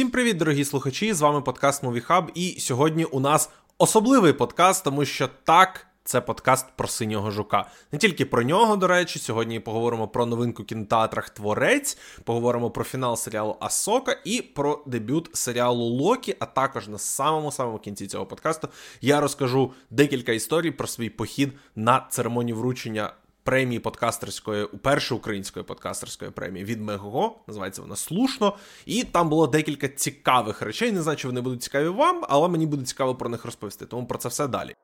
Всім 0.00 0.10
привіт, 0.10 0.36
дорогі 0.36 0.64
слухачі! 0.64 1.12
З 1.12 1.20
вами 1.20 1.40
подкаст 1.40 1.84
Movie 1.84 2.06
Hub, 2.06 2.28
І 2.34 2.60
сьогодні 2.60 3.04
у 3.04 3.20
нас 3.20 3.50
особливий 3.78 4.32
подкаст, 4.32 4.84
тому 4.84 5.04
що 5.04 5.28
так. 5.44 5.86
Це 6.04 6.20
подкаст 6.20 6.66
про 6.76 6.88
синього 6.88 7.30
жука. 7.30 7.70
Не 7.92 7.98
тільки 7.98 8.24
про 8.24 8.42
нього, 8.42 8.76
до 8.76 8.86
речі, 8.86 9.18
сьогодні 9.18 9.60
поговоримо 9.60 10.08
про 10.08 10.26
новинку 10.26 10.64
кінотеатрах 10.64 11.30
Творець, 11.30 11.98
поговоримо 12.24 12.70
про 12.70 12.84
фінал 12.84 13.16
серіалу 13.16 13.56
Асока 13.60 14.16
і 14.24 14.42
про 14.42 14.82
дебют 14.86 15.30
серіалу 15.32 15.84
Локі. 15.84 16.36
А 16.38 16.46
також 16.46 16.88
на 16.88 16.98
самому 16.98 17.52
самому 17.52 17.78
кінці 17.78 18.06
цього 18.06 18.26
подкасту 18.26 18.68
я 19.00 19.20
розкажу 19.20 19.72
декілька 19.90 20.32
історій 20.32 20.70
про 20.70 20.86
свій 20.86 21.08
похід 21.08 21.52
на 21.76 22.06
церемонію 22.10 22.56
вручення 22.56 23.12
премії 23.44 23.78
подкастерської, 23.78 24.66
першої 24.66 25.18
української 25.18 25.64
подкастерської 25.64 26.30
премії 26.30 26.64
від 26.64 26.80
Мего. 26.80 27.36
Називається 27.46 27.82
вона 27.82 27.96
слушно. 27.96 28.56
І 28.86 29.04
там 29.04 29.28
було 29.28 29.46
декілька 29.46 29.88
цікавих 29.88 30.62
речей. 30.62 30.92
Не 30.92 31.02
знаю, 31.02 31.18
чи 31.18 31.28
вони 31.28 31.40
будуть 31.40 31.62
цікаві 31.62 31.88
вам, 31.88 32.24
але 32.28 32.48
мені 32.48 32.66
буде 32.66 32.84
цікаво 32.84 33.14
про 33.14 33.28
них 33.28 33.44
розповісти. 33.44 33.86
Тому 33.86 34.06
про 34.06 34.18
це 34.18 34.28
все 34.28 34.48
далі. 34.48 34.74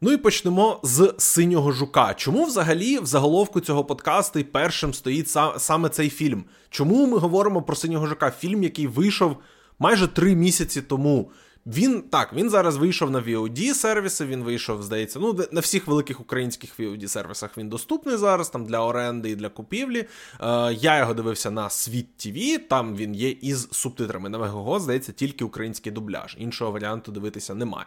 Ну 0.00 0.12
і 0.12 0.16
почнемо 0.16 0.80
з 0.82 1.14
синього 1.18 1.72
жука. 1.72 2.14
Чому 2.14 2.44
взагалі 2.44 2.98
в 2.98 3.06
заголовку 3.06 3.60
цього 3.60 3.84
подкасту 3.84 4.44
першим 4.44 4.94
стоїть 4.94 5.28
саме 5.58 5.88
цей 5.88 6.10
фільм? 6.10 6.44
Чому 6.70 7.06
ми 7.06 7.18
говоримо 7.18 7.62
про 7.62 7.76
синього 7.76 8.06
жука? 8.06 8.30
Фільм, 8.30 8.62
який 8.62 8.86
вийшов 8.86 9.36
майже 9.78 10.08
три 10.08 10.34
місяці 10.34 10.82
тому. 10.82 11.30
Він 11.66 12.02
так, 12.02 12.32
він 12.32 12.50
зараз 12.50 12.76
вийшов 12.76 13.10
на 13.10 13.20
VOD 13.20 13.74
сервіси. 13.74 14.26
Він 14.26 14.42
вийшов, 14.42 14.82
здається, 14.82 15.18
ну 15.18 15.38
на 15.52 15.60
всіх 15.60 15.86
великих 15.86 16.20
українських 16.20 16.80
VOD 16.80 17.08
сервісах 17.08 17.58
він 17.58 17.68
доступний 17.68 18.16
зараз, 18.16 18.50
там 18.50 18.64
для 18.64 18.80
оренди 18.80 19.30
і 19.30 19.36
для 19.36 19.48
купівлі. 19.48 19.98
Е, 20.40 20.72
Я 20.72 20.98
його 20.98 21.14
дивився 21.14 21.50
на 21.50 21.70
Світ 21.70 22.06
TV, 22.18 22.58
Там 22.68 22.96
він 22.96 23.14
є 23.14 23.30
із 23.30 23.68
субтитрами. 23.70 24.28
На 24.28 24.38
Мегого, 24.38 24.80
здається, 24.80 25.12
тільки 25.12 25.44
український 25.44 25.92
дубляж. 25.92 26.36
Іншого 26.38 26.70
варіанту 26.70 27.12
дивитися 27.12 27.54
немає. 27.54 27.86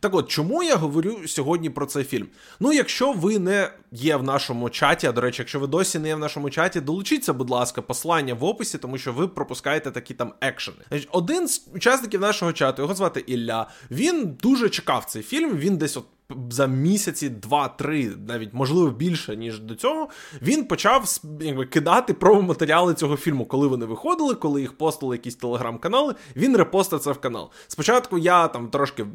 Так 0.00 0.14
от, 0.14 0.28
чому 0.28 0.62
я 0.62 0.76
говорю 0.76 1.28
сьогодні 1.28 1.70
про 1.70 1.86
цей 1.86 2.04
фільм? 2.04 2.26
Ну, 2.60 2.72
якщо 2.72 3.12
ви 3.12 3.38
не 3.38 3.70
є 3.92 4.16
в 4.16 4.22
нашому 4.22 4.70
чаті, 4.70 5.06
а 5.06 5.12
до 5.12 5.20
речі, 5.20 5.42
якщо 5.42 5.60
ви 5.60 5.66
досі 5.66 5.98
не 5.98 6.08
є 6.08 6.14
в 6.14 6.18
нашому 6.18 6.50
чаті, 6.50 6.80
долучіться, 6.80 7.32
будь 7.32 7.50
ласка, 7.50 7.82
послання 7.82 8.34
в 8.34 8.44
описі, 8.44 8.78
тому 8.78 8.98
що 8.98 9.12
ви 9.12 9.28
пропускаєте 9.28 9.90
такі 9.90 10.14
там 10.14 10.34
екшени. 10.40 10.78
Один 11.10 11.48
з 11.48 11.66
учасників 11.74 12.20
нашого 12.20 12.52
чату, 12.52 12.82
його 12.82 12.94
звати 12.94 13.20
Ілля, 13.20 13.66
він 13.90 14.36
дуже 14.42 14.68
чекав 14.68 15.04
цей 15.04 15.22
фільм. 15.22 15.56
Він 15.56 15.76
десь 15.76 15.96
от 15.96 16.04
за 16.50 16.66
місяці, 16.66 17.28
два-три, 17.28 18.10
навіть 18.28 18.54
можливо 18.54 18.90
більше 18.90 19.36
ніж 19.36 19.60
до 19.60 19.74
цього, 19.74 20.08
він 20.42 20.64
почав 20.64 21.20
якби 21.40 21.66
кидати 21.66 22.14
промо-матеріали 22.14 22.94
цього 22.94 23.16
фільму, 23.16 23.44
коли 23.44 23.66
вони 23.66 23.86
виходили, 23.86 24.34
коли 24.34 24.60
їх 24.60 24.72
постили 24.78 25.16
якісь 25.16 25.34
телеграм-канали. 25.34 26.14
Він 26.36 26.56
репостив 26.56 27.00
це 27.00 27.12
в 27.12 27.20
канал. 27.20 27.50
Спочатку 27.68 28.18
я 28.18 28.48
там 28.48 28.68
трошки 28.68 29.06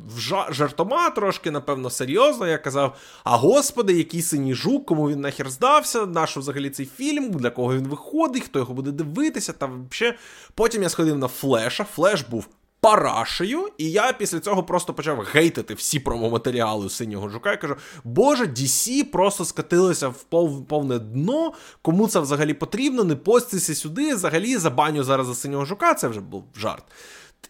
жартома, 0.49 1.09
трошки, 1.09 1.51
напевно, 1.51 1.89
серйозно. 1.89 2.47
Я 2.47 2.57
казав: 2.57 2.95
А 3.23 3.37
господи, 3.37 3.93
який 3.93 4.21
синій 4.21 4.53
жук, 4.53 4.85
кому 4.85 5.09
він 5.09 5.21
нахер 5.21 5.49
здався, 5.49 6.05
нащо 6.05 6.39
взагалі 6.39 6.69
цей 6.69 6.85
фільм, 6.85 7.29
для 7.29 7.49
кого 7.49 7.75
він 7.75 7.87
виходить, 7.87 8.43
хто 8.43 8.59
його 8.59 8.73
буде 8.73 8.91
дивитися. 8.91 9.53
Там 9.53 9.87
ще 9.89 10.15
потім 10.55 10.83
я 10.83 10.89
сходив 10.89 11.17
на 11.17 11.27
флеша. 11.27 11.83
Флеш 11.83 12.21
був 12.21 12.47
парашею, 12.85 13.69
і 13.77 13.91
я 13.91 14.13
після 14.13 14.39
цього 14.39 14.63
просто 14.63 14.93
почав 14.93 15.19
гейтити 15.19 15.73
всі 15.73 15.99
промоматеріали 15.99 16.89
синього 16.89 17.29
жука. 17.29 17.51
Я 17.51 17.57
кажу, 17.57 17.75
боже, 18.03 18.43
DC 18.43 19.03
просто 19.03 19.45
скатилися 19.45 20.07
в 20.07 20.23
пов, 20.23 20.67
повне 20.67 20.99
дно. 20.99 21.53
Кому 21.81 22.07
це 22.07 22.19
взагалі 22.19 22.53
потрібно? 22.53 23.03
Не 23.03 23.15
постися 23.15 23.75
сюди. 23.75 24.15
Взагалі 24.15 24.57
забаню 24.57 25.03
зараз 25.03 25.27
за 25.27 25.35
синього 25.35 25.65
жука. 25.65 25.93
Це 25.93 26.07
вже 26.07 26.19
був 26.19 26.43
жарт. 26.55 26.83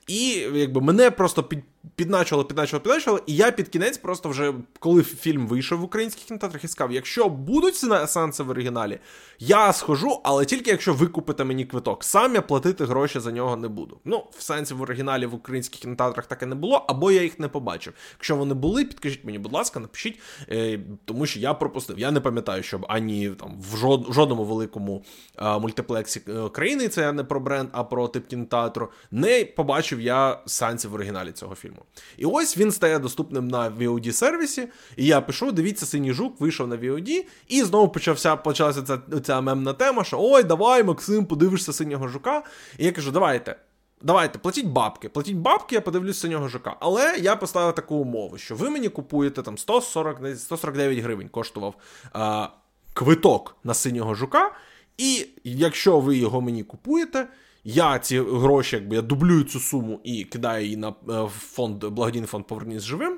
І 0.07 0.27
якби 0.53 0.81
мене 0.81 1.11
просто 1.11 1.43
під, 1.43 1.59
підначало, 1.95 2.45
підначало, 2.45 2.81
підначало, 2.81 3.19
і 3.25 3.35
я 3.35 3.51
під 3.51 3.69
кінець 3.69 3.97
просто 3.97 4.29
вже, 4.29 4.53
коли 4.79 5.03
фільм 5.03 5.47
вийшов 5.47 5.79
в 5.79 5.83
українських 5.83 6.23
кінотеатрах, 6.25 6.63
і 6.63 6.67
сказав, 6.67 6.91
якщо 6.91 7.29
будуть 7.29 7.75
сеанси 8.09 8.43
в 8.43 8.49
оригіналі, 8.49 8.99
я 9.39 9.73
схожу, 9.73 10.21
але 10.23 10.45
тільки 10.45 10.71
якщо 10.71 10.93
ви 10.93 11.07
купите 11.07 11.43
мені 11.43 11.65
квиток. 11.65 12.03
Сам 12.03 12.35
я 12.35 12.41
платити 12.41 12.85
гроші 12.85 13.19
за 13.19 13.31
нього 13.31 13.55
не 13.55 13.67
буду. 13.67 13.99
Ну, 14.05 14.23
в 14.37 14.41
сенсі 14.41 14.73
в 14.73 14.81
оригіналі 14.81 15.25
в 15.25 15.33
українських 15.33 15.81
кінотеатрах 15.81 16.25
так 16.25 16.43
і 16.43 16.45
не 16.45 16.55
було, 16.55 16.85
або 16.87 17.11
я 17.11 17.23
їх 17.23 17.39
не 17.39 17.47
побачив. 17.47 17.93
Якщо 18.13 18.35
вони 18.35 18.53
були, 18.53 18.85
підкажіть 18.85 19.25
мені, 19.25 19.39
будь 19.39 19.53
ласка, 19.53 19.79
напишіть, 19.79 20.19
е, 20.49 20.79
тому 21.05 21.25
що 21.25 21.39
я 21.39 21.53
пропустив. 21.53 21.99
Я 21.99 22.11
не 22.11 22.19
пам'ятаю, 22.19 22.63
щоб 22.63 22.85
ані 22.89 23.29
там 23.29 23.61
в 23.71 23.77
жод, 23.77 24.07
жодному 24.09 24.43
великому 24.43 25.03
е, 25.37 25.59
мультиплексі 25.59 26.21
е, 26.27 26.49
країни, 26.49 26.87
це 26.87 27.11
не 27.11 27.23
про 27.23 27.39
бренд, 27.39 27.69
а 27.71 27.83
про 27.83 28.07
тип 28.07 28.27
кінотеатру, 28.27 28.91
не 29.11 29.45
побачив 29.45 30.01
я 30.01 30.39
сеансів 30.45 30.91
в 30.91 30.93
оригіналі 30.93 31.31
цього 31.31 31.55
фільму. 31.55 31.74
І 32.17 32.25
ось 32.25 32.57
він 32.57 32.71
стає 32.71 32.99
доступним 32.99 33.47
на 33.47 33.69
VOD 33.69 34.11
сервісі. 34.11 34.67
І 34.97 35.05
я 35.05 35.21
пишу: 35.21 35.51
дивіться, 35.51 35.85
синій 35.85 36.13
жук 36.13 36.41
вийшов 36.41 36.67
на 36.67 36.77
VOD, 36.77 37.25
і 37.47 37.63
знову 37.63 37.89
почався 37.89 38.35
почалася 38.35 38.81
ця, 38.81 39.19
ця 39.21 39.41
мемна 39.41 39.73
тема, 39.73 40.03
що 40.03 40.17
ой, 40.21 40.43
давай, 40.43 40.83
Максим, 40.83 41.25
подивишся 41.25 41.73
синього 41.73 42.07
жука. 42.07 42.43
І 42.77 42.85
я 42.85 42.91
кажу, 42.91 43.11
давайте. 43.11 43.55
Давайте, 44.01 44.39
платіть 44.39 44.65
бабки. 44.65 45.09
Платіть 45.09 45.35
бабки, 45.35 45.75
я 45.75 45.81
подивлюсь 45.81 46.19
синього 46.19 46.47
жука. 46.47 46.75
Але 46.79 47.17
я 47.21 47.35
поставив 47.35 47.75
таку 47.75 47.95
умову, 47.95 48.37
що 48.37 48.55
ви 48.55 48.69
мені 48.69 48.89
купуєте 48.89 49.41
там 49.43 49.57
140, 49.57 50.37
149 50.37 50.99
гривень 50.99 51.29
коштував 51.29 51.75
а, 52.13 52.47
квиток 52.93 53.55
на 53.63 53.73
синього 53.73 54.15
жука. 54.15 54.51
І 54.97 55.27
якщо 55.43 55.99
ви 55.99 56.17
його 56.17 56.41
мені 56.41 56.63
купуєте, 56.63 57.27
я 57.65 57.99
ці 57.99 58.19
гроші, 58.19 58.75
якби 58.75 58.95
я 58.95 59.01
дублюю 59.01 59.43
цю 59.43 59.59
суму 59.59 59.99
і 60.03 60.23
кидаю 60.23 60.63
її 60.63 60.77
на 60.77 60.89
е, 61.09 61.27
фонд 61.27 61.85
благодійний 61.85 62.27
фонд 62.27 62.47
Повернись 62.47 62.83
живим. 62.83 63.17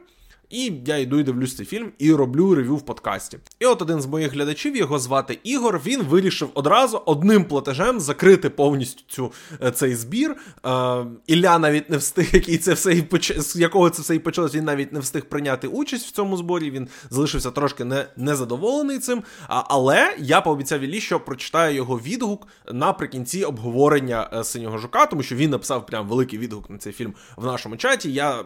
І 0.50 0.74
я 0.86 0.98
йду 0.98 1.20
і 1.20 1.24
дивлюсь 1.24 1.56
цей 1.56 1.66
фільм 1.66 1.92
і 1.98 2.14
роблю 2.14 2.56
рев'ю 2.56 2.76
в 2.76 2.82
подкасті. 2.82 3.38
І 3.60 3.66
от 3.66 3.82
один 3.82 4.02
з 4.02 4.06
моїх 4.06 4.34
глядачів, 4.34 4.76
його 4.76 5.00
звати 5.00 5.40
Ігор. 5.44 5.82
Він 5.86 6.04
вирішив 6.04 6.50
одразу 6.54 7.02
одним 7.06 7.46
платежем 7.46 8.00
закрити 8.00 8.50
повністю 8.50 9.04
цю 9.08 9.32
е, 9.64 9.72
цей 9.72 9.96
збір. 9.96 10.36
Е, 10.66 11.06
Ілля 11.28 11.60
навіть 11.60 11.90
не 11.90 11.98
встиг, 11.98 12.30
який 12.34 12.58
це 12.58 12.74
все 12.74 12.94
і 12.94 13.02
поч... 13.02 13.40
з 13.40 13.56
якого 13.56 13.90
це 13.90 14.02
все 14.02 14.16
і 14.16 14.20
почалось. 14.20 14.56
Він 14.56 14.64
навіть 14.64 14.94
не 14.94 15.00
встиг 15.00 15.26
прийняти 15.26 15.68
участь 15.68 16.08
в 16.08 16.12
цьому 16.12 16.38
зборі. 16.38 16.72
Він 16.72 16.88
залишився 17.10 17.52
трошки 17.52 17.84
не, 17.84 18.06
незадоволений 18.18 19.00
цим. 19.00 19.24
А, 19.48 19.64
але 19.68 20.16
я 20.20 20.42
пообіцяв 20.42 20.82
Іллі, 20.82 21.02
що 21.02 21.20
прочитаю 21.20 21.76
його 21.76 22.00
відгук 22.00 22.48
наприкінці 22.74 23.44
обговорення 23.44 24.30
е, 24.34 24.44
синього 24.44 24.78
жука, 24.78 25.06
тому 25.06 25.24
що 25.24 25.36
він 25.36 25.50
написав 25.50 25.86
прям 25.86 26.08
великий 26.08 26.40
відгук 26.40 26.70
на 26.70 26.78
цей 26.78 26.94
фільм 26.94 27.14
в 27.38 27.46
нашому 27.46 27.78
чаті. 27.78 28.14
Я, 28.14 28.44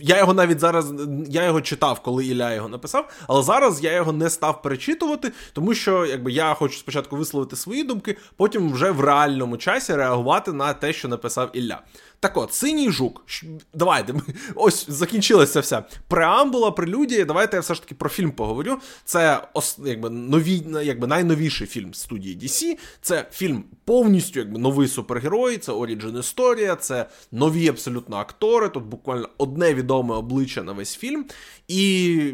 Я 0.00 0.18
його 0.18 0.34
навіть 0.34 0.60
зараз 0.60 0.92
я 1.34 1.44
його 1.44 1.60
читав, 1.60 2.00
коли 2.00 2.26
Ілля 2.26 2.54
його 2.54 2.68
написав, 2.68 3.10
але 3.28 3.42
зараз 3.42 3.84
я 3.84 3.92
його 3.92 4.12
не 4.12 4.30
став 4.30 4.62
перечитувати, 4.62 5.32
тому 5.52 5.74
що 5.74 6.06
якби 6.06 6.32
я 6.32 6.54
хочу 6.54 6.78
спочатку 6.78 7.16
висловити 7.16 7.56
свої 7.56 7.84
думки, 7.84 8.16
потім 8.36 8.72
вже 8.72 8.90
в 8.90 9.00
реальному 9.00 9.56
часі 9.56 9.94
реагувати 9.94 10.52
на 10.52 10.72
те, 10.72 10.92
що 10.92 11.08
написав 11.08 11.50
Ілля. 11.52 11.80
Так 12.24 12.36
от, 12.36 12.54
синій 12.54 12.90
жук. 12.90 13.26
Давайте, 13.74 14.14
ось 14.54 14.90
закінчилася 14.90 15.60
вся 15.60 15.84
преамбула, 16.08 16.70
прелюдія. 16.70 17.24
Давайте 17.24 17.56
я 17.56 17.60
все 17.60 17.74
ж 17.74 17.82
таки 17.82 17.94
про 17.94 18.08
фільм 18.08 18.30
поговорю. 18.30 18.78
Це 19.04 19.40
якби 19.84 20.10
нові, 20.10 20.62
якби 20.82 21.06
найновіший 21.06 21.66
фільм 21.66 21.94
студії 21.94 22.38
DC. 22.38 22.78
Це 23.02 23.26
фільм 23.32 23.64
повністю 23.84 24.40
якби 24.40 24.58
новий 24.58 24.88
супергерой, 24.88 25.58
це 25.58 25.72
оріджин 25.72 26.18
історія, 26.18 26.76
це 26.76 27.06
нові 27.32 27.68
абсолютно 27.68 28.16
актори. 28.16 28.68
Тут 28.68 28.84
буквально 28.84 29.28
одне 29.38 29.74
відоме 29.74 30.14
обличчя 30.14 30.62
на 30.62 30.72
весь 30.72 30.96
фільм. 30.96 31.23
І. 31.68 32.32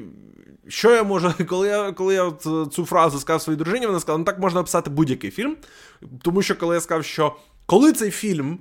Що 0.68 0.94
я 0.94 1.02
можу, 1.02 1.34
коли 1.48 1.68
я 1.68 1.92
коли 1.92 2.14
я 2.14 2.32
цю 2.72 2.84
фразу 2.84 3.18
сказав 3.18 3.42
своїй 3.42 3.58
дружині, 3.58 3.86
вона 3.86 4.00
сказала, 4.00 4.18
ну 4.18 4.24
так 4.24 4.38
можна 4.38 4.60
описати 4.60 4.90
будь-який 4.90 5.30
фільм. 5.30 5.56
Тому 6.22 6.42
що 6.42 6.56
коли 6.56 6.74
я 6.74 6.80
сказав, 6.80 7.04
що 7.04 7.36
коли 7.66 7.92
цей 7.92 8.10
фільм 8.10 8.58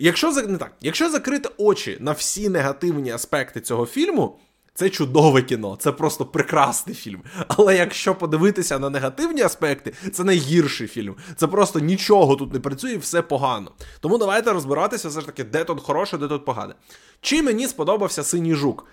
Якщо 0.00 0.32
не 0.32 0.58
так, 0.58 0.72
якщо 0.80 1.10
закрити 1.10 1.48
очі 1.58 1.96
на 2.00 2.12
всі 2.12 2.48
негативні 2.48 3.10
аспекти 3.10 3.60
цього 3.60 3.86
фільму, 3.86 4.38
це 4.74 4.90
чудове 4.90 5.42
кіно, 5.42 5.76
це 5.80 5.92
просто 5.92 6.26
прекрасний 6.26 6.96
фільм. 6.96 7.22
Але 7.48 7.76
якщо 7.76 8.14
подивитися 8.14 8.78
на 8.78 8.90
негативні 8.90 9.42
аспекти, 9.42 9.92
це 10.12 10.24
найгірший 10.24 10.88
фільм. 10.88 11.14
Це 11.36 11.46
просто 11.46 11.80
нічого 11.80 12.36
тут 12.36 12.52
не 12.52 12.60
працює, 12.60 12.96
все 12.96 13.22
погано. 13.22 13.70
Тому 14.00 14.18
давайте 14.18 14.52
розбиратися 14.52 15.08
все 15.08 15.20
ж 15.20 15.26
таки, 15.26 15.44
де 15.44 15.64
тут 15.64 15.80
хороше, 15.80 16.18
де 16.18 16.28
тут 16.28 16.44
погане. 16.44 16.74
Чи 17.20 17.42
мені 17.42 17.68
сподобався 17.68 18.24
синій 18.24 18.54
жук? 18.54 18.86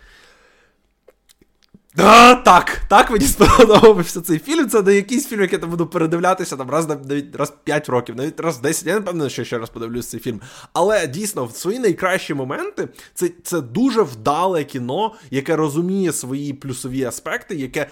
А, 1.97 2.35
Так, 2.35 2.81
так 2.89 3.11
мені 3.11 3.25
сподобався 3.25 4.21
цей 4.21 4.39
фільм. 4.39 4.69
Це 4.69 4.81
не 4.81 4.95
якийсь 4.95 5.27
фільм, 5.27 5.41
який 5.41 5.59
я 5.61 5.67
буду 5.67 5.87
передивлятися 5.87 6.57
там 6.57 6.69
раз 6.69 6.87
навіть 6.87 7.35
раз 7.35 7.53
5 7.63 7.89
років, 7.89 8.15
навіть 8.15 8.39
раз 8.39 8.57
10. 8.57 8.87
Я 8.87 8.93
не 8.93 9.01
певний, 9.01 9.29
що 9.29 9.43
ще 9.43 9.57
раз 9.57 9.69
подивлюсь 9.69 10.07
цей 10.07 10.19
фільм. 10.19 10.41
Але 10.73 11.07
дійсно, 11.07 11.45
в 11.45 11.55
свої 11.55 11.79
найкращі 11.79 12.33
моменти 12.33 12.89
це 13.13 13.29
це 13.43 13.61
дуже 13.61 14.01
вдале 14.01 14.63
кіно, 14.63 15.13
яке 15.31 15.55
розуміє 15.55 16.13
свої 16.13 16.53
плюсові 16.53 17.03
аспекти, 17.03 17.55
яке, 17.55 17.87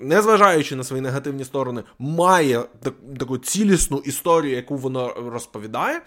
незважаючи 0.00 0.76
на 0.76 0.84
свої 0.84 1.02
негативні 1.02 1.44
сторони, 1.44 1.82
має 1.98 2.62
так, 2.82 2.94
таку 3.18 3.38
цілісну 3.38 3.98
історію, 3.98 4.56
яку 4.56 4.76
воно 4.76 5.14
розповідає. 5.32 6.00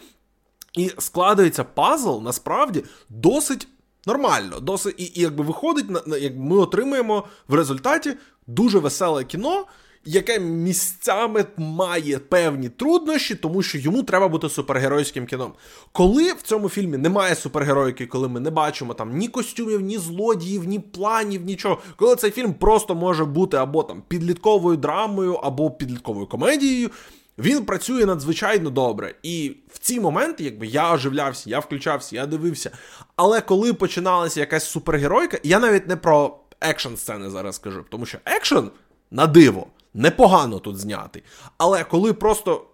І 0.77 0.91
складається 0.97 1.63
пазл 1.63 2.21
насправді 2.21 2.83
досить 3.09 3.67
Нормально, 4.07 4.59
досить 4.59 4.95
і, 4.97 5.03
і 5.03 5.21
якби 5.21 5.43
виходить, 5.43 5.85
як 6.21 6.33
ми 6.37 6.57
отримуємо 6.57 7.23
в 7.47 7.53
результаті 7.53 8.13
дуже 8.47 8.79
веселе 8.79 9.23
кіно, 9.23 9.65
яке 10.05 10.39
місцями 10.39 11.45
має 11.57 12.19
певні 12.19 12.69
труднощі, 12.69 13.35
тому 13.35 13.61
що 13.61 13.77
йому 13.77 14.03
треба 14.03 14.27
бути 14.27 14.49
супергеройським 14.49 15.25
кіном. 15.25 15.53
Коли 15.91 16.33
в 16.33 16.41
цьому 16.41 16.69
фільмі 16.69 16.97
немає 16.97 17.35
супергеройки, 17.35 18.05
коли 18.07 18.29
ми 18.29 18.39
не 18.39 18.49
бачимо 18.49 18.93
там 18.93 19.17
ні 19.17 19.27
костюмів, 19.27 19.81
ні 19.81 19.97
злодіїв, 19.97 20.63
ні 20.63 20.79
планів, 20.79 21.45
нічого, 21.45 21.77
коли 21.95 22.15
цей 22.15 22.31
фільм 22.31 22.53
просто 22.53 22.95
може 22.95 23.25
бути 23.25 23.57
або 23.57 23.83
там 23.83 24.03
підлітковою 24.07 24.77
драмою, 24.77 25.33
або 25.33 25.71
підлітковою 25.71 26.27
комедією. 26.27 26.89
Він 27.37 27.65
працює 27.65 28.05
надзвичайно 28.05 28.69
добре. 28.69 29.15
І 29.23 29.55
в 29.73 29.79
ці 29.79 29.99
моменти, 29.99 30.43
якби 30.43 30.67
я 30.67 30.93
оживлявся, 30.93 31.49
я 31.49 31.59
включався, 31.59 32.15
я 32.15 32.25
дивився. 32.25 32.71
Але 33.15 33.41
коли 33.41 33.73
починалася 33.73 34.39
якась 34.39 34.69
супергеройка, 34.69 35.37
я 35.43 35.59
навіть 35.59 35.87
не 35.87 35.95
про 35.95 36.39
екшн 36.61 36.95
сцени 36.95 37.29
зараз 37.29 37.57
кажу, 37.57 37.85
тому 37.89 38.05
що 38.05 38.17
екшн 38.25 38.65
на 39.11 39.27
диво 39.27 39.67
непогано 39.93 40.59
тут 40.59 40.77
знятий. 40.77 41.23
Але 41.57 41.83
коли 41.83 42.13
просто 42.13 42.65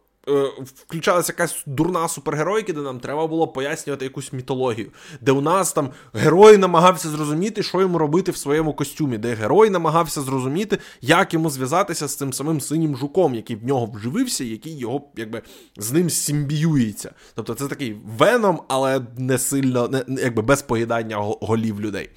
включалася 0.76 1.34
якась 1.34 1.64
дурна 1.66 2.08
супергеройка, 2.08 2.74
де 2.74 2.80
нам 2.80 3.00
треба 3.00 3.28
було 3.28 3.48
пояснювати 3.48 4.06
якусь 4.06 4.34
мітологію, 4.34 4.92
де 5.22 5.32
у 5.32 5.42
нас 5.42 5.74
там 5.74 5.90
герой 6.14 6.58
намагався 6.58 7.10
зрозуміти, 7.10 7.64
що 7.64 7.82
йому 7.82 7.98
робити 7.98 8.32
в 8.32 8.38
своєму 8.38 8.74
костюмі, 8.74 9.18
де 9.18 9.34
герой 9.34 9.70
намагався 9.70 10.22
зрозуміти, 10.22 10.78
як 11.02 11.34
йому 11.34 11.50
зв'язатися 11.50 12.08
з 12.08 12.16
цим 12.16 12.34
самим 12.34 12.62
синім 12.62 12.98
жуком, 12.98 13.36
який 13.36 13.56
в 13.56 13.66
нього 13.66 13.92
вживився, 13.96 14.44
який 14.44 14.78
його 14.78 15.02
якби 15.16 15.42
з 15.78 15.92
ним 15.92 16.10
симбіюється. 16.10 17.12
Тобто 17.36 17.54
це 17.54 17.68
такий 17.68 17.98
веном, 18.18 18.62
але 18.68 19.02
не 19.18 19.38
сильно, 19.38 19.88
не, 19.88 20.04
якби 20.22 20.42
без 20.42 20.62
поїдання 20.62 21.18
голів 21.42 21.82
людей. 21.82 22.10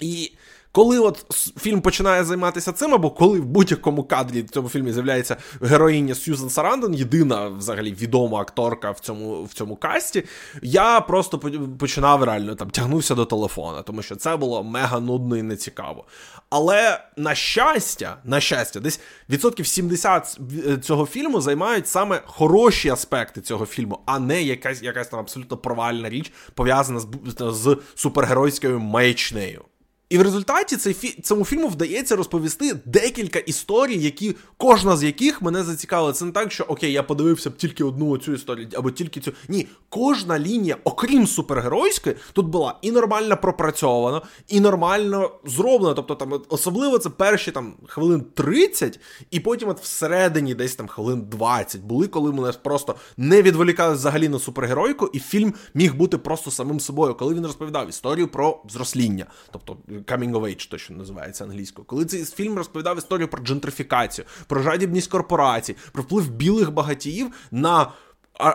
І 0.00 0.32
коли 0.76 0.98
от 0.98 1.24
фільм 1.58 1.80
починає 1.80 2.24
займатися 2.24 2.72
цим, 2.72 2.94
або 2.94 3.10
коли 3.10 3.40
в 3.40 3.44
будь-якому 3.44 4.04
кадрі 4.04 4.42
в 4.42 4.50
цьому 4.50 4.68
фільмі 4.68 4.92
з'являється 4.92 5.36
героїня 5.62 6.14
Сьюзен 6.14 6.50
Сарандон, 6.50 6.94
єдина 6.94 7.48
взагалі 7.48 7.92
відома 7.92 8.40
акторка 8.40 8.90
в 8.90 9.00
цьому 9.00 9.44
в 9.44 9.52
цьому 9.52 9.76
касті, 9.76 10.24
я 10.62 11.00
просто 11.00 11.38
починав 11.78 12.22
реально 12.22 12.54
там 12.54 12.70
тягнувся 12.70 13.14
до 13.14 13.24
телефона, 13.24 13.82
тому 13.82 14.02
що 14.02 14.16
це 14.16 14.36
було 14.36 14.64
мега 14.64 15.00
нудно 15.00 15.36
і 15.36 15.42
нецікаво. 15.42 16.04
Але 16.50 17.00
на 17.16 17.34
щастя, 17.34 18.16
на 18.24 18.40
щастя, 18.40 18.80
десь 18.80 19.00
відсотків 19.30 19.66
70 19.66 20.38
е, 20.66 20.76
цього 20.76 21.06
фільму 21.06 21.40
займають 21.40 21.88
саме 21.88 22.22
хороші 22.26 22.88
аспекти 22.88 23.40
цього 23.40 23.66
фільму, 23.66 23.98
а 24.06 24.18
не 24.18 24.42
якась 24.42 24.82
якась 24.82 25.08
там 25.08 25.20
абсолютно 25.20 25.56
провальна 25.56 26.08
річ 26.08 26.32
пов'язана 26.54 27.00
з, 27.00 27.06
з 27.38 27.76
супергеройською 27.94 28.80
маячнею. 28.80 29.64
І 30.08 30.18
в 30.18 30.22
результаті 30.22 30.76
цей 30.76 30.94
фі... 30.94 31.22
цьому 31.22 31.44
фільму 31.44 31.68
вдається 31.68 32.16
розповісти 32.16 32.80
декілька 32.84 33.38
історій, 33.38 33.96
які 33.96 34.36
кожна 34.56 34.96
з 34.96 35.04
яких 35.04 35.42
мене 35.42 35.62
зацікавила. 35.62 36.12
Це 36.12 36.24
не 36.24 36.32
так, 36.32 36.52
що 36.52 36.64
окей, 36.64 36.92
я 36.92 37.02
подивився 37.02 37.50
б 37.50 37.56
тільки 37.56 37.84
одну 37.84 38.18
цю 38.18 38.32
історію, 38.32 38.68
або 38.76 38.90
тільки 38.90 39.20
цю. 39.20 39.32
Ні, 39.48 39.68
кожна 39.88 40.38
лінія, 40.38 40.76
окрім 40.84 41.26
супергеройської, 41.26 42.16
тут 42.32 42.46
була 42.46 42.78
і 42.82 42.90
нормально 42.90 43.36
пропрацьована, 43.42 44.22
і 44.48 44.60
нормально 44.60 45.30
зроблена. 45.44 45.94
Тобто, 45.94 46.14
там 46.14 46.42
особливо 46.48 46.98
це 46.98 47.10
перші 47.10 47.50
там 47.50 47.74
хвилин 47.86 48.24
30, 48.34 49.00
і 49.30 49.40
потім 49.40 49.68
от 49.68 49.80
всередині 49.80 50.54
десь 50.54 50.74
там 50.74 50.88
хвилин 50.88 51.26
20 51.30 51.80
були, 51.80 52.08
коли 52.08 52.32
мене 52.32 52.52
просто 52.52 52.94
не 53.16 53.42
відволікали 53.42 53.94
взагалі 53.94 54.28
на 54.28 54.38
супергеройку, 54.38 55.10
і 55.12 55.18
фільм 55.18 55.54
міг 55.74 55.94
бути 55.94 56.18
просто 56.18 56.50
самим 56.50 56.80
собою, 56.80 57.14
коли 57.14 57.34
він 57.34 57.46
розповідав 57.46 57.88
історію 57.88 58.28
про 58.28 58.62
зросління. 58.68 59.26
Тобто 59.52 59.76
coming 60.04 60.30
of 60.30 60.40
age, 60.40 60.70
то 60.70 60.78
що 60.78 60.94
називається 60.94 61.44
англійською. 61.44 61.86
Коли 61.86 62.04
цей 62.04 62.24
фільм 62.24 62.56
розповідав 62.56 62.98
історію 62.98 63.28
про 63.28 63.42
джентрифікацію, 63.42 64.26
про 64.46 64.62
жадібність 64.62 65.10
корпорацій, 65.10 65.76
про 65.92 66.02
вплив 66.02 66.30
білих 66.30 66.72
багатіїв 66.72 67.32
на 67.50 67.92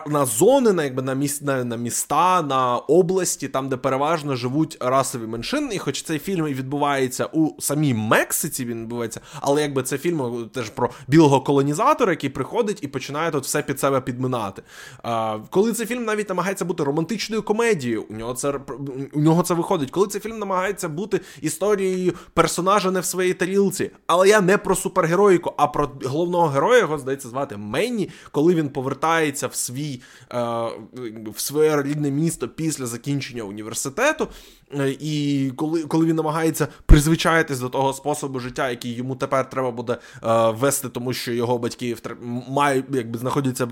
на 0.06 0.26
зони, 0.26 0.72
на 0.72 0.84
якби 0.84 1.02
на 1.02 1.14
міс, 1.14 1.42
на, 1.42 1.64
на 1.64 1.76
міста, 1.76 2.42
на 2.42 2.76
області, 2.76 3.48
там, 3.48 3.68
де 3.68 3.76
переважно 3.76 4.36
живуть 4.36 4.76
расові 4.80 5.26
меншини. 5.26 5.74
І 5.74 5.78
хоч 5.78 6.02
цей 6.02 6.18
фільм 6.18 6.48
і 6.48 6.54
відбувається 6.54 7.24
у 7.32 7.60
самій 7.60 7.94
Мексиці, 7.94 8.64
він 8.64 8.80
відбувається, 8.80 9.20
але 9.40 9.62
якби 9.62 9.82
це 9.82 9.98
фільм 9.98 10.50
теж 10.54 10.68
про 10.68 10.90
білого 11.08 11.40
колонізатора, 11.40 12.12
який 12.12 12.30
приходить 12.30 12.78
і 12.82 12.88
починає 12.88 13.30
тут 13.30 13.44
все 13.44 13.62
під 13.62 13.80
себе 13.80 14.00
підминати. 14.00 14.62
А, 15.02 15.38
Коли 15.50 15.72
цей 15.72 15.86
фільм 15.86 16.04
навіть 16.04 16.28
намагається 16.28 16.64
бути 16.64 16.84
романтичною 16.84 17.42
комедією, 17.42 18.04
у 18.10 18.14
нього 18.14 18.34
це 18.34 18.60
у 19.12 19.20
нього 19.20 19.42
це 19.42 19.54
виходить. 19.54 19.90
Коли 19.90 20.06
цей 20.06 20.20
фільм 20.20 20.38
намагається 20.38 20.88
бути 20.88 21.20
історією 21.40 22.12
персонажа 22.34 22.90
не 22.90 23.00
в 23.00 23.04
своїй 23.04 23.34
тарілці, 23.34 23.90
але 24.06 24.28
я 24.28 24.40
не 24.40 24.58
про 24.58 24.74
супергероїку, 24.76 25.52
а 25.56 25.66
про 25.66 25.90
головного 26.04 26.46
героя 26.46 26.78
його 26.78 26.98
здається 26.98 27.28
звати 27.28 27.56
Менні, 27.56 28.10
коли 28.30 28.54
він 28.54 28.68
повертається 28.68 29.46
в 29.46 29.54
свій 29.72 30.00
е, 30.32 30.36
в 31.30 31.40
своє 31.40 31.82
рідне 31.82 32.10
місто 32.10 32.48
після 32.48 32.86
закінчення 32.86 33.42
університету. 33.42 34.28
Е, 34.80 34.96
і 35.00 35.50
коли 35.56 35.82
коли 35.82 36.06
він 36.06 36.16
намагається 36.16 36.68
призвичаїтись 36.86 37.60
до 37.60 37.68
того 37.68 37.92
способу 37.92 38.40
життя, 38.40 38.70
який 38.70 38.94
йому 38.94 39.16
тепер 39.16 39.50
треба 39.50 39.70
буде 39.70 39.92
е, 39.92 40.50
вести, 40.50 40.88
тому 40.88 41.12
що 41.12 41.32
його 41.32 41.58
батьки 41.58 41.94
втр... 41.94 42.16
мають 42.48 42.84
якби 42.90 43.18
знаходяться 43.18 43.68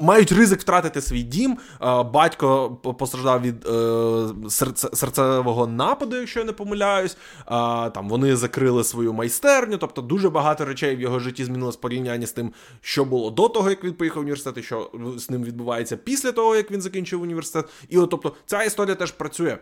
мають 0.00 0.32
ризик 0.32 0.60
втратити 0.60 1.00
свій 1.00 1.22
дім. 1.22 1.58
Е, 1.82 2.02
батько 2.02 2.70
постраждав 2.70 3.42
від 3.42 3.66
е, 3.66 4.50
серце... 4.50 4.88
серцевого 4.92 5.66
нападу, 5.66 6.16
якщо 6.16 6.40
я 6.40 6.46
не 6.46 6.52
помиляюсь. 6.52 7.16
Е, 7.40 7.50
там 7.90 8.08
вони 8.08 8.36
закрили 8.36 8.84
свою 8.84 9.12
майстерню, 9.12 9.78
тобто 9.78 10.02
дуже 10.02 10.30
багато 10.30 10.64
речей 10.64 10.96
в 10.96 11.00
його 11.00 11.18
житті 11.18 11.44
змінилось 11.44 11.76
порівняння 11.76 12.26
з 12.26 12.32
тим, 12.32 12.52
що 12.80 13.04
було 13.04 13.30
до 13.30 13.48
того, 13.48 13.70
як 13.70 13.84
він 13.84 13.92
поїхав 13.92 14.18
в 14.18 14.20
університет, 14.20 14.58
і 14.58 14.62
що 14.62 14.90
з 15.16 15.30
ним 15.30 15.44
відбувається 15.44 15.96
після 15.96 16.32
того, 16.32 16.56
як 16.56 16.70
він 16.70 16.80
закінчив 16.80 17.22
університет. 17.22 17.70
І 17.88 17.98
от 17.98 18.10
тобто 18.10 18.32
ця 18.46 18.62
історія 18.62 18.94
теж 18.94 19.12
працює. 19.12 19.58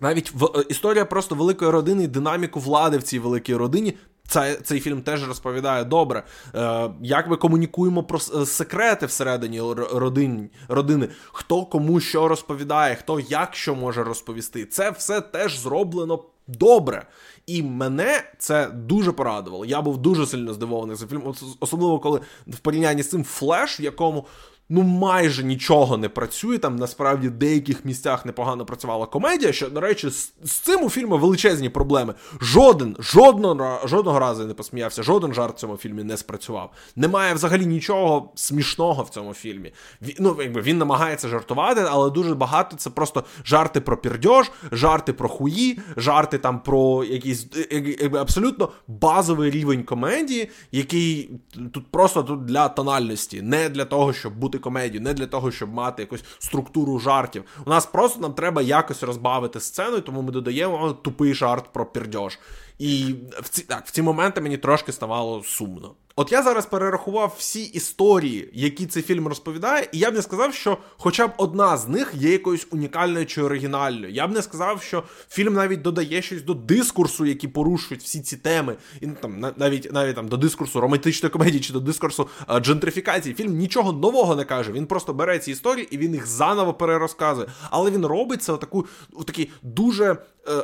Навіть 0.00 0.32
в 0.34 0.44
е, 0.44 0.64
історія 0.68 1.04
просто 1.04 1.34
великої 1.34 1.70
родини 1.70 2.04
і 2.04 2.08
динаміку 2.08 2.60
влади 2.60 2.98
в 2.98 3.02
цій 3.02 3.18
великій 3.18 3.54
родині. 3.54 3.96
Цей 4.28 4.56
цей 4.56 4.80
фільм 4.80 5.02
теж 5.02 5.28
розповідає 5.28 5.84
добре, 5.84 6.22
Е, 6.54 6.90
як 7.02 7.28
ми 7.28 7.36
комунікуємо 7.36 8.02
про 8.02 8.18
е, 8.18 8.46
секрети 8.46 9.06
всередині 9.06 9.60
родин, 9.92 10.50
родини, 10.68 11.08
хто 11.32 11.64
кому 11.64 12.00
що 12.00 12.28
розповідає, 12.28 12.94
хто 12.94 13.20
як 13.20 13.54
що 13.54 13.74
може 13.74 14.04
розповісти. 14.04 14.64
Це 14.64 14.90
все 14.90 15.20
теж 15.20 15.58
зроблено 15.58 16.24
добре. 16.48 17.06
І 17.46 17.62
мене 17.62 18.22
це 18.38 18.66
дуже 18.66 19.12
порадувало. 19.12 19.64
Я 19.64 19.82
був 19.82 19.98
дуже 19.98 20.26
сильно 20.26 20.54
здивований 20.54 20.96
цим 20.96 21.08
фільмом, 21.08 21.34
особливо 21.60 21.98
коли 21.98 22.20
в 22.46 22.58
порівнянні 22.58 23.02
з 23.02 23.10
цим 23.10 23.24
флеш, 23.24 23.80
в 23.80 23.82
якому 23.82 24.26
ну 24.68 24.82
майже 24.82 25.44
нічого 25.44 25.96
не 25.96 26.08
працює. 26.08 26.58
Там 26.58 26.76
насправді 26.76 27.28
в 27.28 27.30
деяких 27.30 27.84
місцях 27.84 28.26
непогано 28.26 28.64
працювала 28.66 29.06
комедія. 29.06 29.52
Що, 29.52 29.68
до 29.68 29.80
речі, 29.80 30.10
з, 30.10 30.32
з 30.44 30.52
цим 30.52 30.84
у 30.84 30.90
фільму 30.90 31.18
величезні 31.18 31.68
проблеми. 31.68 32.14
Жоден, 32.40 32.96
жодного 32.98 33.80
жодного 33.84 34.18
разу 34.18 34.46
не 34.46 34.54
посміявся, 34.54 35.02
жоден 35.02 35.34
жарт 35.34 35.56
в 35.56 35.60
цьому 35.60 35.76
фільмі 35.76 36.04
не 36.04 36.16
спрацював. 36.16 36.72
Немає 36.96 37.34
взагалі 37.34 37.66
нічого 37.66 38.32
смішного 38.34 39.02
в 39.02 39.08
цьому 39.08 39.34
фільмі. 39.34 39.72
Він, 40.02 40.14
ну, 40.18 40.36
якби 40.40 40.60
він 40.60 40.78
намагається 40.78 41.28
жартувати, 41.28 41.84
але 41.90 42.10
дуже 42.10 42.34
багато 42.34 42.76
це 42.76 42.90
просто 42.90 43.24
жарти 43.44 43.80
про 43.80 43.96
пірдьож, 43.96 44.50
жарти 44.72 45.12
про 45.12 45.28
хуї, 45.28 45.78
жарти 45.96 46.38
там 46.38 46.60
про 46.60 47.04
якийсь 47.04 47.46
якби, 47.70 48.18
абсолютно 48.18 48.68
базовий 48.88 49.50
рівень 49.50 49.82
комедії, 49.82 50.50
який 50.72 51.30
тут 51.72 51.90
просто 51.90 52.22
тут 52.22 52.44
для 52.44 52.68
тональності, 52.68 53.42
не 53.42 53.68
для 53.68 53.84
того, 53.84 54.12
щоб 54.12 54.36
бути 54.38 54.55
робити 54.56 54.62
комедію, 54.62 55.00
не 55.00 55.14
для 55.14 55.26
того, 55.26 55.50
щоб 55.50 55.74
мати 55.74 56.02
якусь 56.02 56.24
структуру 56.38 56.98
жартів. 56.98 57.44
У 57.66 57.70
нас 57.70 57.86
просто 57.86 58.20
нам 58.20 58.34
треба 58.34 58.62
якось 58.62 59.02
розбавити 59.02 59.60
сцену, 59.60 60.00
тому 60.00 60.22
ми 60.22 60.32
додаємо 60.32 60.92
тупий 60.92 61.34
жарт 61.34 61.72
про 61.72 61.86
пірдьож. 61.86 62.38
І 62.78 63.14
в 63.42 63.48
ці 63.48 63.62
так, 63.62 63.86
в 63.86 63.90
ці 63.90 64.02
моменти 64.02 64.40
мені 64.40 64.58
трошки 64.58 64.92
ставало 64.92 65.42
сумно. 65.42 65.94
От 66.18 66.32
я 66.32 66.42
зараз 66.42 66.66
перерахував 66.66 67.34
всі 67.38 67.62
історії, 67.62 68.50
які 68.52 68.86
цей 68.86 69.02
фільм 69.02 69.28
розповідає, 69.28 69.88
і 69.92 69.98
я 69.98 70.10
б 70.10 70.14
не 70.14 70.22
сказав, 70.22 70.54
що 70.54 70.78
хоча 70.96 71.26
б 71.26 71.30
одна 71.36 71.76
з 71.76 71.88
них 71.88 72.12
є 72.14 72.32
якоюсь 72.32 72.66
унікальною 72.70 73.26
чи 73.26 73.42
оригінальною. 73.42 74.12
Я 74.12 74.26
б 74.26 74.32
не 74.32 74.42
сказав, 74.42 74.82
що 74.82 75.02
фільм 75.28 75.54
навіть 75.54 75.82
додає 75.82 76.22
щось 76.22 76.42
до 76.42 76.54
дискурсу, 76.54 77.26
які 77.26 77.48
порушують 77.48 78.02
всі 78.02 78.20
ці 78.20 78.36
теми, 78.36 78.76
і 79.00 79.06
ну, 79.06 79.16
там 79.22 79.52
навіть 79.56 79.92
навіть 79.92 80.16
там 80.16 80.28
до 80.28 80.36
дискурсу 80.36 80.80
романтичної 80.80 81.30
комедії 81.30 81.60
чи 81.60 81.72
до 81.72 81.80
дискурсу 81.80 82.28
а, 82.46 82.60
джентрифікації. 82.60 83.34
Фільм 83.34 83.56
нічого 83.56 83.92
нового 83.92 84.36
не 84.36 84.44
каже. 84.44 84.72
Він 84.72 84.86
просто 84.86 85.14
бере 85.14 85.38
ці 85.38 85.50
історії 85.50 85.88
і 85.90 85.98
він 85.98 86.14
їх 86.14 86.26
заново 86.26 86.74
перерозказує. 86.74 87.48
Але 87.70 87.90
він 87.90 88.06
робить 88.06 88.42
це 88.42 88.52
у 88.52 88.56
таку 88.56 88.86
у 89.12 89.24
такій 89.24 89.50
дуже 89.62 90.04
е, 90.12 90.16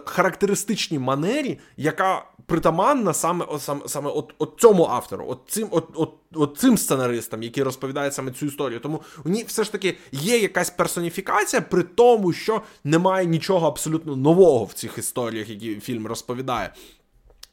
характеристичній 0.05 0.99
манері, 0.99 1.59
яка 1.77 2.25
притаманна 2.47 3.13
саме 3.13 3.47
саме, 3.59 3.81
саме 3.89 4.11
от, 4.11 4.35
от 4.39 4.55
цьому 4.59 4.85
автору, 4.85 5.27
от 5.29 5.39
цим 5.49 5.69
от, 5.71 5.89
от, 5.95 6.15
от 6.35 6.59
цим 6.59 6.79
сценаристам, 6.79 7.43
які 7.43 7.63
розповідають 7.63 8.15
саме 8.15 8.31
цю 8.31 8.47
історію. 8.47 8.81
Тому 8.81 9.03
у 9.25 9.29
ній 9.29 9.45
все 9.47 9.65
ж 9.65 9.73
таки 9.73 9.97
є 10.13 10.39
якась 10.39 10.71
персоніфікація, 10.71 11.63
при 11.63 11.83
тому, 11.83 12.33
що 12.33 12.63
немає 12.85 13.27
нічого 13.27 13.67
абсолютно 13.67 14.17
нового 14.17 14.65
в 14.65 14.73
цих 14.73 14.99
історіях, 14.99 15.49
які 15.49 15.81
фільм 15.81 16.07
розповідає. 16.07 16.73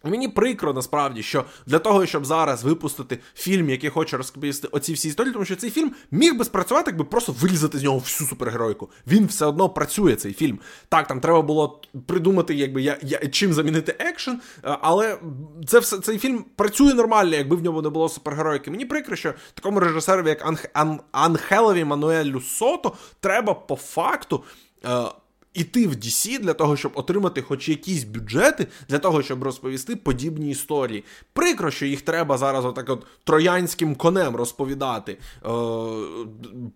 Мені 0.04 0.28
прикро 0.28 0.74
насправді, 0.74 1.24
що 1.24 1.46
для 1.66 1.80
того, 1.80 2.06
щоб 2.06 2.26
зараз 2.26 2.64
випустити 2.64 3.20
фільм, 3.36 3.70
який 3.70 3.90
хоче 3.90 4.18
розповісти 4.18 4.68
оці 4.72 4.94
всі 4.94 5.08
історії, 5.08 5.34
тому 5.34 5.46
що 5.46 5.56
цей 5.56 5.70
фільм 5.70 5.92
міг 6.12 6.38
би 6.38 6.46
спрацювати, 6.46 6.92
якби 6.92 7.04
просто 7.04 7.32
вирізати 7.32 7.78
з 7.78 7.84
нього 7.84 7.98
всю 7.98 8.30
супергеройку. 8.30 8.90
Він 9.08 9.26
все 9.26 9.46
одно 9.46 9.70
працює, 9.70 10.16
цей 10.16 10.34
фільм. 10.34 10.60
Так, 10.90 11.08
там 11.08 11.20
треба 11.20 11.42
було 11.42 11.82
придумати, 12.06 12.56
якби 12.56 12.82
я, 12.82 12.98
я 13.02 13.28
чим 13.28 13.54
замінити 13.54 13.96
екшен, 14.00 14.42
але 14.62 15.20
це 15.68 15.80
все 15.80 15.98
цей 16.00 16.18
фільм 16.18 16.46
працює 16.56 16.94
нормально, 16.94 17.36
якби 17.36 17.56
в 17.56 17.64
ньому 17.64 17.82
не 17.82 17.90
було 17.90 18.10
супергеройки. 18.10 18.72
Мені 18.72 18.86
прикро, 18.86 19.16
що 19.16 19.34
такому 19.54 19.80
режисерові, 19.80 20.30
як 20.30 20.46
Анх, 20.46 20.66
Ан, 20.74 21.00
Анхелові 21.12 21.84
Мануелю 21.84 22.42
Сото, 22.42 22.96
треба 23.20 23.54
по 23.54 23.76
факту. 23.76 24.44
Іти 25.60 25.88
в 25.88 25.92
DC 25.92 26.40
для 26.40 26.54
того, 26.54 26.78
щоб 26.78 26.92
отримати 26.96 27.42
хоч 27.42 27.70
якісь 27.70 28.04
бюджети, 28.04 28.68
для 28.90 29.00
того, 29.00 29.24
щоб 29.24 29.44
розповісти 29.44 29.96
подібні 29.96 30.50
історії. 30.50 31.04
Прикро, 31.34 31.72
що 31.72 31.86
їх 31.86 32.02
треба 32.02 32.38
зараз 32.38 32.66
отак 32.66 32.90
от 32.90 33.06
троянським 33.24 33.96
конем 33.96 34.36
розповідати 34.36 35.12
е, 35.12 35.50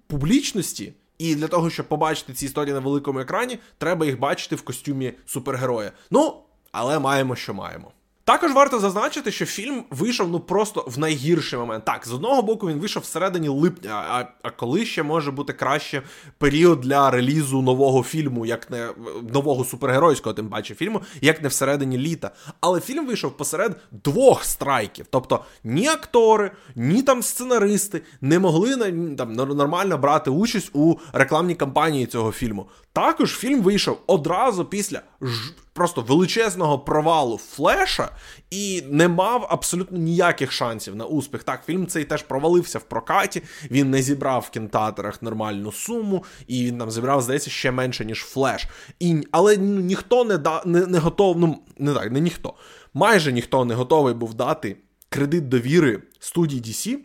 публічності. 0.07 0.93
І 1.17 1.35
для 1.35 1.47
того, 1.47 1.69
щоб 1.69 1.87
побачити 1.87 2.33
ці 2.33 2.45
історії 2.45 2.73
на 2.73 2.79
великому 2.79 3.19
екрані, 3.19 3.59
треба 3.77 4.05
їх 4.05 4.19
бачити 4.19 4.55
в 4.55 4.61
костюмі 4.61 5.13
супергероя. 5.25 5.91
Ну, 6.11 6.35
але 6.71 6.99
маємо, 6.99 7.35
що 7.35 7.53
маємо. 7.53 7.91
Також 8.25 8.51
варто 8.51 8.79
зазначити, 8.79 9.31
що 9.31 9.45
фільм 9.45 9.83
вийшов 9.89 10.29
ну 10.29 10.39
просто 10.39 10.85
в 10.87 10.99
найгірший 10.99 11.59
момент. 11.59 11.85
Так, 11.85 12.07
з 12.07 12.13
одного 12.13 12.41
боку, 12.41 12.67
він 12.67 12.79
вийшов 12.79 13.03
всередині 13.03 13.47
липня, 13.47 14.05
а 14.09 14.25
а 14.43 14.49
коли 14.49 14.85
ще 14.85 15.03
може 15.03 15.31
бути 15.31 15.53
краще 15.53 16.01
період 16.37 16.81
для 16.81 17.11
релізу 17.11 17.61
нового 17.61 18.03
фільму, 18.03 18.45
як 18.45 18.71
не 18.71 18.89
нового 19.33 19.65
супергеройського, 19.65 20.33
тим 20.33 20.49
паче 20.49 20.75
фільму, 20.75 21.01
як 21.21 21.41
не 21.41 21.47
всередині 21.47 21.97
літа. 21.97 22.31
Але 22.61 22.79
фільм 22.79 23.07
вийшов 23.07 23.37
посеред 23.37 23.75
двох 23.91 24.43
страйків. 24.43 25.05
Тобто 25.09 25.43
ні 25.63 25.87
актори, 25.87 26.51
ні 26.75 27.01
там 27.01 27.23
сценаристи 27.23 28.01
не 28.21 28.39
могли 28.39 28.75
там 29.17 29.33
нормально 29.33 29.97
брати 29.97 30.29
участь 30.29 30.69
у 30.73 30.95
рекламній 31.13 31.55
кампанії 31.55 32.05
цього 32.05 32.31
фільму. 32.31 32.67
Також 32.93 33.37
фільм 33.37 33.61
вийшов 33.61 33.99
одразу 34.07 34.65
після 34.65 35.01
ж 35.21 35.53
просто 35.73 36.01
величезного 36.01 36.79
провалу 36.79 37.37
флеша 37.37 38.09
і 38.49 38.83
не 38.89 39.07
мав 39.07 39.47
абсолютно 39.49 39.97
ніяких 39.97 40.51
шансів 40.51 40.95
на 40.95 41.05
успіх. 41.05 41.43
Так, 41.43 41.65
фільм 41.65 41.87
цей 41.87 42.03
теж 42.03 42.23
провалився 42.23 42.79
в 42.79 42.83
прокаті. 42.83 43.41
Він 43.71 43.89
не 43.89 44.01
зібрав 44.01 44.45
в 44.47 44.49
кінотеатрах 44.49 45.21
нормальну 45.21 45.71
суму, 45.71 46.23
і 46.47 46.65
він 46.65 46.77
там 46.77 46.91
зібрав, 46.91 47.21
здається, 47.21 47.49
ще 47.49 47.71
менше, 47.71 48.05
ніж 48.05 48.19
флеш. 48.19 48.67
І, 48.99 49.27
Але 49.31 49.57
ну, 49.57 49.81
ніхто 49.81 50.23
не 50.23 50.37
да, 50.37 50.61
не, 50.65 50.85
не 50.85 50.99
готов, 50.99 51.39
ну 51.39 51.59
не 51.77 51.93
так, 51.93 52.11
не 52.11 52.19
ніхто. 52.19 52.53
Майже 52.93 53.31
ніхто 53.31 53.65
не 53.65 53.73
готовий 53.73 54.13
був 54.13 54.33
дати 54.33 54.77
кредит 55.09 55.49
довіри 55.49 56.01
студії 56.19 56.61
DC 56.61 56.97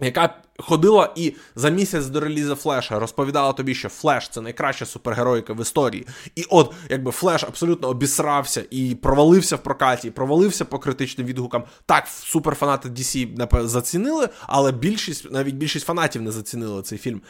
яка 0.00 0.42
ходила 0.58 1.12
і 1.16 1.34
за 1.56 1.68
місяць 1.68 2.06
до 2.06 2.20
релізу 2.20 2.54
Флеша 2.54 2.98
розповідала 2.98 3.52
тобі, 3.52 3.74
що 3.74 3.88
Флеш 3.88 4.28
це 4.28 4.40
найкраща 4.40 4.86
супергероїка 4.86 5.52
в 5.52 5.60
історії. 5.60 6.06
І 6.36 6.44
от, 6.50 6.74
якби 6.88 7.10
Флеш 7.10 7.44
абсолютно 7.44 7.88
обісрався 7.88 8.64
і 8.70 8.94
провалився 8.94 9.56
в 9.56 9.62
прокаті, 9.62 10.08
і 10.08 10.10
провалився 10.10 10.64
по 10.64 10.78
критичним 10.78 11.26
відгукам. 11.26 11.64
Так, 11.86 12.06
суперфанати 12.06 12.88
DC 12.88 13.66
зацінили, 13.66 14.28
але 14.46 14.72
більшість, 14.72 15.32
навіть 15.32 15.54
більшість 15.54 15.86
фанатів 15.86 16.22
не 16.22 16.30
зацінили 16.30 16.82
цей 16.82 16.98
фільм. 16.98 17.20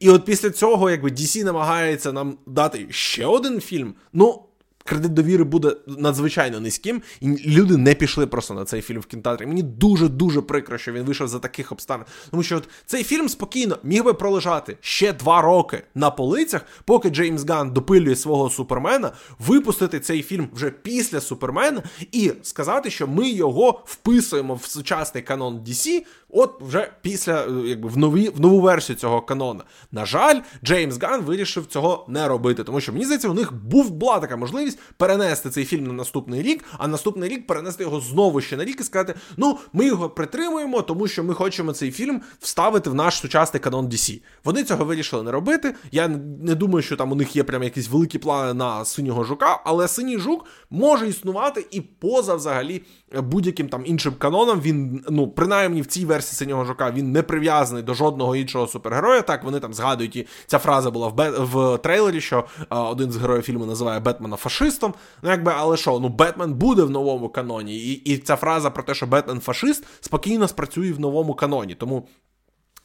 І 0.00 0.10
от 0.10 0.24
після 0.24 0.50
цього, 0.50 0.90
якби 0.90 1.10
DC 1.10 1.44
намагається 1.44 2.12
нам 2.12 2.38
дати 2.46 2.86
ще 2.90 3.26
один 3.26 3.60
фільм. 3.60 3.94
Ну 4.12 4.42
кредит 4.86 5.14
довіри 5.14 5.44
буде 5.44 5.76
надзвичайно 5.86 6.60
низьким, 6.60 7.02
і 7.20 7.28
люди 7.28 7.76
не 7.76 7.94
пішли 7.94 8.26
просто 8.26 8.54
на 8.54 8.64
цей 8.64 8.82
фільм 8.82 9.00
в 9.00 9.06
кінотеатрі. 9.06 9.46
Мені 9.46 9.62
дуже 9.62 10.08
дуже 10.08 10.42
прикро, 10.42 10.78
що 10.78 10.92
він 10.92 11.02
вийшов 11.02 11.28
за 11.28 11.38
таких 11.38 11.72
обставин. 11.72 12.06
Тому 12.30 12.42
що 12.42 12.56
от 12.56 12.68
цей 12.86 13.04
фільм 13.04 13.28
спокійно 13.28 13.78
міг 13.82 14.04
би 14.04 14.14
пролежати 14.14 14.76
ще 14.80 15.12
два 15.12 15.42
роки 15.42 15.82
на 15.94 16.10
полицях, 16.10 16.66
поки 16.84 17.10
Джеймс 17.10 17.44
Ган 17.44 17.72
допилює 17.72 18.16
свого 18.16 18.50
супермена, 18.50 19.12
випустити 19.38 20.00
цей 20.00 20.22
фільм 20.22 20.48
вже 20.52 20.70
після 20.70 21.20
Супермена 21.20 21.82
і 22.12 22.32
сказати, 22.42 22.90
що 22.90 23.06
ми 23.06 23.28
його 23.28 23.82
вписуємо 23.84 24.54
в 24.54 24.64
сучасний 24.64 25.22
канон 25.22 25.58
DC, 25.58 26.02
От 26.28 26.62
вже 26.62 26.92
після 27.02 27.44
е, 27.44 27.50
якби 27.64 27.88
в 27.88 27.98
нові 27.98 28.28
в 28.28 28.40
нову 28.40 28.60
версію 28.60 28.96
цього 28.96 29.20
канона. 29.20 29.64
На 29.92 30.06
жаль, 30.06 30.40
Джеймс 30.64 30.98
Ган 31.02 31.22
вирішив 31.22 31.66
цього 31.66 32.04
не 32.08 32.28
робити, 32.28 32.64
тому 32.64 32.80
що 32.80 32.92
мені 32.92 33.04
здається, 33.04 33.28
у 33.28 33.34
них 33.34 33.52
був 33.54 33.90
була 33.90 34.18
така 34.18 34.36
можливість 34.36 34.78
перенести 34.96 35.50
цей 35.50 35.64
фільм 35.64 35.84
на 35.86 35.92
наступний 35.92 36.42
рік, 36.42 36.64
а 36.78 36.88
наступний 36.88 37.28
рік 37.28 37.46
перенести 37.46 37.84
його 37.84 38.00
знову 38.00 38.40
ще 38.40 38.56
на 38.56 38.64
рік 38.64 38.80
і 38.80 38.84
сказати: 38.84 39.14
ну, 39.36 39.58
ми 39.72 39.86
його 39.86 40.10
притримуємо, 40.10 40.82
тому 40.82 41.08
що 41.08 41.24
ми 41.24 41.34
хочемо 41.34 41.72
цей 41.72 41.90
фільм 41.90 42.20
вставити 42.40 42.90
в 42.90 42.94
наш 42.94 43.14
сучасний 43.14 43.60
канон 43.60 43.86
DC. 43.86 44.22
Вони 44.44 44.64
цього 44.64 44.84
вирішили 44.84 45.22
не 45.22 45.30
робити. 45.30 45.74
Я 45.92 46.08
не 46.42 46.54
думаю, 46.54 46.82
що 46.82 46.96
там 46.96 47.12
у 47.12 47.14
них 47.14 47.36
є 47.36 47.44
прям 47.44 47.62
якісь 47.62 47.88
великі 47.88 48.18
плани 48.18 48.54
на 48.54 48.84
синього 48.84 49.24
жука, 49.24 49.60
але 49.64 49.88
синій 49.88 50.18
жук 50.18 50.44
може 50.70 51.08
існувати 51.08 51.66
і 51.70 51.80
поза 51.80 52.34
взагалі 52.34 52.82
будь-яким 53.22 53.68
там 53.68 53.82
іншим 53.86 54.14
каноном. 54.18 54.60
Він, 54.60 55.04
ну, 55.10 55.28
принаймні 55.28 55.82
в 55.82 55.86
цій 55.86 56.04
версії 56.04 56.25
синього 56.34 56.64
жука 56.64 56.90
він 56.90 57.12
не 57.12 57.22
прив'язаний 57.22 57.82
до 57.82 57.94
жодного 57.94 58.36
іншого 58.36 58.66
супергероя. 58.66 59.22
Так, 59.22 59.44
вони 59.44 59.60
там 59.60 59.74
згадують, 59.74 60.16
і 60.16 60.26
ця 60.46 60.58
фраза 60.58 60.90
була 60.90 61.08
в 61.08 61.14
бе... 61.14 61.30
в 61.30 61.78
трейлері, 61.78 62.20
що 62.20 62.44
а, 62.68 62.82
один 62.82 63.12
з 63.12 63.16
героїв 63.16 63.42
фільму 63.42 63.66
називає 63.66 64.00
Бетмена 64.00 64.36
фашистом. 64.36 64.94
Ну, 65.22 65.30
якби, 65.30 65.52
але 65.56 65.76
що, 65.76 65.98
ну 65.98 66.08
Бетмен 66.08 66.54
буде 66.54 66.82
в 66.82 66.90
новому 66.90 67.28
каноні, 67.28 67.76
і, 67.76 67.92
і 67.92 68.18
ця 68.18 68.36
фраза 68.36 68.70
про 68.70 68.82
те, 68.82 68.94
що 68.94 69.06
Бетмен 69.06 69.40
фашист, 69.40 69.84
спокійно 70.00 70.48
спрацює 70.48 70.92
в 70.92 71.00
новому 71.00 71.34
каноні. 71.34 71.74
Тому. 71.74 72.08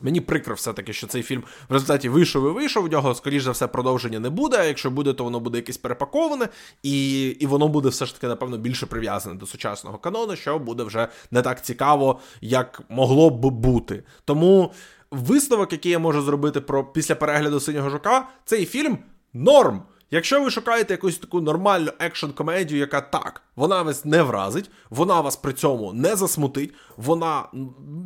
Мені 0.02 0.22
прикро 0.22 0.56
все-таки, 0.56 0.94
що 0.94 1.08
цей 1.08 1.24
фільм 1.24 1.44
в 1.70 1.74
результаті 1.74 2.10
вийшов 2.10 2.50
і 2.50 2.54
вийшов. 2.54 2.86
У 2.86 2.88
нього, 2.88 3.16
скоріш 3.16 3.44
за 3.44 3.52
все, 3.52 3.68
продовження 3.68 4.20
не 4.20 4.30
буде. 4.30 4.58
А 4.58 4.64
якщо 4.64 4.92
буде, 4.92 5.14
то 5.14 5.24
воно 5.24 5.40
буде 5.40 5.58
якесь 5.58 5.78
перепаковане, 5.78 6.50
і 6.84 7.28
і 7.28 7.46
воно 7.46 7.68
буде 7.68 7.90
все 7.90 8.06
ж 8.06 8.14
таки, 8.14 8.28
напевно, 8.28 8.58
більше 8.58 8.86
прив'язане 8.86 9.36
до 9.36 9.46
сучасного 9.46 9.98
канону, 9.98 10.36
що 10.36 10.60
буде 10.60 10.84
вже 10.84 11.08
не 11.32 11.42
так 11.42 11.66
цікаво, 11.66 12.20
як 12.42 12.82
могло 12.90 13.30
б 13.30 13.46
бути. 13.46 14.04
Тому 14.26 14.72
висновок, 15.12 15.72
який 15.72 15.92
я 15.92 16.00
можу 16.00 16.22
зробити 16.22 16.62
про 16.62 16.84
після 16.84 17.16
перегляду 17.16 17.60
синього 17.60 17.90
жука, 17.90 18.28
цей 18.46 18.66
фільм 18.66 18.98
норм. 19.34 19.82
Якщо 20.14 20.44
ви 20.44 20.52
шукаєте 20.52 20.94
якусь 20.94 21.18
таку 21.18 21.42
нормальну 21.42 21.92
екшн-комедію, 22.00 22.80
яка 22.80 23.02
так, 23.02 23.42
вона 23.56 23.82
вас 23.82 24.06
не 24.06 24.24
вразить, 24.24 24.72
вона 24.90 25.22
вас 25.22 25.36
при 25.36 25.54
цьому 25.54 25.94
не 25.94 26.16
засмутить, 26.16 26.74
вона 26.98 27.44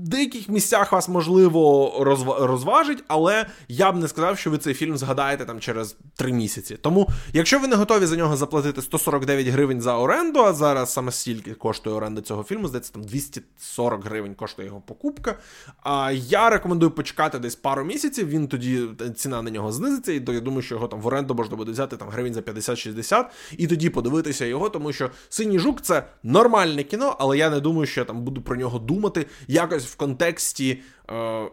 в 0.06 0.08
деяких 0.08 0.50
місцях 0.50 0.92
вас, 0.92 1.10
можливо, 1.10 1.94
розважить, 2.40 3.04
але 3.08 3.46
я 3.68 3.92
б 3.92 3.96
не 3.96 4.08
сказав, 4.08 4.38
що 4.38 4.52
ви 4.52 4.58
цей 4.58 4.74
фільм 4.74 4.98
згадаєте 4.98 5.46
там 5.46 5.60
через 5.60 5.96
три 6.16 6.34
місяці. 6.34 6.78
Тому, 6.82 7.10
якщо 7.34 7.60
ви 7.60 7.68
не 7.68 7.76
готові 7.76 8.06
за 8.06 8.16
нього 8.16 8.36
заплатити 8.36 8.82
149 8.82 9.48
гривень 9.48 9.82
за 9.82 9.98
оренду, 9.98 10.40
а 10.40 10.54
зараз 10.54 10.94
саме 10.94 11.12
стільки 11.12 11.54
коштує 11.54 11.96
оренда 11.96 12.22
цього 12.22 12.44
фільму, 12.44 12.68
здається, 12.68 12.94
там 12.94 13.04
240 13.04 14.06
гривень 14.06 14.36
коштує 14.36 14.68
його 14.68 14.82
покупка. 14.82 15.40
А 15.84 16.12
я 16.12 16.50
рекомендую 16.50 16.92
почекати 16.92 17.40
десь 17.40 17.56
пару 17.56 17.84
місяців, 17.84 18.28
він 18.28 18.48
тоді 18.48 18.82
ціна 19.16 19.42
на 19.42 19.52
нього 19.52 19.72
знизиться, 19.72 20.12
і 20.12 20.24
я 20.28 20.40
думаю, 20.40 20.62
що 20.62 20.76
його 20.76 20.88
там 20.88 21.02
в 21.02 21.08
оренду 21.08 21.36
можна 21.36 21.56
буде 21.56 21.72
взяти 21.72 21.95
там 21.98 22.10
гривень 22.10 22.34
за 22.34 22.40
50-60, 22.40 23.25
і 23.58 23.68
тоді 23.68 23.90
подивитися 23.90 24.46
його, 24.46 24.70
тому 24.70 24.94
що 24.94 25.10
Синій 25.30 25.60
жук 25.60 25.82
це 25.82 26.08
нормальне 26.24 26.84
кіно, 26.84 27.16
але 27.20 27.38
я 27.38 27.50
не 27.50 27.60
думаю, 27.60 27.88
що 27.88 28.02
я 28.02 28.06
там 28.06 28.22
буду 28.22 28.42
про 28.42 28.56
нього 28.56 28.80
думати 28.80 29.25
якось 29.48 29.86
в 29.86 29.96
контексті. 29.96 30.80
Е, 31.12 31.50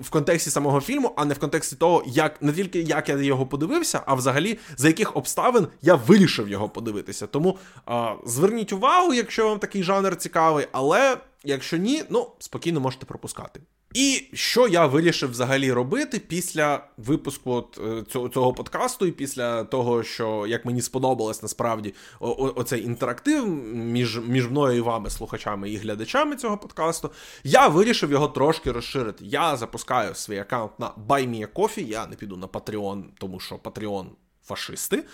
в 0.00 0.10
контексті 0.10 0.50
самого 0.50 0.80
фільму, 0.80 1.12
а 1.16 1.24
не 1.24 1.34
в 1.34 1.38
контексті 1.38 1.76
того, 1.76 2.02
як 2.06 2.42
не 2.42 2.52
тільки 2.52 2.80
як 2.80 3.08
я 3.08 3.16
його 3.16 3.46
подивився, 3.46 4.02
а 4.06 4.14
взагалі 4.14 4.58
за 4.76 4.88
яких 4.88 5.16
обставин 5.16 5.66
я 5.82 5.94
вирішив 5.94 6.48
його 6.48 6.68
подивитися. 6.68 7.26
Тому 7.26 7.58
а, 7.86 8.14
зверніть 8.26 8.72
увагу, 8.72 9.14
якщо 9.14 9.48
вам 9.48 9.58
такий 9.58 9.82
жанр 9.82 10.16
цікавий, 10.16 10.68
але 10.72 11.16
якщо 11.44 11.76
ні, 11.76 12.02
ну 12.10 12.30
спокійно 12.38 12.80
можете 12.80 13.06
пропускати. 13.06 13.60
І 13.94 14.22
що 14.32 14.68
я 14.68 14.86
вирішив 14.86 15.30
взагалі 15.30 15.72
робити 15.72 16.18
після 16.18 16.84
випуску 16.96 17.52
от 17.52 17.80
е, 17.86 18.02
цього 18.12 18.28
цього 18.28 18.52
подкасту, 18.52 19.06
і 19.06 19.12
після 19.12 19.64
того, 19.64 20.02
що 20.02 20.46
як 20.48 20.64
мені 20.64 20.82
сподобалось 20.82 21.42
насправді 21.42 21.94
о- 22.20 22.52
оцей 22.56 22.84
інтерактив 22.84 23.48
між 23.74 24.18
між 24.18 24.48
мною 24.48 24.76
і 24.76 24.80
вами, 24.80 25.10
слухачами 25.10 25.70
і 25.70 25.76
глядачами 25.76 26.36
цього 26.36 26.58
подкасту, 26.58 27.10
я 27.44 27.68
вирішив 27.68 28.10
його 28.10 28.28
трошки 28.28 28.72
розширити. 28.72 29.24
Я 29.24 29.56
запускаю 29.56 30.14
свій 30.14 30.38
аккаунт 30.38 30.72
на 30.78 30.90
BuyMeACoffee, 31.08 31.86
Я 31.88 32.06
не 32.06 32.16
піду 32.16 32.36
на 32.36 32.46
Patreon, 32.46 33.02
тому 33.18 33.40
що 33.40 33.54
Patreon 33.54 34.06
фашисти. 34.44 35.04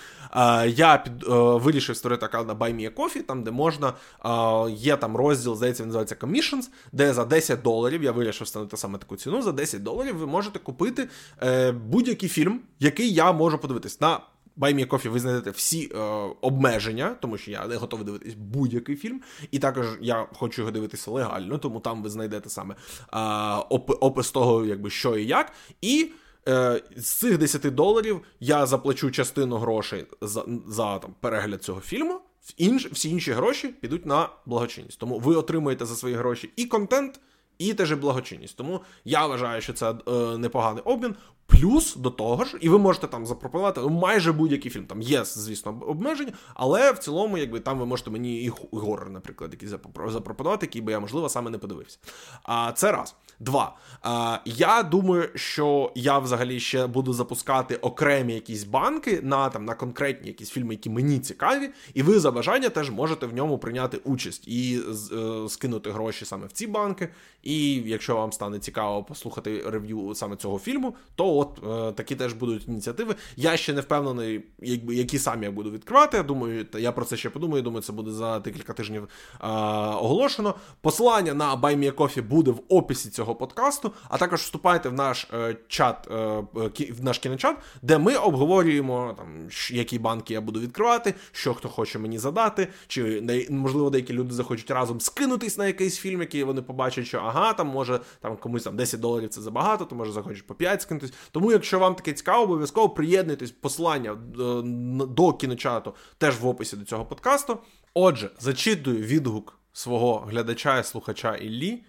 Я 0.67 1.03
під, 1.05 1.13
вирішив 1.63 1.97
створити 1.97 2.27
аккаунт 2.27 2.49
на 2.49 2.55
BuyMeACoffee, 2.55 3.23
там, 3.23 3.43
де 3.43 3.51
можна, 3.51 3.93
є 4.71 4.97
там 4.97 5.17
розділ, 5.17 5.57
здається, 5.57 5.87
називається 5.87 6.17
Commissions, 6.21 6.69
де 6.93 7.13
за 7.13 7.25
10 7.25 7.63
доларів, 7.63 8.03
я 8.03 8.13
вирішив 8.13 8.45
встановити 8.45 8.77
саме 8.77 8.99
таку 8.99 9.17
ціну, 9.17 9.43
за 9.43 9.53
10 9.53 9.83
доларів 9.83 10.17
ви 10.17 10.27
можете 10.27 10.59
купити 10.59 11.09
е, 11.43 11.73
будь-який 11.73 12.29
фільм, 12.29 12.61
який 12.79 13.13
я 13.13 13.33
можу 13.33 13.59
подивитись. 13.59 14.01
На 14.01 14.21
BuyMeACoffee 14.57 15.09
ви 15.09 15.21
знайдете 15.21 15.51
всі 15.51 15.93
е, 15.95 15.99
обмеження, 16.41 17.17
тому 17.21 17.39
що 17.39 17.51
я 17.51 17.67
не 17.67 17.77
готовий 17.77 18.07
дивитись 18.07 18.35
будь-який 18.35 18.97
фільм. 18.97 19.21
І 19.51 19.59
також 19.59 19.87
я 20.01 20.27
хочу 20.33 20.63
його 20.63 20.73
дивитися 20.73 21.11
легально, 21.11 21.59
тому 21.59 21.81
там 21.81 22.03
ви 22.03 22.11
знайдете 22.11 22.51
саме 22.51 22.75
е, 22.75 23.19
опис 24.01 24.31
того, 24.31 24.65
якби 24.65 24.91
що 24.91 25.17
і 25.17 25.27
як. 25.27 25.53
І 25.81 26.11
з 26.97 27.19
цих 27.19 27.39
10 27.39 27.75
доларів 27.75 28.21
я 28.41 28.67
заплачу 28.67 29.11
частину 29.11 29.57
грошей 29.57 30.07
за 30.21 30.45
за 30.69 30.99
там, 30.99 31.15
перегляд 31.21 31.63
цього 31.63 31.81
фільму, 31.81 32.21
інш, 32.57 32.87
всі 32.87 33.11
інші 33.11 33.33
гроші 33.33 33.69
підуть 33.69 34.07
на 34.07 34.29
благочинність. 34.47 34.99
Тому 34.99 35.19
ви 35.19 35.37
отримуєте 35.37 35.87
за 35.87 35.97
свої 35.97 36.15
гроші 36.15 36.51
і 36.57 36.65
контент, 36.65 37.21
і 37.59 37.75
теж 37.75 37.93
благочинність. 37.93 38.57
Тому 38.57 38.81
я 39.05 39.27
вважаю, 39.27 39.61
що 39.61 39.73
це 39.73 39.91
е, 39.91 40.39
непоганий 40.39 40.83
обмін. 40.85 41.15
Плюс 41.51 41.97
до 41.97 42.11
того 42.11 42.45
ж, 42.45 42.59
і 42.61 42.69
ви 42.69 42.79
можете 42.79 43.07
там 43.07 43.27
запропонувати 43.27 43.81
ну, 43.81 43.89
майже 43.89 44.33
будь-який 44.33 44.71
фільм. 44.71 44.85
Там 44.85 45.03
є, 45.03 45.25
звісно, 45.25 45.79
обмеження, 45.87 46.33
але 46.55 46.93
в 46.93 46.99
цілому, 46.99 47.39
якби 47.39 47.61
там 47.61 47.79
ви 47.79 47.87
можете 47.87 48.11
мені 48.11 48.43
і 48.43 48.53
горор, 48.73 49.11
наприклад, 49.11 49.53
якийсь 49.53 49.71
запропонувати, 50.07 50.67
який 50.67 50.83
би 50.83 50.93
я, 50.93 51.01
можливо, 51.01 51.29
саме 51.29 51.51
не 51.51 51.59
подивився. 51.59 51.99
А 52.43 52.73
це 52.73 52.93
раз. 52.93 53.15
Два. 53.41 53.77
А, 54.03 54.39
Я 54.45 54.83
думаю, 54.83 55.29
що 55.35 55.93
я 55.95 56.19
взагалі 56.19 56.61
ще 56.61 56.87
буду 56.87 57.13
запускати 57.13 57.77
окремі 57.77 58.35
якісь 58.35 58.65
банки 58.65 59.21
на 59.23 59.49
там 59.49 59.65
на 59.65 59.75
конкретні 59.75 60.29
якісь 60.29 60.51
фільми, 60.51 60.75
які 60.75 60.91
мені 60.91 61.19
цікаві, 61.19 61.71
і 61.95 62.03
ви 62.03 62.21
за 62.21 62.31
бажання 62.31 62.69
теж 62.69 62.91
можете 62.91 63.27
в 63.27 63.35
ньому 63.35 63.59
прийняти 63.59 63.97
участь 64.05 64.49
і 64.49 64.81
е, 65.13 65.49
скинути 65.49 65.91
гроші 65.91 66.25
саме 66.25 66.47
в 66.47 66.53
ці 66.53 66.67
банки. 66.67 67.09
І 67.43 67.75
якщо 67.75 68.17
вам 68.17 68.33
стане 68.33 68.59
цікаво 68.59 69.05
послухати 69.05 69.63
рев'ю 69.67 70.15
саме 70.15 70.37
цього 70.37 70.59
фільму, 70.59 70.95
то 71.15 71.40
от 71.41 71.61
е, 71.89 71.93
такі 71.93 72.17
теж 72.17 72.33
будуть 72.33 72.69
ініціативи. 72.69 73.15
Я 73.37 73.57
ще 73.57 73.73
не 73.73 73.81
впевнений, 73.81 74.45
які 74.89 75.19
самі 75.19 75.45
я 75.45 75.51
буду 75.51 75.71
відкривати. 75.71 76.17
Я 76.17 76.23
думаю, 76.23 76.67
я 76.79 76.93
про 76.93 77.05
це 77.05 77.17
ще 77.17 77.31
подумаю. 77.31 77.63
Думаю, 77.63 77.83
це 77.83 77.93
буде 77.93 78.11
за 78.11 78.39
декілька 78.39 78.73
тижнів 78.73 79.03
е, 79.03 79.09
оголошено. 79.41 80.55
Посилання 80.81 81.35
на 81.35 81.57
BuyMeACoffee 81.57 82.23
буде 82.23 82.51
в 82.51 82.61
описі 82.69 83.11
цього 83.11 83.35
подкасту. 83.35 83.93
А 84.09 84.19
також 84.19 84.41
вступайте 84.41 84.89
в 84.89 84.93
наш 84.93 85.27
е, 85.35 85.57
чат, 85.69 86.07
в 86.91 87.05
наш 87.05 87.19
кіночат, 87.19 87.57
де 87.83 87.99
ми 87.99 88.15
обговорюємо 88.15 89.15
там, 89.19 89.49
які 89.71 89.99
банки 89.99 90.35
я 90.35 90.41
буду 90.41 90.61
відкривати, 90.61 91.15
що 91.33 91.55
хто 91.55 91.69
хоче 91.69 91.99
мені 91.99 92.19
задати, 92.19 92.69
чи 92.87 93.23
можливо 93.51 93.91
деякі 93.91 94.13
люди 94.13 94.35
захочуть 94.35 94.71
разом 94.71 95.01
скинутись 95.01 95.59
на 95.59 95.67
якийсь 95.67 95.99
фільм, 95.99 96.21
який 96.21 96.45
вони 96.45 96.63
побачать, 96.63 97.07
що 97.07 97.19
ага, 97.19 97.53
там 97.53 97.67
може 97.67 98.01
там 98.21 98.37
комусь 98.37 98.63
там 98.63 98.77
10 98.77 99.01
доларів 99.01 99.29
це 99.29 99.41
забагато, 99.41 99.85
то 99.85 99.95
може 99.95 100.13
захочуть 100.13 100.47
по 100.47 100.55
5 100.55 100.83
скинутись. 100.83 101.13
Тому, 101.33 101.53
якщо 101.53 101.79
вам 101.79 101.95
таке 101.95 102.13
цікаво, 102.13 102.43
обов'язково 102.43 102.89
приєднуйтесь 102.89 103.51
посилання 103.51 104.11
е, 104.11 104.17
до 105.07 105.33
кіночату 105.33 105.95
теж 106.19 106.41
в 106.41 106.47
описі 106.47 106.77
до 106.77 106.85
цього 106.85 107.05
подкасту. 107.05 107.59
Отже, 107.95 108.31
зачитую 108.41 109.03
відгук 109.03 109.59
свого 109.73 110.19
глядача 110.19 110.79
і 110.79 110.85
слухача 110.85 111.37
Іллі. 111.37 111.83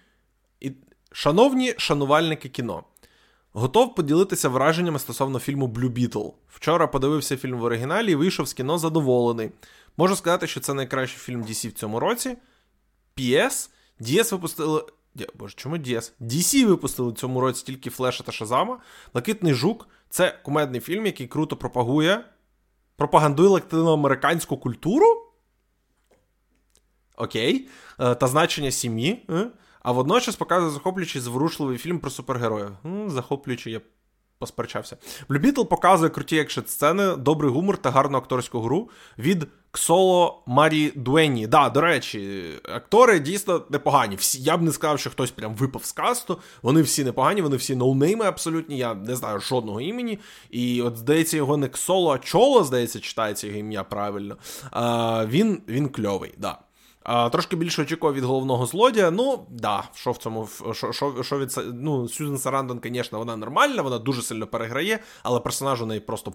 І... 0.60 0.72
Шановні 1.12 1.74
шанувальники 1.78 2.48
кіно, 2.48 2.84
готов 3.52 3.94
поділитися 3.94 4.48
враженнями 4.48 4.98
стосовно 4.98 5.38
фільму 5.38 5.66
Blue 5.66 5.92
Beetle. 5.92 6.32
Вчора 6.48 6.86
подивився 6.86 7.36
фільм 7.36 7.58
в 7.58 7.64
оригіналі 7.64 8.12
і 8.12 8.14
вийшов 8.14 8.48
з 8.48 8.52
кіно 8.52 8.78
задоволений. 8.78 9.50
Можу 9.96 10.16
сказати, 10.16 10.46
що 10.46 10.60
це 10.60 10.74
найкращий 10.74 11.18
фільм 11.18 11.42
DC 11.42 11.68
в 11.68 11.72
цьому 11.72 12.00
році. 12.00 12.36
PS, 13.16 13.70
DS 14.00 14.32
випустили 14.32 14.84
Боже, 15.34 15.54
чому 15.56 15.78
Діс? 15.78 16.12
DC 16.20 16.66
випустили 16.66 17.12
в 17.12 17.14
цьому 17.14 17.40
році 17.40 17.62
тільки 17.66 17.90
Флеша 17.90 18.24
та 18.24 18.32
Шазама. 18.32 18.78
Лакитний 19.14 19.54
жук 19.54 19.88
це 20.10 20.38
кумедний 20.42 20.80
фільм, 20.80 21.06
який 21.06 21.26
круто 21.26 21.56
пропагує, 21.56 22.24
пропагандує 22.96 23.48
латиноамериканську 23.48 24.56
культуру. 24.56 25.26
Окей. 27.16 27.68
Е, 28.00 28.14
та 28.14 28.26
значення 28.26 28.70
сім'ї. 28.70 29.26
Е? 29.30 29.50
А 29.82 29.92
водночас 29.92 30.36
показує 30.36 30.72
захоплюючий 30.72 31.20
зворушливий 31.20 31.78
фільм 31.78 31.98
про 31.98 32.10
супергероїв. 32.10 32.76
Захоплюючий, 33.06 33.72
я 33.72 33.80
посперечався. 34.42 34.96
Blue 35.28 35.42
Beetle 35.42 35.62
показує 35.62 36.10
круті 36.10 36.38
екшн 36.38 36.60
сцени, 36.66 37.16
добрий 37.16 37.50
гумор 37.50 37.76
та 37.76 37.90
гарну 37.90 38.18
акторську 38.18 38.60
гру 38.60 38.90
від 39.18 39.46
Ксоло 39.70 40.42
Марідуеньї. 40.46 41.46
Да, 41.46 41.68
до 41.68 41.80
речі, 41.80 42.42
актори 42.74 43.18
дійсно 43.20 43.62
непогані. 43.70 44.16
Всі, 44.16 44.42
Я 44.42 44.56
б 44.56 44.62
не 44.62 44.72
сказав, 44.72 45.00
що 45.00 45.10
хтось 45.10 45.30
прям 45.30 45.54
випав 45.54 45.84
з 45.84 45.92
касту. 45.92 46.38
Вони 46.62 46.82
всі 46.82 47.04
непогані, 47.04 47.42
вони 47.42 47.56
всі 47.56 47.76
ноунейми 47.76 48.24
абсолютні. 48.24 48.78
Я 48.78 48.94
не 48.94 49.16
знаю 49.16 49.40
жодного 49.40 49.80
імені. 49.80 50.18
І 50.50 50.82
от 50.82 50.96
здається, 50.96 51.36
його 51.36 51.56
не 51.56 51.68
Ксоло, 51.68 52.12
а 52.12 52.18
Чоло, 52.18 52.64
здається, 52.64 53.00
читається 53.00 53.46
його 53.46 53.58
ім'я 53.58 53.84
правильно. 53.84 54.36
А, 54.70 55.26
Він 55.26 55.62
він 55.68 55.88
кльовий, 55.88 56.34
да. 56.38 56.58
Трошки 57.04 57.56
більше 57.56 57.82
очікував 57.82 58.14
від 58.14 58.24
головного 58.24 58.66
злодія. 58.66 59.10
Ну, 59.10 59.46
да, 59.50 59.84
що 59.94 60.10
в 60.10 60.16
цьому 60.16 60.48
що, 60.72 60.92
що, 61.22 61.38
від 61.38 61.60
ну, 61.74 62.08
Сюзен 62.08 62.38
Сарандон, 62.38 62.80
звісно, 62.84 63.18
вона 63.18 63.36
нормальна, 63.36 63.82
вона 63.82 63.98
дуже 63.98 64.22
сильно 64.22 64.46
переграє, 64.46 64.98
але 65.22 65.40
персонаж 65.40 65.82
у 65.82 65.86
неї 65.86 66.00
просто. 66.00 66.32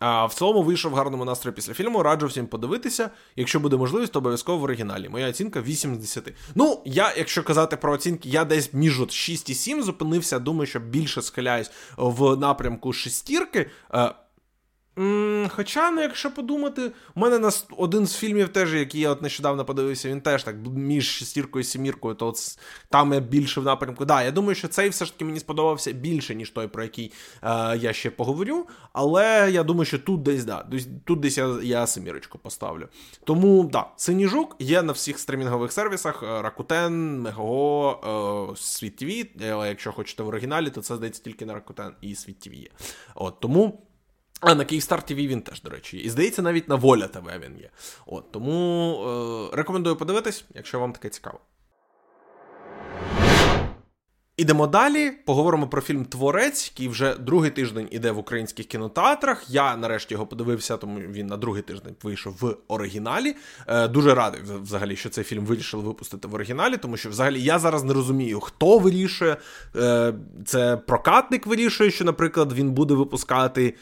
А 0.00 0.26
в 0.26 0.34
цілому 0.34 0.62
вийшов 0.62 0.92
в 0.92 0.94
гарному 0.94 1.24
настрої 1.24 1.54
після 1.54 1.74
фільму. 1.74 2.02
Раджу 2.02 2.26
всім 2.26 2.46
подивитися. 2.46 3.10
Якщо 3.36 3.60
буде 3.60 3.76
можливість, 3.76 4.12
то 4.12 4.18
обов'язково 4.18 4.58
в 4.58 4.62
оригіналі. 4.62 5.08
Моя 5.08 5.28
оцінка 5.28 5.60
8 5.60 5.94
з 5.94 5.98
10. 5.98 6.32
Ну, 6.54 6.82
я, 6.84 7.14
якщо 7.16 7.42
казати 7.42 7.76
про 7.76 7.92
оцінки, 7.92 8.28
я 8.28 8.44
десь 8.44 8.74
між 8.74 9.10
6 9.10 9.50
і 9.50 9.54
7 9.54 9.82
зупинився. 9.82 10.38
Думаю, 10.38 10.66
що 10.66 10.80
більше 10.80 11.22
схиляюсь 11.22 11.70
в 11.96 12.36
напрямку 12.36 12.92
шестірки. 12.92 13.70
Е, 14.98 15.48
Хоча, 15.48 15.90
ну, 15.90 16.00
якщо 16.00 16.34
подумати, 16.34 16.92
у 17.14 17.20
мене 17.20 17.38
на 17.38 17.50
один 17.76 18.06
з 18.06 18.16
фільмів, 18.16 18.48
теж, 18.48 18.74
який 18.74 19.00
я 19.00 19.10
от 19.10 19.22
нещодавно 19.22 19.64
подивився, 19.64 20.08
він 20.08 20.20
теж 20.20 20.42
так 20.42 20.56
між 20.74 21.08
шестіркою 21.08 21.60
і 21.60 21.64
сіміркою, 21.64 22.14
то 22.14 22.26
от 22.26 22.58
там 22.88 23.12
я 23.12 23.20
більше 23.20 23.60
в 23.60 23.64
напрямку. 23.64 24.04
Да, 24.04 24.22
я 24.22 24.30
думаю, 24.30 24.54
що 24.54 24.68
цей 24.68 24.88
все 24.88 25.04
ж 25.04 25.12
таки 25.12 25.24
мені 25.24 25.40
сподобався 25.40 25.92
більше, 25.92 26.34
ніж 26.34 26.50
той, 26.50 26.68
про 26.68 26.82
який 26.82 27.12
е, 27.42 27.76
я 27.76 27.92
ще 27.92 28.10
поговорю. 28.10 28.66
Але 28.92 29.50
я 29.52 29.62
думаю, 29.62 29.84
що 29.84 29.98
тут 29.98 30.22
десь 30.22 30.44
да, 30.44 30.66
тут 31.04 31.20
десь 31.20 31.38
я 31.38 31.58
я 31.62 31.86
семірочку 31.86 32.38
поставлю. 32.38 32.88
Тому 33.24 33.64
да, 33.72 33.86
синій 33.96 34.26
жук 34.26 34.56
є 34.58 34.82
на 34.82 34.92
всіх 34.92 35.18
стримінгових 35.18 35.72
сервісах: 35.72 36.22
Rakuten, 36.22 37.22
Megogo, 37.22 38.56
Світ 38.56 39.02
TV. 39.02 39.26
Якщо 39.66 39.92
хочете 39.92 40.22
в 40.22 40.28
оригіналі, 40.28 40.70
то 40.70 40.82
це 40.82 40.96
здається 40.96 41.22
тільки 41.22 41.46
на 41.46 41.54
Rakuten 41.54 41.90
і 42.00 42.14
Світ 42.14 42.46
є. 42.46 42.68
От 43.14 43.40
тому. 43.40 43.87
А 44.40 44.54
на 44.54 44.64
Київстар 44.64 45.02
ТВ 45.02 45.14
він 45.14 45.42
теж, 45.42 45.62
до 45.62 45.70
речі. 45.70 45.96
І 45.96 46.10
здається, 46.10 46.42
навіть 46.42 46.68
на 46.68 46.74
Воля 46.74 47.08
ТВ 47.08 47.26
він 47.44 47.58
є. 47.58 47.70
От, 48.06 48.32
Тому 48.32 48.94
е, 49.52 49.56
рекомендую 49.56 49.96
подивитись, 49.96 50.44
якщо 50.54 50.80
вам 50.80 50.92
таке 50.92 51.08
цікаво. 51.08 51.40
Ідемо 54.38 54.66
далі. 54.66 55.10
Поговоримо 55.26 55.68
про 55.68 55.80
фільм 55.80 56.04
Творець, 56.04 56.72
який 56.74 56.88
вже 56.88 57.14
другий 57.14 57.50
тиждень 57.50 57.88
іде 57.90 58.10
в 58.10 58.18
українських 58.18 58.66
кінотеатрах. 58.66 59.50
Я 59.50 59.76
нарешті 59.76 60.14
його 60.14 60.26
подивився, 60.26 60.76
тому 60.76 61.00
він 61.00 61.26
на 61.26 61.36
другий 61.36 61.62
тиждень 61.62 61.96
вийшов 62.02 62.36
в 62.40 62.56
оригіналі. 62.68 63.36
Е, 63.66 63.88
Дуже 63.88 64.14
радий 64.14 64.40
взагалі, 64.62 64.96
що 64.96 65.08
цей 65.08 65.24
фільм 65.24 65.44
вирішили 65.44 65.82
випустити 65.82 66.28
в 66.28 66.34
оригіналі, 66.34 66.76
тому 66.76 66.96
що 66.96 67.10
взагалі 67.10 67.42
я 67.42 67.58
зараз 67.58 67.84
не 67.84 67.92
розумію, 67.94 68.40
хто 68.40 68.78
вирішує. 68.78 69.36
Е, 69.76 70.14
Це 70.46 70.76
прокатник 70.76 71.46
вирішує, 71.46 71.90
що, 71.90 72.04
наприклад, 72.04 72.52
він 72.52 72.70
буде 72.70 72.94
випускати 72.94 73.74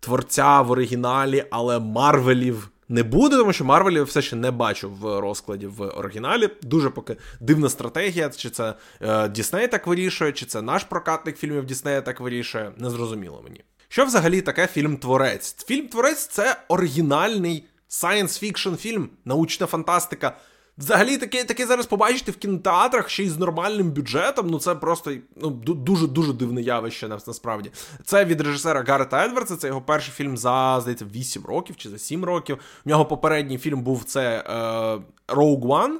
творця 0.00 0.60
в 0.60 0.70
оригіналі, 0.70 1.44
але 1.50 1.78
Марвелів 1.78 2.70
не 2.88 3.02
буде, 3.02 3.36
тому 3.36 3.52
що 3.52 3.64
Марвелі 3.64 4.00
все 4.00 4.22
ще 4.22 4.36
не 4.36 4.50
бачу 4.50 4.90
в 4.90 5.20
розкладі 5.20 5.66
в 5.66 5.82
оригіналі. 5.82 6.48
Дуже 6.62 6.90
поки 6.90 7.16
дивна 7.40 7.68
стратегія, 7.68 8.30
чи 8.30 8.50
це 8.50 8.74
е, 9.00 9.28
Дісней 9.28 9.68
так 9.68 9.86
вирішує, 9.86 10.32
чи 10.32 10.46
це 10.46 10.62
наш 10.62 10.84
прокатник 10.84 11.36
фільмів 11.36 11.66
Діснея 11.66 12.00
так 12.00 12.20
вирішує. 12.20 12.72
Незрозуміло 12.76 13.40
мені. 13.44 13.60
Що 13.88 14.04
взагалі 14.04 14.40
таке 14.40 14.66
фільм-творець? 14.66 15.66
Фільм-творець 15.68 16.26
це 16.26 16.56
оригінальний 16.68 17.64
science 17.88 18.44
fiction 18.44 18.76
фільм, 18.76 19.08
научна 19.24 19.66
фантастика. 19.66 20.36
Взагалі, 20.78 21.18
таке 21.18 21.44
таке 21.44 21.66
зараз 21.66 21.86
побачити 21.86 22.32
в 22.32 22.36
кінотеатрах 22.36 23.08
ще 23.08 23.22
й 23.22 23.28
з 23.28 23.38
нормальним 23.38 23.90
бюджетом. 23.90 24.46
Ну 24.50 24.58
це 24.58 24.74
просто 24.74 25.12
ну, 25.36 25.50
дуже 25.50 26.06
дуже 26.06 26.32
дивне 26.32 26.62
явище 26.62 27.08
насправді. 27.08 27.70
Це 28.04 28.24
від 28.24 28.40
режисера 28.40 28.84
Гарета 28.88 29.24
Едвардса, 29.24 29.56
це 29.56 29.66
його 29.66 29.80
перший 29.80 30.14
фільм 30.14 30.36
за 30.36 30.78
здається 30.80 31.04
8 31.04 31.44
років 31.46 31.76
чи 31.76 31.88
за 31.88 31.98
7 31.98 32.24
років. 32.24 32.58
У 32.86 32.88
нього 32.88 33.06
попередній 33.06 33.58
фільм 33.58 33.82
був 33.82 34.04
це 34.04 34.44
е, 34.46 35.34
Rogue 35.34 35.66
One. 35.66 35.94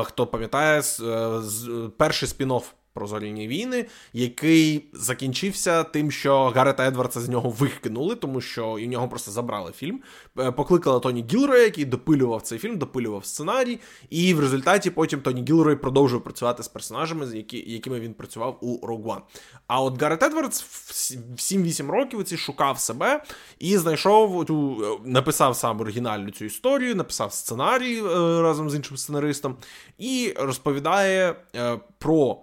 Е, 0.00 0.04
хто 0.04 0.26
пам'ятає, 0.26 0.80
е, 0.80 1.40
перший 1.96 2.28
спін-офф 2.28 2.62
про 2.94 3.06
зоряні 3.06 3.48
війни, 3.48 3.86
який 4.12 4.84
закінчився 4.92 5.84
тим, 5.84 6.10
що 6.10 6.44
Гарета 6.44 6.86
Едвардса 6.86 7.20
з 7.20 7.28
нього 7.28 7.50
викинули, 7.50 8.14
тому 8.14 8.40
що 8.40 8.72
в 8.72 8.80
нього 8.80 9.08
просто 9.08 9.30
забрали 9.30 9.72
фільм. 9.72 10.00
Е, 10.38 10.52
покликали 10.52 11.00
Тоні 11.00 11.24
Гілроя, 11.32 11.62
який 11.62 11.84
допилював 11.84 12.42
цей 12.42 12.58
фільм, 12.58 12.78
допилював 12.78 13.24
сценарій, 13.24 13.78
і 14.10 14.34
в 14.34 14.40
результаті 14.40 14.90
потім 14.90 15.20
Тоні 15.20 15.44
Гілрой 15.48 15.76
продовжив 15.76 16.24
працювати 16.24 16.62
з 16.62 16.68
персонажами, 16.68 17.26
які, 17.36 17.72
якими 17.72 18.00
він 18.00 18.14
працював 18.14 18.58
у 18.60 18.86
Rogue 18.86 19.02
One. 19.02 19.20
А 19.66 19.82
от 19.82 20.02
Гарет 20.02 20.22
Едвардс 20.22 20.62
в 20.62 21.36
7-8 21.36 21.90
років 21.90 22.24
ці 22.24 22.36
шукав 22.36 22.78
себе 22.78 23.24
і 23.58 23.78
знайшов 23.78 24.44
ту, 24.46 24.84
е, 24.84 25.10
написав 25.10 25.56
сам 25.56 25.80
оригінальну 25.80 26.30
цю 26.30 26.44
історію, 26.44 26.94
написав 26.94 27.32
сценарій 27.32 27.98
е, 27.98 28.02
разом 28.42 28.70
з 28.70 28.74
іншим 28.74 28.96
сценаристом, 28.96 29.56
і 29.98 30.34
розповідає 30.36 31.36
про 31.98 32.38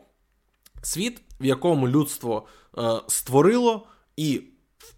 світ, 0.81 1.21
в 1.41 1.45
якому 1.45 1.87
людство 1.87 2.45
е, 2.77 2.81
створило 3.07 3.87
і 4.17 4.41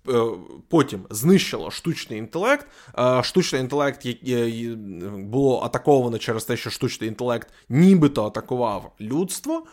е, 0.09 0.23
потім 0.69 1.05
знищило 1.09 1.71
штучний 1.71 2.19
інтелект. 2.19 2.67
Е, 2.99 3.23
штучний 3.23 3.61
інтелект 3.61 4.07
було 5.17 5.61
атаковано 5.61 6.17
через 6.17 6.45
те, 6.45 6.57
що 6.57 6.69
штучний 6.69 7.09
інтелект 7.09 7.47
нібито 7.69 8.25
атакував 8.25 8.91
людство. 9.01 9.65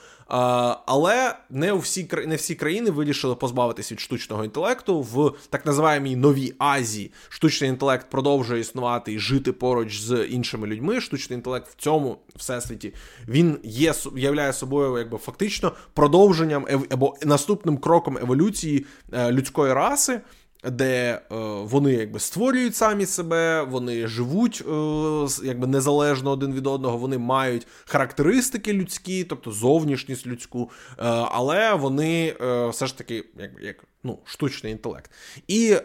Але 0.86 1.34
не 1.50 1.72
у 1.72 1.78
всі 1.78 2.08
не 2.26 2.36
всі 2.36 2.54
країни 2.54 2.90
вирішили 2.90 3.34
позбавитися 3.34 3.94
від 3.94 4.00
штучного 4.00 4.44
інтелекту 4.44 5.00
в 5.00 5.32
так 5.50 5.66
називаємій 5.66 6.16
новій 6.16 6.54
Азії. 6.58 7.12
Штучний 7.28 7.70
інтелект 7.70 8.10
продовжує 8.10 8.60
існувати 8.60 9.12
і 9.12 9.18
жити 9.18 9.52
поруч 9.52 10.00
з 10.00 10.24
іншими 10.24 10.66
людьми. 10.66 11.00
Штучний 11.00 11.36
інтелект 11.36 11.68
в 11.68 11.74
цьому 11.74 12.18
всесвіті 12.36 12.94
він 13.28 13.58
є 13.62 13.94
являє 14.16 14.52
собою, 14.52 14.98
якби 14.98 15.18
фактично 15.18 15.72
продовженням 15.94 16.66
або 16.90 17.16
наступним 17.24 17.78
кроком 17.78 18.18
еволюції 18.18 18.86
е, 19.12 19.32
людської 19.32 19.72
раси 19.72 20.20
де 20.64 21.12
е, 21.12 21.20
вони 21.62 21.92
якби 21.92 22.20
створюють 22.20 22.76
самі 22.76 23.06
себе, 23.06 23.62
вони 23.62 24.06
живуть 24.06 24.62
е, 24.68 25.46
якби 25.46 25.66
незалежно 25.66 26.30
один 26.30 26.54
від 26.54 26.66
одного, 26.66 26.98
вони 26.98 27.18
мають 27.18 27.66
характеристики 27.84 28.72
людські, 28.72 29.24
тобто 29.24 29.52
зовнішність 29.52 30.26
людську, 30.26 30.70
е, 30.90 30.94
але 31.08 31.74
вони 31.74 32.36
е, 32.40 32.68
все 32.68 32.86
ж 32.86 32.98
таки 32.98 33.24
якби 33.38 33.62
як 33.62 33.84
ну, 34.02 34.18
штучний 34.24 34.72
інтелект. 34.72 35.10
І 35.48 35.72
е, 35.72 35.82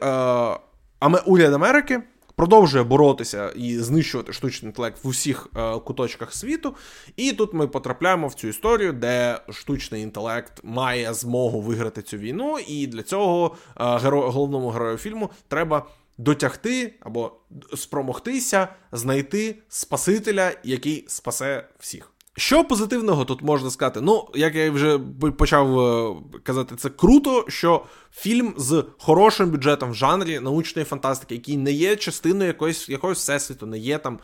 уряд 1.26 1.54
Америки 1.54 2.02
продовжує 2.36 2.84
боротися 2.84 3.50
і 3.50 3.78
знищувати 3.78 4.34
штучний 4.34 4.70
інтелект 4.70 5.04
в 5.04 5.08
усіх 5.08 5.48
е, 5.56 5.80
куточках 5.80 6.34
світу. 6.34 6.76
І 7.16 7.32
тут 7.32 7.54
ми 7.54 7.68
потрапляємо 7.68 8.28
в 8.28 8.34
цю 8.34 8.48
історію, 8.48 8.94
де 8.94 9.40
штучний 9.50 10.02
інтелект 10.02 10.60
має 10.64 11.14
змогу 11.14 11.62
виграти 11.62 12.02
цю 12.02 12.18
війну, 12.18 12.58
і 12.68 12.88
для 12.88 13.04
цього 13.04 13.56
е, 13.78 13.84
геро- 13.84 14.32
головному 14.32 14.70
герою 14.70 14.98
фільму 14.98 15.30
треба. 15.48 15.86
Дотягти 16.18 16.94
або 17.00 17.32
спромогтися 17.76 18.68
знайти 18.92 19.56
Спасителя, 19.70 20.52
який 20.64 21.06
спасе 21.08 21.68
всіх. 21.80 22.12
Що 22.38 22.64
позитивного 22.64 23.26
тут 23.26 23.42
можна 23.42 23.70
сказати? 23.70 24.02
Ну, 24.02 24.28
як 24.36 24.56
я 24.56 24.72
вже 24.72 25.00
почав 25.38 25.80
е, 25.80 26.16
казати, 26.44 26.76
це 26.76 26.90
круто, 26.90 27.46
що 27.48 27.86
фільм 28.18 28.54
з 28.58 28.84
хорошим 28.98 29.52
бюджетом 29.52 29.92
в 29.92 29.96
жанрі 29.96 30.40
научної 30.40 30.86
фантастики, 30.86 31.36
який 31.36 31.58
не 31.58 31.72
є 31.72 31.96
частиною 31.96 32.48
якоїсь 32.48 32.90
якогось 32.90 33.18
всесвіту, 33.18 33.66
не 33.66 33.78
є 33.78 33.98
там 33.98 34.20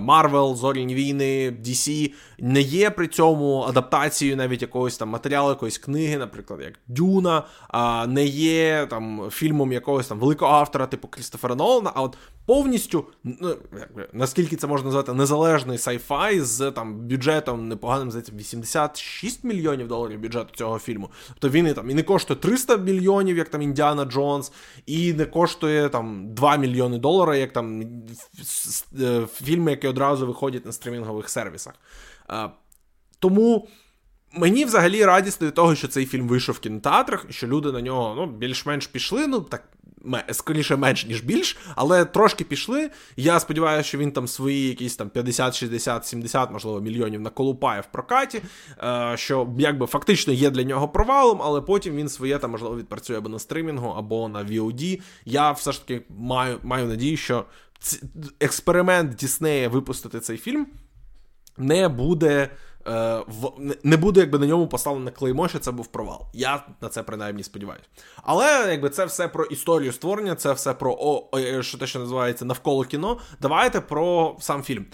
Марвел, 0.00 0.56
Зоряні 0.56 0.94
війни, 0.94 1.56
DC, 1.66 2.12
не 2.38 2.60
є 2.60 2.90
при 2.90 3.08
цьому 3.08 3.62
адаптацією 3.62 4.36
навіть 4.36 4.62
якогось 4.62 4.96
там 4.96 5.08
матеріалу, 5.08 5.48
якоїсь 5.48 5.78
книги, 5.78 6.18
наприклад, 6.18 6.60
як 6.62 6.78
Дюна, 6.86 7.42
а 7.68 8.06
не 8.06 8.24
є 8.26 8.86
там 8.90 9.28
фільмом 9.30 9.72
якогось 9.72 10.06
там 10.06 10.18
великого 10.18 10.52
автора, 10.52 10.86
типу 10.86 11.08
Крістофера 11.08 11.54
Нолана, 11.54 11.92
а 11.94 12.02
от 12.02 12.16
повністю, 12.46 13.04
ну, 13.24 13.56
наскільки 14.12 14.56
це 14.56 14.66
можна 14.66 14.84
назвати, 14.84 15.12
незалежний 15.12 15.78
sci-fi 15.78 16.40
з 16.40 16.70
там 16.70 17.08
бюджетом 17.08 17.68
непоганим, 17.68 18.10
здається, 18.10 18.32
86 18.36 19.44
мільйонів 19.44 19.88
доларів 19.88 20.20
бюджету 20.20 20.48
цього 20.56 20.78
фільму. 20.78 21.10
Тобто 21.28 21.48
він 21.48 21.66
і 21.66 21.72
там 21.72 21.90
і 21.90 21.94
не 21.94 22.02
коштує 22.02 22.40
300 22.40 22.76
мільйонів 22.76 23.35
доларів, 23.36 23.38
як 23.38 23.48
там 23.48 23.62
Індіана 23.62 24.04
Джонс, 24.04 24.52
і 24.86 25.12
не 25.12 25.26
коштує 25.26 25.88
там 25.88 26.34
2 26.34 26.56
мільйони 26.56 26.98
доларів, 26.98 27.40
як 27.40 27.52
там 27.52 27.82
е, 29.00 29.26
фільми, 29.26 29.70
які 29.70 29.88
одразу 29.88 30.26
виходять 30.26 30.66
на 30.66 30.72
стрімінгових 30.72 31.28
сервісах. 31.28 31.74
Тому. 33.18 33.68
Мені 34.38 34.64
взагалі 34.64 35.04
радісно 35.04 35.46
від 35.46 35.54
того, 35.54 35.74
що 35.74 35.88
цей 35.88 36.06
фільм 36.06 36.28
вийшов 36.28 36.54
в 36.54 36.58
кінотеатрах, 36.58 37.26
що 37.30 37.46
люди 37.46 37.72
на 37.72 37.80
нього 37.80 38.14
ну, 38.16 38.26
більш-менш 38.26 38.86
пішли. 38.86 39.26
Ну 39.26 39.40
так 39.40 39.62
скоріше 40.30 40.76
менш, 40.76 41.06
ніж 41.06 41.20
більш, 41.20 41.56
але 41.74 42.04
трошки 42.04 42.44
пішли. 42.44 42.90
Я 43.16 43.40
сподіваюся, 43.40 43.88
що 43.88 43.98
він 43.98 44.12
там 44.12 44.28
свої 44.28 44.68
якісь 44.68 44.96
там 44.96 45.10
50, 45.10 45.54
60, 45.54 46.06
70, 46.06 46.50
можливо, 46.50 46.80
мільйонів 46.80 47.20
наколупає 47.20 47.80
в 47.80 47.86
прокаті, 47.86 48.42
е, 48.82 49.12
що 49.16 49.48
якби 49.58 49.86
фактично 49.86 50.32
є 50.32 50.50
для 50.50 50.62
нього 50.62 50.88
провалом, 50.88 51.40
але 51.42 51.60
потім 51.60 51.96
він 51.96 52.08
своє 52.08 52.38
там, 52.38 52.50
можливо, 52.50 52.76
відпрацює 52.76 53.18
або 53.18 53.28
на 53.28 53.38
стримінгу, 53.38 53.88
або 53.88 54.28
на 54.28 54.44
VOD. 54.44 55.00
Я 55.24 55.52
все 55.52 55.72
ж 55.72 55.86
таки 55.86 56.04
маю, 56.08 56.58
маю 56.62 56.86
надію, 56.86 57.16
що 57.16 57.44
експеримент 58.40 59.14
Діснея 59.14 59.68
випустити 59.68 60.20
цей 60.20 60.36
фільм 60.36 60.66
не 61.58 61.88
буде 61.88 62.50
не 63.82 63.96
буде 63.96 64.20
якби 64.20 64.38
на 64.38 64.46
ньому 64.46 64.68
поставлене 64.68 65.10
клеймо, 65.10 65.48
що 65.48 65.58
це 65.58 65.70
був 65.70 65.86
провал. 65.86 66.26
Я 66.32 66.62
на 66.80 66.88
це 66.88 67.02
принаймні 67.02 67.42
сподіваюся. 67.42 67.86
Але 68.22 68.66
якби 68.70 68.90
це 68.90 69.04
все 69.04 69.28
про 69.28 69.44
історію 69.44 69.92
створення, 69.92 70.34
це 70.34 70.52
все 70.52 70.74
про 70.74 70.96
о, 71.00 71.28
о, 71.32 71.62
що 71.62 71.78
те, 71.78 71.86
що 71.86 71.98
називається 71.98 72.44
навколо 72.44 72.84
кіно. 72.84 73.18
Давайте 73.40 73.80
про 73.80 74.36
сам 74.40 74.62
фільм. 74.62 74.86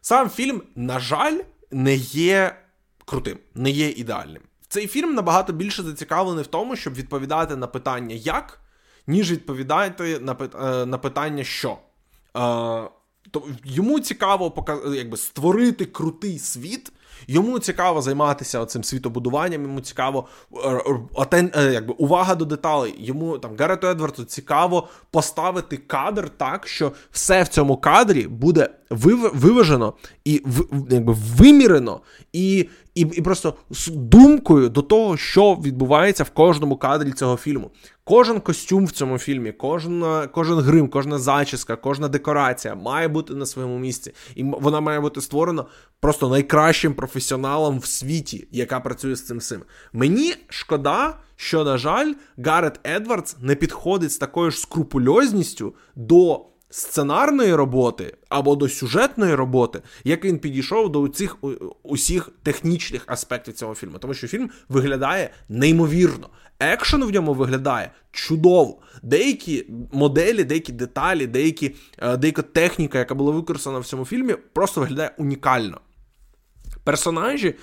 Сам 0.00 0.30
фільм, 0.30 0.62
на 0.76 1.00
жаль, 1.00 1.38
не 1.70 1.94
є 1.94 2.56
крутим, 3.04 3.38
не 3.54 3.70
є 3.70 3.88
ідеальним. 3.88 4.42
Цей 4.68 4.86
фільм 4.86 5.14
набагато 5.14 5.52
більше 5.52 5.82
зацікавлений 5.82 6.44
в 6.44 6.46
тому, 6.46 6.76
щоб 6.76 6.94
відповідати 6.94 7.56
на 7.56 7.66
питання 7.66 8.14
як, 8.14 8.60
ніж 9.06 9.32
відповідати 9.32 10.18
на 10.18 10.36
е, 10.94 10.98
питання 10.98 11.44
що. 11.44 11.70
Е, 11.70 11.78
то 13.30 13.42
Йому 13.64 14.00
цікаво 14.00 14.66
якби, 14.94 15.16
створити 15.16 15.84
крутий 15.84 16.38
світ. 16.38 16.92
Йому 17.26 17.58
цікаво 17.58 18.02
займатися 18.02 18.66
цим 18.66 18.84
світобудуванням, 18.84 19.62
йому 19.62 19.80
цікаво 19.80 20.28
отен, 21.14 21.50
е, 21.54 21.62
е, 21.62 21.72
якби, 21.72 21.94
увага 21.98 22.34
до 22.34 22.44
деталей. 22.44 22.94
Йому 22.98 23.38
там 23.38 23.50
Гарету 23.58 23.86
Едвардсу 23.86 24.24
цікаво 24.24 24.88
поставити 25.10 25.76
кадр 25.76 26.30
так, 26.36 26.66
що 26.66 26.92
все 27.10 27.42
в 27.42 27.48
цьому 27.48 27.76
кадрі 27.76 28.26
буде 28.26 28.68
виважено 28.90 29.94
і 30.24 30.42
якби, 30.90 31.16
вимірено, 31.36 32.00
і 32.32 32.68
і 32.94 33.00
і 33.00 33.22
просто 33.22 33.54
з 33.70 33.88
думкою 33.88 34.68
до 34.68 34.82
того, 34.82 35.16
що 35.16 35.54
відбувається 35.54 36.24
в 36.24 36.30
кожному 36.30 36.76
кадрі 36.76 37.12
цього 37.12 37.36
фільму. 37.36 37.70
Кожен 38.04 38.40
костюм 38.40 38.86
в 38.86 38.90
цьому 38.90 39.18
фільмі, 39.18 39.52
кожен 39.52 40.04
кожен 40.32 40.58
грим, 40.58 40.88
кожна 40.88 41.18
зачіска, 41.18 41.76
кожна 41.76 42.08
декорація 42.08 42.74
має 42.74 43.08
бути 43.08 43.34
на 43.34 43.46
своєму 43.46 43.78
місці, 43.78 44.12
і 44.34 44.44
вона 44.44 44.80
має 44.80 45.00
бути 45.00 45.20
створена 45.20 45.64
просто 46.00 46.28
найкращим 46.28 46.94
професіоналом 46.94 47.78
в 47.78 47.86
світі, 47.86 48.48
яка 48.50 48.80
працює 48.80 49.16
з 49.16 49.26
цим 49.26 49.38
всім. 49.38 49.62
Мені 49.92 50.34
шкода, 50.48 51.18
що, 51.36 51.64
на 51.64 51.78
жаль, 51.78 52.12
Гарет 52.38 52.80
Едвардс 52.86 53.36
не 53.40 53.54
підходить 53.54 54.12
з 54.12 54.18
такою 54.18 54.50
ж 54.50 54.58
скрупульозністю 54.58 55.74
до 55.96 56.51
сценарної 56.72 57.54
роботи 57.54 58.16
або 58.28 58.56
до 58.56 58.68
сюжетної 58.68 59.34
роботи, 59.34 59.82
як 60.04 60.24
він 60.24 60.38
підійшов 60.38 60.92
до 60.92 61.08
цих 61.08 61.36
усіх 61.82 62.30
технічних 62.42 63.04
аспектів 63.06 63.54
цього 63.54 63.74
фільму. 63.74 63.98
Тому 63.98 64.14
що 64.14 64.28
фільм 64.28 64.50
виглядає 64.68 65.30
неймовірно. 65.48 66.28
Екшен 66.60 67.04
в 67.04 67.10
ньому 67.10 67.34
виглядає 67.34 67.90
чудово. 68.12 68.78
Деякі 69.02 69.66
моделі, 69.92 70.44
деякі 70.44 70.72
деталі, 70.72 71.26
деякі, 71.26 71.74
е, 71.98 72.16
деяка 72.16 72.42
техніка, 72.42 72.98
яка 72.98 73.14
була 73.14 73.32
використана 73.32 73.78
в 73.78 73.86
цьому 73.86 74.04
фільмі, 74.04 74.34
просто 74.52 74.80
виглядає 74.80 75.14
унікально. 75.18 75.80
Персонажі 76.84 77.54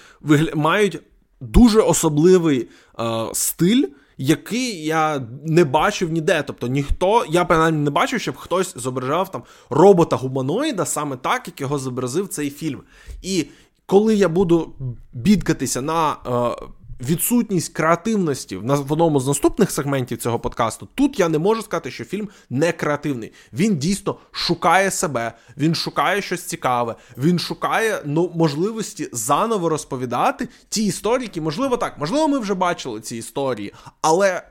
мають 0.56 1.00
дуже 1.42 1.82
особливий 1.82 2.70
е, 3.00 3.04
стиль 3.34 3.86
який 4.22 4.86
я 4.86 5.28
не 5.46 5.64
бачив 5.64 6.12
ніде. 6.12 6.44
Тобто 6.48 6.68
ніхто, 6.68 7.26
я 7.30 7.46
принаймні 7.46 7.84
не 7.84 7.90
бачив, 7.90 8.22
щоб 8.22 8.36
хтось 8.36 8.74
зображав 8.78 9.32
там 9.32 9.44
робота-гуманоїда 9.70 10.86
саме 10.86 11.18
так, 11.18 11.48
як 11.48 11.62
його 11.62 11.80
зобразив 11.80 12.28
цей 12.28 12.50
фільм. 12.50 12.82
І 13.22 13.46
коли 13.86 14.16
я 14.16 14.30
буду 14.30 14.74
бідкатися 15.14 15.82
на. 15.82 16.12
Е, 16.12 16.66
Відсутність 17.02 17.74
креативності 17.74 18.58
в 18.58 18.92
одному 18.92 19.20
з 19.20 19.28
наступних 19.28 19.72
сегментів 19.72 20.18
цього 20.18 20.40
подкасту. 20.40 20.88
Тут 20.96 21.20
я 21.20 21.30
не 21.30 21.40
можу 21.40 21.62
сказати, 21.62 21.92
що 21.92 22.06
фільм 22.06 22.30
не 22.50 22.72
креативний. 22.72 23.34
Він 23.54 23.78
дійсно 23.78 24.18
шукає 24.32 24.92
себе, 24.92 25.34
він 25.58 25.76
шукає 25.76 26.22
щось 26.22 26.44
цікаве, 26.44 26.96
він 27.18 27.40
шукає 27.40 28.02
ну, 28.06 28.32
можливості 28.36 29.10
заново 29.12 29.70
розповідати 29.70 30.50
ті 30.70 30.86
історії, 30.86 31.24
які, 31.24 31.42
можливо, 31.42 31.78
так, 31.78 31.98
можливо, 32.00 32.28
ми 32.28 32.40
вже 32.40 32.54
бачили 32.54 33.02
ці 33.02 33.18
історії, 33.18 33.74
але. 34.02 34.44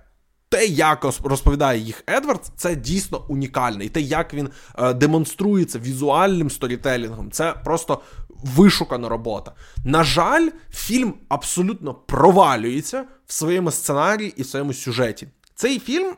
Те, 0.50 0.66
як 0.66 1.04
розповідає 1.24 1.80
їх 1.80 2.04
Едвардс, 2.10 2.50
це 2.56 2.76
дійсно 2.76 3.24
унікальне. 3.28 3.84
І 3.84 3.88
те, 3.88 4.00
як 4.00 4.34
він 4.34 4.48
е, 4.78 4.94
демонструється 4.94 5.78
візуальним 5.78 6.50
сторітелінгом, 6.50 7.30
це 7.30 7.54
просто 7.64 8.00
вишукана 8.42 9.08
робота. 9.08 9.52
На 9.84 10.04
жаль, 10.04 10.48
фільм 10.70 11.14
абсолютно 11.28 11.94
провалюється 11.94 13.04
в 13.26 13.32
своєму 13.32 13.70
сценарії 13.70 14.34
і 14.36 14.42
в 14.42 14.46
своєму 14.46 14.72
сюжеті. 14.72 15.28
Цей 15.54 15.78
фільм 15.78 16.14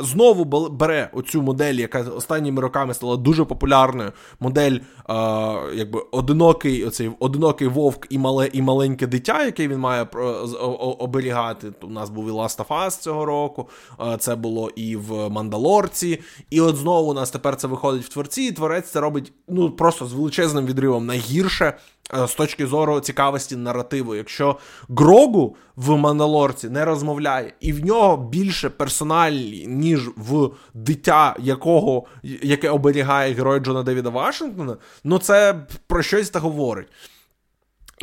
знову 0.00 0.44
бере 0.70 1.10
оцю 1.12 1.42
модель, 1.42 1.74
яка 1.74 2.00
останніми 2.00 2.62
роками 2.62 2.94
стала 2.94 3.16
дуже 3.16 3.44
популярною. 3.44 4.12
Модель, 4.40 4.72
е, 4.72 4.82
якби 5.74 6.00
одинокий 6.10 6.84
оцей 6.84 7.10
одинокий 7.18 7.68
вовк 7.68 8.06
і 8.10 8.18
мале, 8.18 8.50
і 8.52 8.62
маленьке 8.62 9.06
дитя, 9.06 9.44
яке 9.44 9.68
він 9.68 9.78
має 9.78 10.06
оберігати. 10.98 11.72
У 11.82 11.88
нас 11.88 12.10
був 12.10 12.28
і 12.28 12.30
Last 12.30 12.66
of 12.66 12.86
Us 12.86 13.00
цього 13.00 13.24
року, 13.24 13.68
е, 14.00 14.16
це 14.18 14.36
було 14.36 14.70
і 14.76 14.96
в 14.96 15.28
Мандалорці. 15.28 16.20
І 16.50 16.60
от 16.60 16.76
знову 16.76 17.10
у 17.10 17.14
нас 17.14 17.30
тепер 17.30 17.56
це 17.56 17.66
виходить 17.66 18.04
в 18.04 18.08
творці, 18.08 18.42
і 18.42 18.52
творець 18.52 18.90
це 18.90 19.00
робить 19.00 19.32
ну 19.48 19.70
просто 19.70 20.06
з 20.06 20.12
величезним 20.12 20.66
відривом 20.66 21.06
найгірше. 21.06 21.78
Е, 22.12 22.28
з 22.28 22.34
точки 22.34 22.66
зору 22.66 23.00
цікавості 23.00 23.56
наративу. 23.56 24.14
Якщо 24.14 24.58
Грогу 24.88 25.56
в 25.76 25.96
Мандалорці 25.96 26.68
не 26.68 26.84
розмовляє, 26.84 27.54
і 27.60 27.72
в 27.72 27.86
нього 27.86 28.16
більше 28.16 28.70
персональні, 28.70 29.66
ніж 29.68 30.08
в 30.16 30.50
дитя, 30.74 31.36
якого 31.38 32.04
яке 32.22 32.70
оберігає 32.70 33.34
герой 33.34 33.60
Джона 33.60 33.82
Девіда 33.82 34.10
Вашингтона, 34.10 34.76
ну 35.04 35.18
це 35.18 35.66
про 35.86 36.02
щось 36.02 36.30
та 36.30 36.38
говорить. 36.38 36.88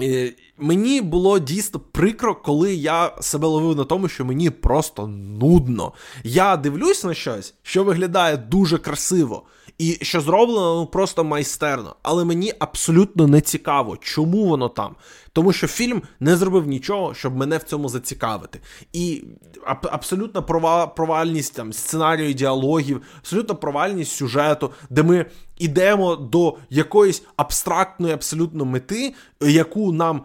І 0.02 0.34
Мені 0.58 1.02
було 1.02 1.40
дійсно 1.40 1.80
прикро, 1.80 2.36
коли 2.36 2.76
я 2.76 3.12
себе 3.22 3.48
ловив 3.48 3.78
на 3.78 3.84
тому, 3.84 4.08
що 4.08 4.26
мені 4.26 4.50
просто 4.50 5.08
нудно. 5.08 5.94
Я 6.24 6.58
дивлюсь 6.58 7.04
на 7.04 7.14
щось, 7.14 7.54
що 7.64 7.84
виглядає 7.84 8.38
дуже 8.38 8.78
красиво. 8.78 9.44
І 9.82 9.98
що 10.02 10.22
зроблено 10.22 10.76
ну, 10.76 10.86
просто 10.86 11.24
майстерно. 11.24 11.96
Але 12.02 12.26
мені 12.26 12.54
абсолютно 12.60 13.28
не 13.28 13.42
цікаво, 13.42 13.98
чому 13.98 14.46
воно 14.46 14.70
там. 14.70 14.96
Тому 15.34 15.54
що 15.54 15.68
фільм 15.68 16.02
не 16.20 16.36
зробив 16.36 16.68
нічого, 16.68 17.14
щоб 17.14 17.36
мене 17.36 17.58
в 17.58 17.64
цьому 17.64 17.90
зацікавити. 17.90 18.60
І 18.94 19.24
аб- 19.68 19.90
абсолютна 19.92 20.42
провальність 20.88 21.56
там 21.56 21.74
сценарію 21.74 22.34
діалогів, 22.34 23.02
абсолютно 23.20 23.56
провальність 23.56 24.12
сюжету, 24.12 24.72
де 24.90 25.04
ми 25.04 25.26
йдемо 25.58 26.16
до 26.16 26.58
якоїсь 26.70 27.24
абстрактної 27.36 28.14
абсолютно 28.14 28.66
мети, 28.66 29.14
яку 29.42 29.92
нам 29.92 30.24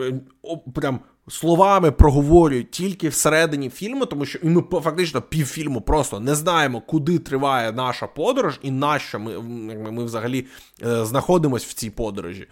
е, 0.00 0.20
прям 0.74 1.00
словами 1.28 1.90
проговорюють 1.90 2.70
тільки 2.70 3.08
всередині 3.08 3.70
фільму, 3.70 4.06
тому 4.06 4.24
що 4.24 4.38
ми 4.42 4.62
фактично 4.80 5.22
півфільму 5.22 5.80
просто 5.80 6.20
не 6.20 6.34
знаємо, 6.34 6.80
куди 6.80 7.18
триває 7.18 7.72
наша 7.72 8.06
подорож 8.06 8.58
і 8.62 8.70
на 8.70 8.98
що 8.98 9.18
ми, 9.18 9.38
ми 9.90 10.04
взагалі 10.04 10.46
е, 10.82 11.04
знаходимося 11.04 11.66
в 11.68 11.72
цій 11.72 11.90
подорожі. 11.90 12.46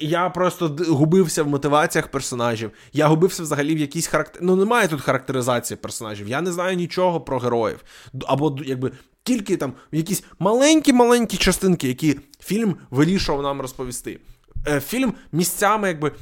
Я 0.00 0.30
просто 0.30 0.76
губився 0.88 1.42
в 1.42 1.48
мотиваціях 1.48 2.08
персонажів. 2.08 2.70
Я 2.92 3.06
губився 3.06 3.42
взагалі 3.42 3.74
в 3.74 3.78
якійсь 3.78 4.06
характер... 4.06 4.42
Ну, 4.42 4.56
немає 4.56 4.88
тут 4.88 5.00
характеризації 5.00 5.76
персонажів. 5.76 6.28
Я 6.28 6.40
не 6.40 6.52
знаю 6.52 6.76
нічого 6.76 7.20
про 7.20 7.38
героїв. 7.38 7.84
Або 8.26 8.58
якби 8.64 8.92
тільки 9.22 9.56
там 9.56 9.72
якісь 9.92 10.24
маленькі-маленькі 10.38 11.36
частинки, 11.36 11.88
які 11.88 12.20
фільм 12.40 12.76
вирішував 12.90 13.42
нам 13.42 13.60
розповісти. 13.60 14.20
Е, 14.66 14.80
фільм 14.80 15.14
місцями, 15.32 15.88
якби 15.88 16.12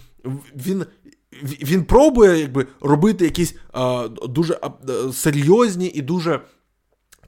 він. 0.56 0.87
Він 1.42 1.85
пробує 1.85 2.38
якби 2.38 2.66
робити 2.80 3.24
якісь 3.24 3.54
а, 3.72 4.08
дуже 4.08 4.58
а, 4.62 4.70
серйозні 5.12 5.90
і 5.94 6.02
дуже 6.02 6.40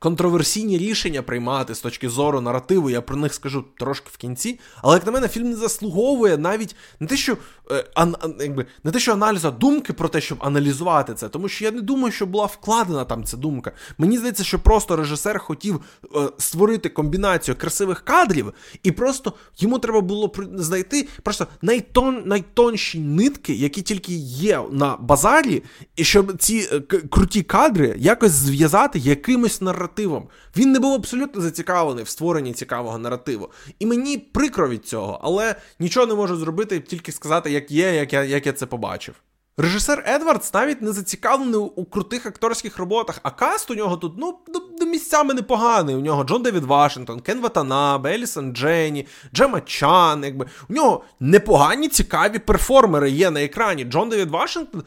контроверсійні 0.04 0.78
рішення 0.78 1.22
приймати 1.22 1.74
з 1.74 1.80
точки 1.80 2.08
зору 2.08 2.40
наративу, 2.40 2.90
я 2.90 3.00
про 3.00 3.16
них 3.16 3.34
скажу 3.34 3.64
трошки 3.78 4.06
в 4.12 4.16
кінці. 4.16 4.60
Але 4.82 4.94
як 4.94 5.06
на 5.06 5.12
мене, 5.12 5.28
фільм 5.28 5.50
не 5.50 5.56
заслуговує 5.56 6.36
навіть 6.36 6.76
не 7.00 7.06
те, 7.06 7.16
що 7.16 7.36
е, 7.70 7.84
ан, 7.94 8.16
якби, 8.40 8.66
не 8.84 8.90
те, 8.90 8.98
що 8.98 9.12
аналіза 9.12 9.50
думки 9.50 9.92
про 9.92 10.08
те, 10.08 10.20
щоб 10.20 10.38
аналізувати 10.40 11.14
це, 11.14 11.28
тому 11.28 11.48
що 11.48 11.64
я 11.64 11.70
не 11.70 11.80
думаю, 11.80 12.12
що 12.12 12.26
була 12.26 12.46
вкладена 12.46 13.04
там 13.04 13.24
ця 13.24 13.36
думка. 13.36 13.72
Мені 13.98 14.18
здається, 14.18 14.44
що 14.44 14.58
просто 14.58 14.96
режисер 14.96 15.38
хотів 15.38 15.80
е, 16.04 16.30
створити 16.38 16.88
комбінацію 16.88 17.56
красивих 17.56 18.00
кадрів, 18.00 18.52
і 18.82 18.92
просто 18.92 19.32
йому 19.56 19.78
треба 19.78 20.00
було 20.00 20.32
знайти 20.54 21.08
просто 21.22 21.46
найтон, 21.62 22.22
найтонші 22.26 23.00
нитки, 23.00 23.54
які 23.54 23.82
тільки 23.82 24.12
є 24.14 24.60
на 24.70 24.96
базарі, 24.96 25.62
і 25.96 26.04
щоб 26.04 26.36
ці 26.38 26.68
е, 26.72 26.80
круті 26.80 27.42
кадри 27.42 27.94
якось 27.98 28.32
зв'язати 28.32 28.98
якимось 28.98 29.60
наративом. 29.60 30.28
Він 30.56 30.72
не 30.72 30.78
був 30.78 30.94
абсолютно 30.94 31.40
зацікавлений 31.42 32.04
в 32.04 32.08
створенні 32.08 32.52
цікавого 32.52 32.98
наративу. 32.98 33.50
І 33.78 33.86
мені 33.86 34.18
прикро 34.18 34.68
від 34.68 34.86
цього, 34.86 35.20
але 35.22 35.54
нічого 35.78 36.06
не 36.06 36.14
можу 36.14 36.36
зробити, 36.36 36.80
тільки 36.80 37.12
сказати, 37.12 37.50
як 37.54 37.70
є, 37.70 37.94
як 37.94 38.12
я, 38.12 38.24
як 38.24 38.46
я 38.46 38.52
це 38.52 38.66
побачив. 38.66 39.14
Режисер 39.56 40.04
Едвардс 40.06 40.54
навіть 40.54 40.82
не 40.82 40.92
зацікавлений 40.92 41.60
у 41.76 41.84
крутих 41.84 42.26
акторських 42.26 42.78
роботах, 42.78 43.20
а 43.22 43.30
каст 43.30 43.70
у 43.70 43.74
нього 43.74 43.96
тут 43.96 44.14
ну, 44.18 44.38
до 44.80 44.86
місцями 44.86 45.34
непоганий. 45.34 45.94
У 45.94 46.00
нього 46.00 46.24
Джон 46.24 46.42
Девід 46.42 46.64
Вашингтон, 46.64 47.20
Кен 47.20 47.40
Ватанабе, 47.40 48.14
Елісон 48.14 48.52
Дженні, 48.52 49.06
Джема 49.34 49.60
Чан. 49.60 50.24
Якби. 50.24 50.46
У 50.68 50.72
нього 50.72 51.04
непогані 51.20 51.88
цікаві 51.88 52.38
перформери 52.38 53.10
є 53.10 53.30
на 53.30 53.42
екрані. 53.42 53.84
Джон 53.84 54.08
Девід 54.08 54.30
Вашингтон 54.30 54.82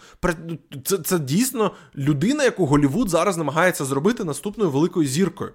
це, 0.85 0.97
це 0.97 1.19
дійсно 1.19 1.71
людина, 1.95 2.43
яку 2.43 2.65
Голівуд 2.65 3.09
зараз 3.09 3.37
намагається 3.37 3.85
зробити 3.85 4.23
наступною 4.23 4.71
великою 4.71 5.07
зіркою. 5.07 5.53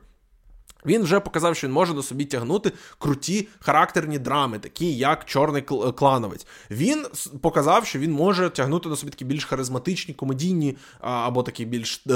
Він 0.87 1.03
вже 1.03 1.21
показав, 1.21 1.57
що 1.57 1.67
він 1.67 1.75
може 1.75 1.95
на 1.95 2.03
собі 2.03 2.25
тягнути 2.25 2.73
круті 2.99 3.49
характерні 3.61 4.19
драми, 4.19 4.59
такі 4.59 4.97
як 4.97 5.25
Чорний 5.25 5.63
клановець. 5.97 6.47
Він 6.71 7.07
показав, 7.41 7.87
що 7.87 7.99
він 7.99 8.13
може 8.13 8.51
тягнути 8.51 8.89
на 8.89 8.97
собі 8.97 9.11
такі 9.11 9.25
більш 9.25 9.45
харизматичні, 9.45 10.15
комедійні 10.15 10.77
або 11.01 11.43
такі 11.43 11.65
більш 11.65 12.03
е, 12.11 12.13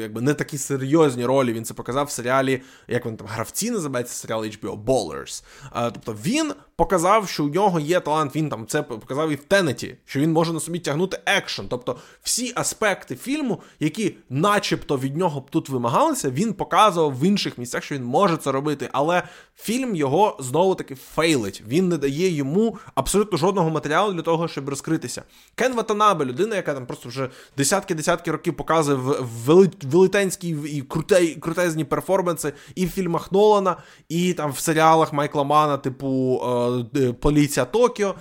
якби 0.00 0.20
не 0.20 0.34
такі 0.34 0.58
серйозні 0.58 1.24
ролі. 1.24 1.52
Він 1.52 1.64
це 1.64 1.74
показав 1.74 2.06
в 2.06 2.10
серіалі, 2.10 2.62
як 2.88 3.06
він 3.06 3.16
там 3.16 3.26
гравці 3.26 3.70
називається 3.70 4.14
серіал 4.14 4.42
HBO 4.42 4.84
Ballers. 4.84 5.44
Тобто 5.92 6.16
він 6.24 6.52
показав, 6.76 7.28
що 7.28 7.44
у 7.44 7.48
нього 7.48 7.80
є 7.80 8.00
талант. 8.00 8.36
Він 8.36 8.48
там 8.48 8.66
це 8.66 8.82
показав 8.82 9.30
і 9.30 9.34
в 9.34 9.44
Тенеті, 9.44 9.96
що 10.04 10.20
він 10.20 10.32
може 10.32 10.52
на 10.52 10.60
собі 10.60 10.78
тягнути 10.78 11.20
екшен. 11.26 11.66
Тобто 11.68 11.96
всі 12.22 12.52
аспекти 12.56 13.16
фільму, 13.16 13.60
які, 13.80 14.16
начебто, 14.30 14.98
від 14.98 15.16
нього 15.16 15.40
б 15.40 15.50
тут 15.50 15.68
вимагалися, 15.68 16.30
він 16.30 16.52
показував 16.52 17.18
в 17.18 17.24
інших 17.24 17.58
місцях, 17.58 17.84
що 17.84 17.94
він 17.94 18.04
може 18.04 18.36
це 18.36 18.52
робити. 18.52 18.88
Але 18.92 19.22
фільм 19.56 19.96
його 19.96 20.36
знову 20.40 20.74
таки 20.74 20.94
фейлить. 20.94 21.62
Він 21.68 21.88
не 21.88 21.96
дає 21.96 22.30
йому 22.30 22.78
абсолютно 22.94 23.38
жодного 23.38 23.70
матеріалу 23.70 24.12
для 24.12 24.22
того, 24.22 24.48
щоб 24.48 24.68
розкритися. 24.68 25.22
Кен 25.54 25.74
Ватанабе, 25.74 26.24
людина, 26.24 26.56
яка 26.56 26.74
там 26.74 26.86
просто 26.86 27.08
вже 27.08 27.30
десятки-десятки 27.56 28.30
років 28.30 28.56
показує 28.56 28.98
велетенські 29.82 30.48
і 30.48 30.82
крутезні 31.40 31.84
перформанси 31.84 32.52
і 32.74 32.86
в 32.86 32.90
фільмах 32.90 33.32
Нолана, 33.32 33.76
і 34.08 34.32
там 34.32 34.52
в 34.52 34.58
серіалах 34.58 35.12
Майкла 35.12 35.44
Мана, 35.44 35.76
типу. 35.76 36.40
Е, 36.96 37.12
поліція 37.12 37.66
Токіо, 37.66 38.14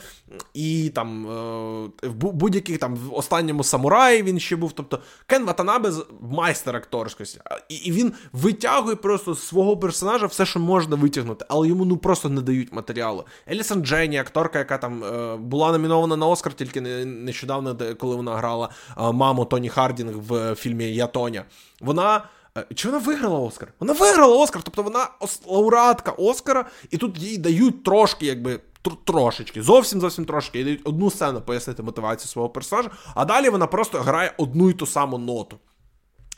і 0.53 0.91
там 0.95 1.27
е, 1.27 2.07
в 2.07 2.13
будь-яких 2.13 2.77
там 2.77 2.95
в 2.95 3.13
останньому 3.13 3.63
самураї 3.63 4.23
він 4.23 4.39
ще 4.39 4.55
був. 4.55 4.71
Тобто 4.71 4.99
Кен 5.25 5.45
Ватанабе 5.45 5.91
майстер 6.21 6.75
акторськості. 6.75 7.39
І, 7.69 7.91
він 7.91 8.13
витягує 8.33 8.95
просто 8.95 9.33
з 9.33 9.47
свого 9.47 9.77
персонажа 9.77 10.25
все, 10.25 10.45
що 10.45 10.59
можна 10.59 10.95
витягнути, 10.95 11.45
але 11.49 11.67
йому 11.67 11.85
ну 11.85 11.97
просто 11.97 12.29
не 12.29 12.41
дають 12.41 12.73
матеріалу. 12.73 13.23
Елісон 13.51 13.85
Дженні, 13.85 14.17
акторка, 14.17 14.59
яка 14.59 14.77
там 14.77 15.03
е, 15.03 15.35
була 15.35 15.71
номінована 15.71 16.15
на 16.15 16.27
Оскар, 16.27 16.53
тільки 16.53 16.81
нещодавно, 17.05 17.77
коли 17.99 18.15
вона 18.15 18.35
грала 18.35 18.69
маму 18.97 19.45
Тоні 19.45 19.69
Хардінг 19.69 20.13
в 20.17 20.55
фільмі 20.55 20.93
Я 20.93 21.07
Тоня. 21.07 21.45
Вона. 21.81 22.23
Е, 22.57 22.65
чи 22.75 22.87
вона 22.87 22.99
виграла 22.99 23.39
Оскар? 23.39 23.73
Вона 23.79 23.93
виграла 23.93 24.37
Оскар, 24.37 24.63
тобто 24.63 24.83
вона 24.83 25.07
лауреатка 25.45 26.11
Оскара, 26.11 26.65
і 26.89 26.97
тут 26.97 27.17
їй 27.17 27.37
дають 27.37 27.83
трошки, 27.83 28.25
якби. 28.25 28.59
Трошечки, 29.05 29.61
зовсім 29.61 30.01
зовсім 30.01 30.25
трошки, 30.25 30.59
і 30.59 30.63
дають 30.63 30.81
одну 30.83 31.11
сцену 31.11 31.41
пояснити 31.41 31.83
мотивацію 31.83 32.27
свого 32.27 32.49
персонажа, 32.49 32.89
а 33.15 33.25
далі 33.25 33.49
вона 33.49 33.67
просто 33.67 33.99
грає 33.99 34.33
одну 34.37 34.69
і 34.69 34.73
ту 34.73 34.85
саму 34.85 35.17
ноту. 35.17 35.57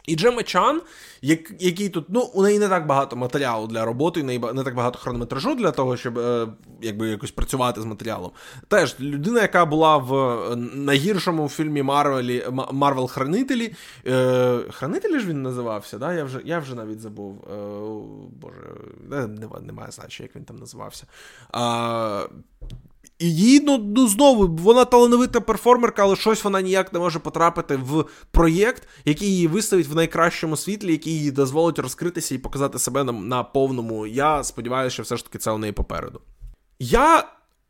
І 0.08 0.16
Джема 0.16 0.44
Чан, 0.44 0.82
як, 1.22 1.40
який 1.60 1.90
тут, 1.90 2.06
ну, 2.10 2.22
у 2.22 2.44
неї 2.44 2.60
не 2.60 2.70
так 2.70 2.86
багато 2.86 3.16
матеріалу 3.16 3.68
для 3.68 3.86
роботи, 3.86 4.24
не, 4.24 4.40
не 4.40 4.64
так 4.64 4.76
багато 4.76 5.00
хронометражу 5.00 5.56
для 5.56 5.72
того, 5.72 5.98
щоб 5.98 6.20
е, 6.20 6.48
якби 6.82 7.10
якось 7.10 7.32
працювати 7.32 7.82
з 7.82 7.86
матеріалом. 7.86 8.32
Теж 8.68 9.00
людина, 9.00 9.42
яка 9.42 9.66
була 9.66 9.98
в 9.98 10.14
е, 10.14 10.56
найгіршому 10.76 11.50
фільмі 11.50 11.84
Марвелі 11.84 12.46
Марвел 12.72 13.08
Хранителі. 13.08 13.74
Е, 14.08 14.60
Хранителі 14.70 15.20
ж 15.20 15.28
він 15.28 15.42
називався, 15.42 15.98
да? 15.98 16.14
Я 16.14 16.24
вже 16.24 16.42
я 16.46 16.60
вже 16.60 16.76
навіть 16.76 17.00
забув. 17.00 17.46
Е, 17.52 17.58
Боже, 18.42 18.62
немає, 19.10 19.62
немає 19.62 19.92
значення, 19.92 20.28
як 20.28 20.36
він 20.36 20.44
там 20.44 20.58
називався. 20.58 21.06
А, 21.52 22.28
і 23.20 23.36
її, 23.36 23.60
ну, 23.60 23.78
ну 23.78 24.08
знову, 24.08 24.48
вона 24.48 24.86
талановита 24.86 25.42
перформерка, 25.42 26.04
але 26.04 26.16
щось 26.16 26.44
вона 26.44 26.62
ніяк 26.62 26.94
не 26.94 27.00
може 27.00 27.20
потрапити 27.20 27.76
в 27.76 28.06
проєкт, 28.32 28.88
який 29.06 29.30
її 29.30 29.48
виставить 29.48 29.88
в 29.88 29.96
найкращому 29.96 30.58
світлі, 30.58 30.92
який 30.92 31.14
їй 31.14 31.32
дозволить 31.32 31.80
розкритися 31.80 32.36
і 32.36 32.38
показати 32.38 32.80
себе 32.80 33.04
на, 33.04 33.12
на 33.12 33.44
повному. 33.44 34.08
Я 34.08 34.44
сподіваюся, 34.44 34.94
що 34.94 35.04
все 35.04 35.18
ж 35.18 35.24
таки 35.24 35.38
це 35.38 35.52
у 35.52 35.58
неї 35.58 35.74
попереду. 35.74 36.22
Я 36.80 37.28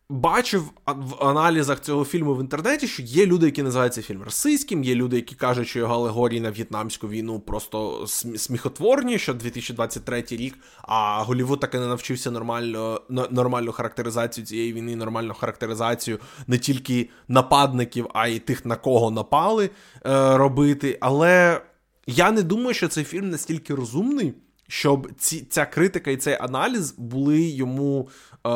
бачив 0.10 0.72
в 0.86 1.26
аналізах 1.26 1.82
цього 1.82 2.06
фільму 2.06 2.36
в 2.36 2.42
інтернеті, 2.42 2.88
що 2.88 3.04
є 3.04 3.26
люди, 3.26 3.46
які 3.46 3.64
називають 3.64 3.94
цей 3.94 4.04
фільм 4.04 4.24
расистським, 4.24 4.84
є 4.84 4.96
люди, 4.96 5.16
які 5.16 5.36
кажуть, 5.36 5.68
що 5.68 5.80
його 5.80 5.94
алегорії 5.94 6.42
на 6.42 6.52
в'єтнамську 6.52 7.08
війну 7.08 7.40
просто 7.40 8.08
сміхотворні, 8.38 9.20
що 9.20 9.34
2023 9.34 10.24
рік, 10.30 10.58
а 10.82 11.24
Голівуд 11.24 11.60
таки 11.60 11.80
не 11.80 11.88
навчився 11.88 12.32
нормально 12.32 13.02
нормальну 13.32 13.72
характеризацію 13.72 14.46
цієї 14.48 14.74
війни, 14.74 14.96
нормальну 14.96 15.34
характеризацію 15.34 16.20
не 16.48 16.58
тільки 16.58 17.10
нападників, 17.28 18.08
а 18.14 18.28
й 18.28 18.40
тих, 18.40 18.66
на 18.66 18.76
кого 18.76 19.12
напали 19.12 19.70
е, 20.06 20.38
робити. 20.38 20.98
Але 21.02 21.62
я 22.08 22.32
не 22.32 22.44
думаю, 22.44 22.74
що 22.74 22.88
цей 22.88 23.04
фільм 23.04 23.30
настільки 23.30 23.76
розумний. 23.76 24.34
Щоб 24.68 25.08
ці, 25.18 25.42
ця 25.50 25.66
критика 25.66 26.12
і 26.12 26.18
цей 26.18 26.38
аналіз 26.40 26.94
були 26.98 27.42
йому 27.42 28.10
Е, 28.48 28.50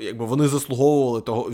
якби 0.00 0.24
вони 0.24 0.48
заслуговували 0.48 1.20
того, 1.20 1.50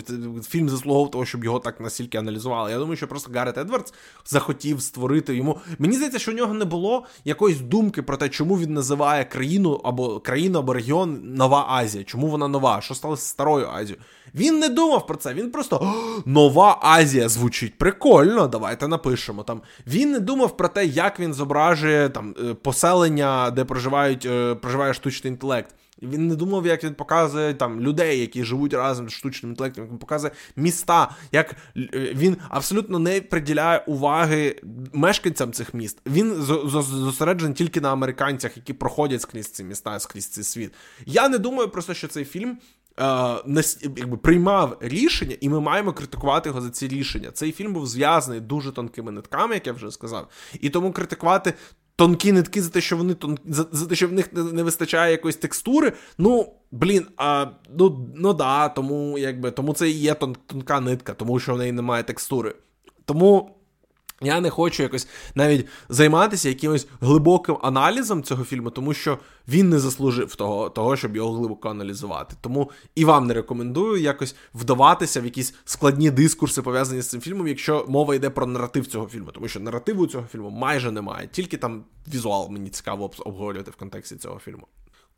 фільм 0.49 0.69
заслуговував 0.69 1.11
того, 1.11 1.25
щоб 1.27 1.45
його 1.45 1.59
так 1.59 1.81
настільки 1.81 2.19
аналізували. 2.19 2.71
Я 2.71 2.79
думаю, 2.79 2.97
що 2.97 3.09
просто 3.09 3.33
Гаррет 3.35 3.59
Едвардс 3.59 3.93
захотів 4.25 4.83
створити 4.83 5.37
йому. 5.37 5.59
Мені 5.79 5.95
здається, 5.95 6.19
що 6.19 6.33
у 6.33 6.35
нього 6.35 6.55
не 6.55 6.65
було 6.65 7.07
якоїсь 7.25 7.61
думки 7.61 8.03
про 8.03 8.17
те, 8.17 8.29
чому 8.29 8.59
він 8.59 8.75
називає 8.75 9.25
країну 9.25 9.81
або 9.85 10.21
країну 10.21 10.59
або 10.59 10.73
регіон 10.73 11.21
Нова 11.23 11.67
Азія. 11.69 12.05
Чому 12.05 12.27
вона 12.27 12.49
нова? 12.49 12.81
Що 12.81 12.95
сталося 12.95 13.23
з 13.23 13.27
старою 13.27 13.69
Азією? 13.69 14.03
Він 14.35 14.59
не 14.59 14.69
думав 14.69 15.07
про 15.07 15.17
це. 15.17 15.35
Він 15.35 15.51
просто 15.51 15.95
Нова 16.27 16.79
Азія 16.83 17.29
звучить 17.29 17.79
прикольно. 17.79 18.47
Давайте 18.47 18.89
напишемо. 18.89 19.43
Там 19.43 19.63
Він 19.87 20.13
не 20.13 20.21
думав 20.21 20.57
про 20.57 20.69
те, 20.69 20.87
як 20.87 21.21
він 21.21 21.35
зображує 21.35 22.09
там 22.09 22.35
е, 22.45 22.55
поселення, 22.55 23.51
де 23.51 23.65
проживають 23.65 24.27
е, 24.27 24.55
проживає 24.55 24.95
штучний 24.95 25.33
інтелект. 25.33 25.75
Він 26.03 26.29
не 26.29 26.37
думав, 26.37 26.67
як 26.67 26.85
він 26.85 26.95
показує 26.95 27.55
там 27.55 27.81
людей, 27.81 28.21
які 28.21 28.45
живуть 28.45 28.75
разом 28.75 29.09
з 29.09 29.13
штучним 29.13 29.53
інтелектом, 29.53 29.89
він 29.89 29.99
показує 29.99 30.33
міста, 30.57 31.11
як 31.33 31.57
е, 31.77 31.89
він 32.15 32.37
абсолютно 32.49 32.99
не 32.99 33.21
приділяє 33.21 33.85
уваги 33.87 34.57
мешканцям 34.93 35.53
цих 35.53 35.75
міст. 35.75 35.99
Він 36.07 36.35
зосереджений 36.35 37.55
тільки 37.55 37.81
на 37.81 37.93
американцях, 37.93 38.57
які 38.57 38.73
проходять 38.73 39.23
скрізь 39.23 39.51
ці 39.51 39.65
міста, 39.65 40.01
скрізь 40.01 40.27
цей 40.27 40.45
світ. 40.45 40.75
Я 41.07 41.29
не 41.29 41.39
думаю 41.39 41.69
просто, 41.69 41.95
що 41.95 42.09
цей 42.09 42.25
фільм. 42.25 42.59
Uh, 42.97 43.91
якби 43.97 44.17
приймав 44.17 44.77
рішення, 44.81 45.37
і 45.41 45.49
ми 45.49 45.61
маємо 45.61 45.93
критикувати 45.93 46.49
його 46.49 46.61
за 46.61 46.71
ці 46.71 46.89
рішення. 46.89 47.31
Цей 47.31 47.53
фільм 47.53 47.73
був 47.73 47.87
зв'язаний 47.87 48.41
дуже 48.41 48.73
тонкими 48.73 49.13
нитками, 49.13 49.55
як 49.55 49.67
я 49.67 49.73
вже 49.73 49.91
сказав, 49.91 50.29
і 50.61 50.71
тому 50.71 50.93
критикувати 50.93 51.55
тонкі 51.97 52.33
нитки 52.33 52.63
за 52.63 52.71
те, 52.71 52.81
що 52.81 52.97
вони 52.97 53.15
тон... 53.15 53.39
за, 53.45 53.67
за 53.73 53.87
те, 53.87 53.95
що 53.95 54.09
в 54.09 54.13
них 54.13 54.33
не 54.33 54.63
вистачає 54.63 55.13
якоїсь 55.13 55.37
текстури. 55.37 55.93
Ну, 56.19 56.53
блін, 56.71 57.07
а 57.17 57.47
ну 57.79 58.09
ну 58.17 58.35
да, 58.35 58.69
тому 58.69 59.19
якби 59.19 59.51
тому 59.51 59.75
це 59.75 59.91
і 59.91 59.93
є 59.93 60.15
тон, 60.15 60.37
тонка 60.47 60.81
нитка, 60.81 61.15
тому 61.15 61.41
що 61.41 61.55
в 61.55 61.59
неї 61.59 61.73
немає 61.73 62.03
текстури. 62.03 62.55
Тому. 63.05 63.57
Я 64.23 64.41
не 64.41 64.51
хочу 64.51 64.83
якось 64.83 65.09
навіть 65.35 65.67
займатися 65.89 66.49
якимось 66.49 66.87
глибоким 67.01 67.57
аналізом 67.63 68.23
цього 68.23 68.45
фільму, 68.45 68.71
тому 68.71 68.95
що 68.95 69.19
він 69.49 69.69
не 69.69 69.79
заслужив 69.79 70.35
того, 70.35 70.71
того, 70.71 70.97
щоб 70.97 71.17
його 71.17 71.33
глибоко 71.33 71.69
аналізувати. 71.69 72.37
Тому 72.41 72.71
і 72.95 73.05
вам 73.05 73.27
не 73.27 73.35
рекомендую 73.35 74.03
якось 74.03 74.37
вдаватися 74.55 75.21
в 75.21 75.25
якісь 75.25 75.55
складні 75.65 76.11
дискурси, 76.11 76.63
пов'язані 76.63 77.03
з 77.03 77.09
цим 77.09 77.21
фільмом, 77.21 77.49
якщо 77.49 77.85
мова 77.89 78.15
йде 78.15 78.31
про 78.31 78.47
наратив 78.47 78.87
цього 78.87 79.07
фільму, 79.07 79.31
тому 79.33 79.49
що 79.49 79.61
наративу 79.61 80.07
цього 80.07 80.27
фільму 80.33 80.51
майже 80.51 80.91
немає, 80.91 81.29
тільки 81.33 81.57
там 81.57 81.85
візуал 82.15 82.49
мені 82.51 82.71
цікаво 82.71 83.11
обговорювати 83.19 83.71
в 83.71 83.77
контексті 83.77 84.17
цього 84.17 84.39
фільму. 84.39 84.67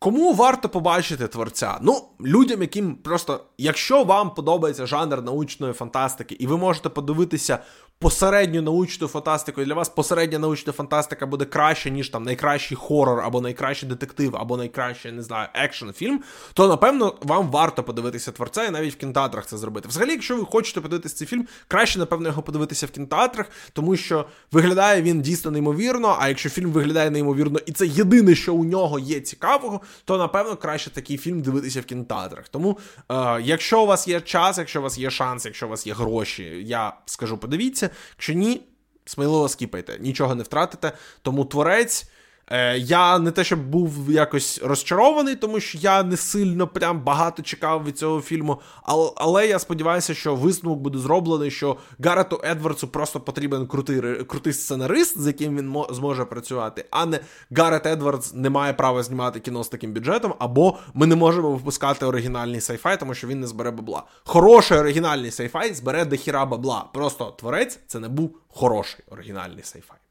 Кому 0.02 0.32
варто 0.32 0.68
побачити 0.68 1.28
творця? 1.28 1.78
Ну, 1.82 2.08
людям, 2.20 2.60
яким 2.60 2.94
просто, 2.94 3.44
якщо 3.58 4.04
вам 4.04 4.34
подобається 4.34 4.86
жанр 4.86 5.22
научної 5.22 5.72
фантастики, 5.72 6.34
і 6.34 6.46
ви 6.46 6.56
можете 6.56 6.88
подивитися 6.88 7.58
посередню 8.02 8.62
научну 8.62 9.08
фантастику, 9.08 9.62
і 9.62 9.64
для 9.64 9.74
вас 9.74 9.88
посередня 9.88 10.38
научна 10.38 10.72
фантастика 10.72 11.26
буде 11.26 11.44
краще, 11.44 11.90
ніж 11.90 12.08
там 12.08 12.22
найкращий 12.22 12.76
хорор, 12.76 13.20
або 13.20 13.40
найкращий 13.40 13.88
детектив, 13.88 14.36
або 14.36 14.56
найкращий, 14.56 15.12
не 15.12 15.22
знаю, 15.22 15.48
екшн 15.54 15.90
фільм, 15.90 16.22
то 16.54 16.68
напевно 16.68 17.14
вам 17.22 17.50
варто 17.50 17.82
подивитися 17.82 18.32
творця 18.32 18.64
і 18.64 18.70
навіть 18.70 18.94
в 18.94 18.96
кінотеатрах 18.96 19.46
це 19.46 19.56
зробити. 19.56 19.88
Взагалі, 19.88 20.10
якщо 20.10 20.36
ви 20.36 20.44
хочете 20.44 20.80
подивитися 20.80 21.16
цей 21.16 21.26
фільм, 21.26 21.46
краще, 21.68 21.98
напевно, 21.98 22.28
його 22.28 22.42
подивитися 22.42 22.86
в 22.86 22.90
кінотеатрах, 22.90 23.46
тому 23.72 23.96
що 23.96 24.26
виглядає 24.52 25.02
він 25.02 25.22
дійсно 25.22 25.50
неймовірно. 25.50 26.16
А 26.20 26.28
якщо 26.28 26.48
фільм 26.48 26.70
виглядає 26.70 27.10
неймовірно, 27.10 27.58
і 27.66 27.72
це 27.72 27.86
єдине, 27.86 28.34
що 28.34 28.54
у 28.54 28.64
нього 28.64 28.98
є 28.98 29.20
цікавого, 29.20 29.80
то 30.04 30.18
напевно 30.18 30.56
краще 30.56 30.90
такий 30.90 31.16
фільм 31.16 31.42
дивитися 31.42 31.80
в 31.80 31.84
кінотеатрах. 31.84 32.48
Тому, 32.48 32.78
е, 33.10 33.40
якщо 33.42 33.82
у 33.82 33.86
вас 33.86 34.08
є 34.08 34.20
час, 34.20 34.58
якщо 34.58 34.80
у 34.80 34.82
вас 34.82 34.98
є 34.98 35.10
шанс, 35.10 35.44
якщо 35.44 35.66
у 35.66 35.70
вас 35.70 35.86
є 35.86 35.92
гроші, 35.94 36.42
я 36.66 36.92
скажу, 37.06 37.38
подивіться. 37.38 37.90
Якщо 38.16 38.33
ні, 38.33 38.62
сміливо 39.05 39.48
скіпайте, 39.48 39.98
нічого 40.00 40.35
не 40.35 40.42
втратите. 40.42 40.92
Тому 41.22 41.44
творець. 41.44 42.07
Е, 42.52 42.78
я 42.78 43.18
не 43.18 43.30
те, 43.30 43.44
щоб 43.44 43.70
був 43.70 44.10
якось 44.10 44.60
розчарований, 44.62 45.36
тому 45.36 45.60
що 45.60 45.78
я 45.78 46.02
не 46.02 46.16
сильно 46.16 46.68
прям 46.68 47.00
багато 47.00 47.42
чекав 47.42 47.84
від 47.84 47.98
цього 47.98 48.20
фільму. 48.20 48.60
Але, 48.82 49.10
але 49.16 49.46
я 49.46 49.58
сподіваюся, 49.58 50.14
що 50.14 50.34
висновок 50.34 50.78
буде 50.78 50.98
зроблений, 50.98 51.50
що 51.50 51.76
Гаррету 52.04 52.40
Едвардсу 52.44 52.88
просто 52.88 53.20
потрібен 53.20 53.66
крутий 53.66 54.24
крутий 54.24 54.52
сценарист, 54.52 55.20
з 55.20 55.26
яким 55.26 55.56
він 55.56 55.68
мо, 55.68 55.88
зможе 55.90 56.24
працювати, 56.24 56.84
а 56.90 57.06
не 57.06 57.20
Гаррет 57.50 57.86
Едвардс 57.86 58.34
не 58.34 58.50
має 58.50 58.72
права 58.72 59.02
знімати 59.02 59.40
кіно 59.40 59.64
з 59.64 59.68
таким 59.68 59.92
бюджетом, 59.92 60.34
або 60.38 60.78
ми 60.94 61.06
не 61.06 61.16
можемо 61.16 61.50
випускати 61.50 62.06
оригінальний 62.06 62.60
сайфай, 62.60 63.00
тому 63.00 63.14
що 63.14 63.26
він 63.26 63.40
не 63.40 63.46
збере 63.46 63.70
бабла. 63.70 64.02
Хороший 64.24 64.78
оригінальний 64.78 65.30
сайфай 65.30 65.74
збере 65.74 66.04
дохіра 66.04 66.46
бабла. 66.46 66.84
Просто 66.94 67.34
творець 67.38 67.78
це 67.86 68.00
не 68.00 68.08
був 68.08 68.36
хороший 68.48 69.04
оригінальний 69.10 69.62
сайфай. 69.62 70.01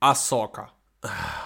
Асока. 0.00 0.68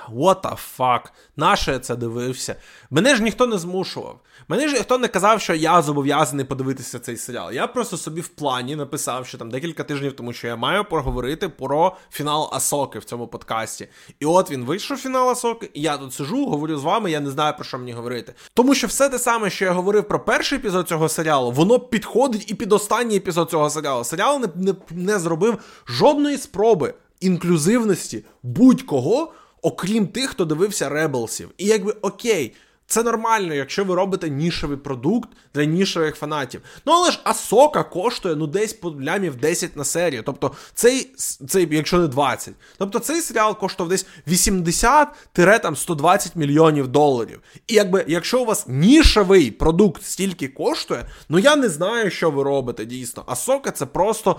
What 0.09 0.43
the 0.43 0.59
fuck? 0.79 1.01
Наше 1.37 1.73
я 1.73 1.79
це 1.79 1.97
дивився. 1.97 2.57
Мене 2.91 3.17
ж 3.17 3.23
ніхто 3.23 3.47
не 3.47 3.59
змушував. 3.59 4.21
Мене 4.49 4.69
ж 4.69 4.75
ніхто 4.75 4.99
не 4.99 5.09
казав, 5.09 5.41
що 5.41 5.55
я 5.55 5.83
зобов'язаний 5.83 6.45
подивитися 6.45 6.99
цей 6.99 7.17
серіал. 7.17 7.53
Я 7.53 7.67
просто 7.67 7.97
собі 7.97 8.21
в 8.21 8.29
плані 8.29 8.77
написав, 8.77 9.27
що 9.27 9.39
там 9.39 9.51
декілька 9.51 9.85
тижнів, 9.85 10.17
тому 10.17 10.33
що 10.33 10.47
я 10.47 10.57
маю 10.57 10.85
поговорити 10.85 11.49
про 11.49 11.97
фінал 12.11 12.51
Асоки 12.53 12.99
в 12.99 13.05
цьому 13.05 13.27
подкасті. 13.27 13.89
І 14.21 14.27
от 14.27 14.51
він 14.51 14.65
вийшов 14.65 14.97
фінал 14.97 15.31
Асоки, 15.31 15.71
і 15.75 15.81
я 15.81 15.97
тут 15.97 16.15
сижу, 16.15 16.47
говорю 16.47 16.79
з 16.79 16.83
вами, 16.83 17.11
я 17.11 17.21
не 17.21 17.31
знаю 17.31 17.55
про 17.57 17.65
що 17.65 17.79
мені 17.79 17.93
говорити. 17.93 18.35
Тому 18.55 18.75
що 18.75 18.87
все 18.87 19.09
те 19.09 19.19
саме, 19.19 19.51
що 19.51 19.65
я 19.65 19.73
говорив 19.73 20.09
про 20.09 20.25
перший 20.25 20.59
епізод 20.59 20.89
цього 20.89 21.09
серіалу, 21.09 21.51
воно 21.51 21.79
підходить 21.79 22.51
і 22.51 22.55
під 22.55 22.73
останній 22.73 23.17
епізод 23.17 23.51
цього 23.51 23.71
серіалу. 23.71 24.05
Серіал 24.05 24.41
не, 24.41 24.49
не, 24.55 24.75
не 24.91 25.19
зробив 25.19 25.59
жодної 25.87 26.39
спроби 26.39 26.95
інклюзивності 27.25 28.25
будь-кого, 28.43 29.33
окрім 29.63 30.07
тих, 30.07 30.31
хто 30.31 30.45
дивився 30.45 30.89
Ребелсів. 30.89 31.51
І 31.59 31.67
якби 31.67 31.93
окей. 31.93 32.55
Це 32.87 33.03
нормально, 33.03 33.55
якщо 33.55 33.85
ви 33.85 33.95
робите 33.95 34.31
нішевий 34.31 34.77
продукт 34.77 35.29
для 35.55 35.65
нішевих 35.65 36.17
фанатів. 36.17 36.61
Ну 36.87 36.93
але 36.93 37.11
ж 37.11 37.21
Асока 37.25 37.83
коштує 37.83 38.37
ну 38.37 38.47
десь 38.47 38.73
по 38.73 38.91
лямів 38.91 39.37
10 39.37 39.77
на 39.77 39.85
серію. 39.85 40.23
Тобто, 40.27 40.53
цей, 40.75 41.11
цей, 41.49 41.69
якщо 41.71 41.99
не 41.99 42.09
20. 42.09 42.55
Тобто 42.79 42.99
цей 42.99 43.21
серіал 43.21 43.59
коштував 43.59 43.91
десь 43.91 44.07
80-120 44.29 46.31
мільйонів 46.35 46.89
доларів. 46.89 47.41
І 47.67 47.75
якби 47.75 48.05
якщо 48.09 48.43
у 48.43 48.45
вас 48.45 48.65
нішевий 48.69 49.51
продукт 49.51 50.05
стільки 50.05 50.49
коштує, 50.49 51.09
ну 51.29 51.39
я 51.39 51.57
не 51.57 51.69
знаю, 51.69 52.11
що 52.11 52.31
ви 52.31 52.43
робите 52.43 52.85
дійсно. 52.85 53.25
Асока 53.27 53.71
це 53.71 53.87
просто 53.87 54.37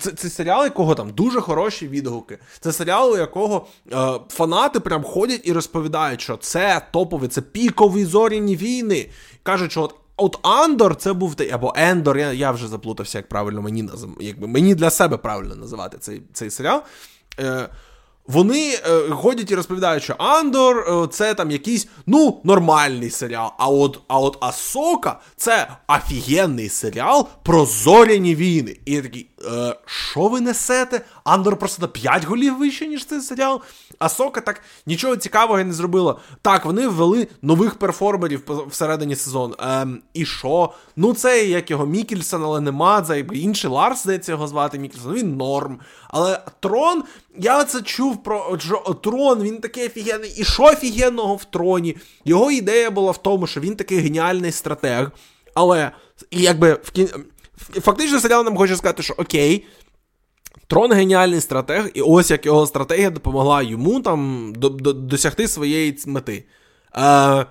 це 0.00 0.10
це 0.10 0.30
серіал, 0.30 0.64
якого 0.64 0.94
там 0.94 1.10
дуже 1.10 1.40
хороші 1.40 1.88
відгуки. 1.88 2.38
Це 2.60 2.72
серіал, 2.72 3.12
у 3.12 3.16
якого 3.16 3.66
е, 3.92 4.20
фанати 4.28 4.80
прям 4.80 5.04
ходять 5.04 5.40
і 5.44 5.52
розповідають, 5.52 6.20
що 6.20 6.36
це 6.36 6.86
топові, 6.90 7.28
це 7.28 7.40
пікові 7.40 8.04
зоряні 8.04 8.56
війни. 8.56 9.10
Кажуть, 9.42 9.70
що 9.70 9.82
от 9.82 9.94
от 10.16 10.38
Андор 10.42 10.96
це 10.96 11.12
був 11.12 11.34
той, 11.34 11.50
або 11.50 11.72
Ендор, 11.76 12.18
я 12.18 12.32
я 12.32 12.50
вже 12.50 12.68
заплутався, 12.68 13.18
як 13.18 13.28
правильно 13.28 13.62
мені 13.62 13.88
якби 14.20 14.46
мені 14.46 14.74
для 14.74 14.90
себе 14.90 15.16
правильно 15.16 15.56
називати 15.56 15.98
цей 15.98 16.22
цей 16.32 16.50
серіал. 16.50 16.82
Е, 17.40 17.68
вони 18.26 18.78
е, 18.86 19.10
ходять 19.10 19.50
і 19.50 19.54
розповідають, 19.54 20.02
що 20.02 20.14
Андор 20.18 20.78
е, 20.78 21.08
це 21.10 21.34
там 21.34 21.50
якийсь 21.50 21.88
ну 22.06 22.40
нормальний 22.44 23.10
серіал. 23.10 23.50
А 23.58 23.68
от 23.68 24.00
а 24.08 24.18
от 24.18 24.36
Асока 24.40 25.20
це 25.36 25.68
офігенний 25.88 26.68
серіал 26.68 27.28
про 27.42 27.66
зоряні 27.66 28.34
війни. 28.34 28.76
І 28.84 28.92
я 28.92 29.02
такий, 29.02 29.30
е, 29.52 29.76
що 29.86 30.28
ви 30.28 30.40
несете? 30.40 31.00
Андор 31.24 31.56
просто 31.56 31.82
на 31.82 31.88
5 31.88 32.24
голів 32.24 32.58
вище, 32.58 32.86
ніж 32.86 33.04
цей 33.04 33.20
серіал. 33.20 33.60
Асока 33.98 34.40
так 34.40 34.62
нічого 34.86 35.16
цікавого 35.16 35.64
не 35.64 35.72
зробила. 35.72 36.16
Так, 36.42 36.64
вони 36.64 36.88
ввели 36.88 37.28
нових 37.42 37.74
перформерів 37.74 38.42
всередині 38.68 39.16
сезону. 39.16 39.54
Ем, 39.58 40.02
І 40.14 40.26
що? 40.26 40.72
Ну, 40.96 41.14
це 41.14 41.44
як 41.44 41.70
його 41.70 41.86
Мікельсон, 41.86 42.44
але 42.44 42.60
нема. 42.60 43.02
Це 43.02 43.20
інший 43.20 43.70
Ларс, 43.70 44.02
здається, 44.02 44.32
його 44.32 44.46
звати 44.46 44.78
Мікельсон. 44.78 45.14
Він 45.14 45.36
норм. 45.36 45.78
Але 46.08 46.40
Трон, 46.60 47.02
я 47.38 47.64
це 47.64 47.82
чув 47.82 48.22
про 48.22 48.58
Трон, 49.02 49.42
він 49.42 49.60
такий 49.60 49.86
офігенний. 49.86 50.34
І 50.36 50.44
що 50.44 50.62
офігенного 50.62 51.36
в 51.36 51.44
троні? 51.44 51.96
Його 52.24 52.50
ідея 52.50 52.90
була 52.90 53.10
в 53.10 53.22
тому, 53.22 53.46
що 53.46 53.60
він 53.60 53.76
такий 53.76 53.98
геніальний 53.98 54.52
стратег. 54.52 55.10
Але 55.54 55.90
якби 56.30 56.72
в 56.82 56.90
кін... 56.90 57.08
фактично 57.58 58.20
серіал 58.20 58.44
нам 58.44 58.56
хоче 58.56 58.76
сказати, 58.76 59.02
що 59.02 59.14
окей. 59.18 59.66
Трон 60.66 60.92
геніальний 60.92 61.40
стратег, 61.40 61.90
і 61.94 62.00
ось 62.00 62.30
як 62.30 62.46
його 62.46 62.66
стратегія 62.66 63.10
допомогла 63.10 63.62
йому 63.62 64.00
там 64.00 64.52
до, 64.56 64.68
до, 64.68 64.92
досягти 64.92 65.48
своєї 65.48 65.98
мети. 66.06 66.44
Е, 66.96 67.46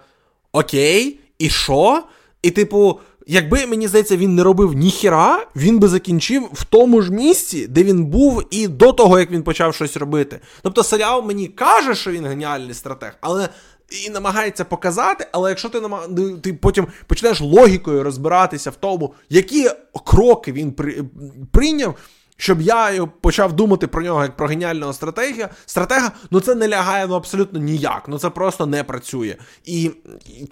Окей, 0.52 1.20
і 1.40 1.50
що? 1.50 2.04
І, 2.42 2.52
типу, 2.52 3.00
якби 3.28 3.66
мені 3.66 3.88
здається, 3.88 4.18
він 4.18 4.36
не 4.36 4.44
робив 4.44 4.74
ніхіра, 4.74 5.46
він 5.56 5.80
би 5.80 5.88
закінчив 5.88 6.50
в 6.54 6.64
тому 6.64 7.02
ж 7.02 7.12
місці, 7.12 7.68
де 7.68 7.84
він 7.84 8.06
був, 8.06 8.44
і 8.52 8.68
до 8.68 8.94
того, 8.94 9.20
як 9.20 9.32
він 9.32 9.44
почав 9.44 9.76
щось 9.76 9.98
робити. 9.98 10.40
Тобто, 10.62 10.84
серіал 10.84 11.24
мені 11.26 11.48
каже, 11.48 11.96
що 11.96 12.12
він 12.12 12.26
геніальний 12.26 12.74
стратег, 12.74 13.18
але. 13.22 13.50
І 14.06 14.10
намагається 14.10 14.66
показати, 14.66 15.28
але 15.32 15.50
якщо 15.50 15.70
ти 15.70 15.82
намаг... 15.82 16.10
ти 16.42 16.54
потім 16.54 16.88
почнеш 17.08 17.42
логікою 17.42 18.04
розбиратися 18.04 18.70
в 18.70 18.76
тому, 18.76 19.14
які 19.30 19.70
кроки 20.06 20.52
він 20.52 20.72
при... 20.72 21.04
прийняв, 21.52 21.96
щоб 22.38 22.62
я 22.62 23.08
почав 23.22 23.54
думати 23.54 23.88
про 23.88 24.02
нього 24.02 24.22
як 24.22 24.38
про 24.38 24.48
геніального 24.48 24.94
стратегія, 24.94 25.50
стратега, 25.66 26.12
ну 26.32 26.40
це 26.40 26.56
не 26.56 26.68
лягає 26.68 27.08
ну, 27.08 27.16
абсолютно 27.16 27.60
ніяк. 27.60 28.04
Ну 28.08 28.20
це 28.20 28.30
просто 28.30 28.66
не 28.66 28.84
працює. 28.84 29.36
І, 29.66 29.84
і 30.26 30.50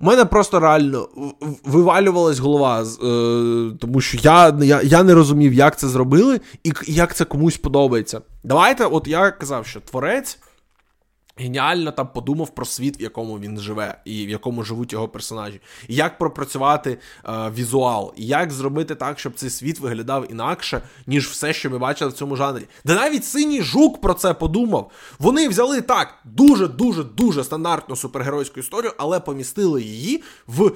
у 0.00 0.04
мене 0.04 0.24
просто 0.24 0.60
реально 0.60 1.08
вивалювалась 1.64 2.38
голова, 2.38 2.82
е, 2.82 2.86
тому 3.80 4.00
що 4.00 4.18
я, 4.22 4.58
я, 4.62 4.82
я 4.82 5.02
не 5.02 5.14
розумів, 5.14 5.52
як 5.52 5.78
це 5.78 5.88
зробили 5.88 6.40
і 6.64 6.72
як 6.86 7.14
це 7.14 7.24
комусь 7.24 7.56
подобається. 7.56 8.20
Давайте, 8.44 8.84
от 8.84 9.08
я 9.08 9.30
казав, 9.30 9.66
що 9.66 9.80
творець 9.80 10.38
геніально 11.38 11.92
там 11.92 12.08
подумав 12.14 12.54
про 12.54 12.64
світ, 12.64 13.00
в 13.00 13.02
якому 13.02 13.38
він 13.38 13.60
живе, 13.60 14.00
і 14.04 14.26
в 14.26 14.28
якому 14.28 14.64
живуть 14.64 14.92
його 14.92 15.08
персонажі, 15.08 15.60
і 15.88 15.94
як 15.94 16.18
пропрацювати 16.18 16.98
е, 17.24 17.50
візуал, 17.50 18.12
і 18.16 18.26
як 18.26 18.50
зробити 18.50 18.94
так, 18.94 19.18
щоб 19.18 19.34
цей 19.34 19.50
світ 19.50 19.80
виглядав 19.80 20.30
інакше, 20.30 20.82
ніж 21.06 21.28
все, 21.28 21.52
що 21.52 21.70
ми 21.70 21.78
бачили 21.78 22.10
в 22.10 22.14
цьому 22.14 22.36
жанрі. 22.36 22.62
Де 22.84 22.94
навіть 22.94 23.24
синій 23.24 23.62
жук 23.62 24.00
про 24.00 24.14
це 24.14 24.34
подумав. 24.34 24.90
Вони 25.18 25.48
взяли 25.48 25.80
так 25.80 26.14
дуже 26.24 26.68
дуже 26.68 27.04
дуже 27.04 27.44
стандартну 27.44 27.96
супергеройську 27.96 28.60
історію, 28.60 28.92
але 28.98 29.20
помістили 29.20 29.82
її 29.82 30.22
в 30.46 30.72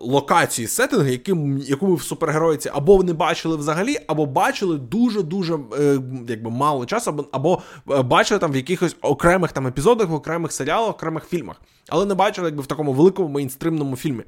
локації 0.00 0.68
сеттинги, 0.68 1.10
яким, 1.10 1.58
яку 1.58 1.86
ми 1.86 1.94
в 1.94 2.02
супергероїці 2.02 2.70
або 2.74 3.02
не 3.02 3.12
бачили 3.12 3.56
взагалі, 3.56 3.96
або 4.06 4.26
бачили 4.26 4.78
дуже-дуже 4.78 5.54
е, 5.54 5.98
якби 6.28 6.50
мало 6.50 6.86
часу, 6.86 7.10
або, 7.10 7.26
або 7.32 7.62
е, 7.90 8.02
бачили 8.02 8.40
там 8.40 8.52
в 8.52 8.56
якихось 8.56 8.96
окремих 9.02 9.52
там 9.52 9.66
епізодах, 9.66 10.08
в 10.08 10.14
окремих 10.14 10.52
серіалах, 10.52 10.90
окремих 10.90 11.24
фільмах, 11.24 11.60
але 11.88 12.06
не 12.06 12.14
бачили 12.14 12.48
якби 12.48 12.62
в 12.62 12.66
такому 12.66 12.92
великому 12.92 13.28
мейнстримному 13.28 13.96
фільмі. 13.96 14.22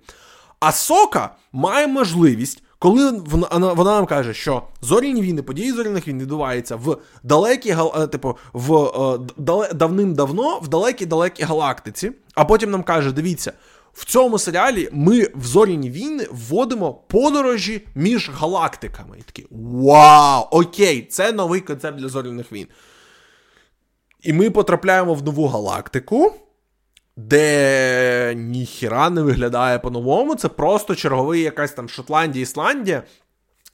А 0.60 0.72
Сока 0.72 1.30
має 1.52 1.86
можливість. 1.86 2.62
Коли 2.78 3.10
вона 3.10 3.72
вона 3.72 3.90
нам 3.94 4.06
каже, 4.06 4.34
що 4.34 4.62
зоряні 4.80 5.22
війни, 5.22 5.42
події 5.42 5.72
зоряних 5.72 6.08
війн 6.08 6.18
відбуваються 6.18 6.76
в 6.76 6.96
далекій 7.22 7.76
е, 7.96 8.06
типу, 8.06 8.36
в 8.52 8.74
е, 8.74 9.74
давним-давно 9.74 10.58
в 10.58 10.68
далекій 10.68 11.06
далекій 11.06 11.42
галактиці, 11.42 12.12
а 12.34 12.44
потім 12.44 12.70
нам 12.70 12.82
каже: 12.82 13.12
дивіться, 13.12 13.52
в 13.92 14.04
цьому 14.04 14.38
серіалі 14.38 14.88
ми 14.92 15.28
в 15.34 15.44
зоряні 15.44 15.90
війни 15.90 16.26
вводимо 16.30 16.94
подорожі 16.94 17.86
між 17.94 18.30
галактиками. 18.30 19.16
І 19.18 19.22
такі 19.22 19.46
вау! 19.50 20.48
Окей, 20.50 21.06
це 21.10 21.32
новий 21.32 21.60
концепт 21.60 21.98
для 21.98 22.08
зоряних 22.08 22.52
війн. 22.52 22.66
І 24.22 24.32
ми 24.32 24.50
потрапляємо 24.50 25.14
в 25.14 25.22
нову 25.22 25.46
галактику, 25.46 26.32
де 27.16 28.34
ніхіра 28.36 29.10
не 29.10 29.22
виглядає 29.22 29.78
по-новому. 29.78 30.34
Це 30.34 30.48
просто 30.48 30.94
черговий 30.94 31.42
якась 31.42 31.72
там 31.72 31.88
Шотландія, 31.88 32.42
Ісландія. 32.42 33.02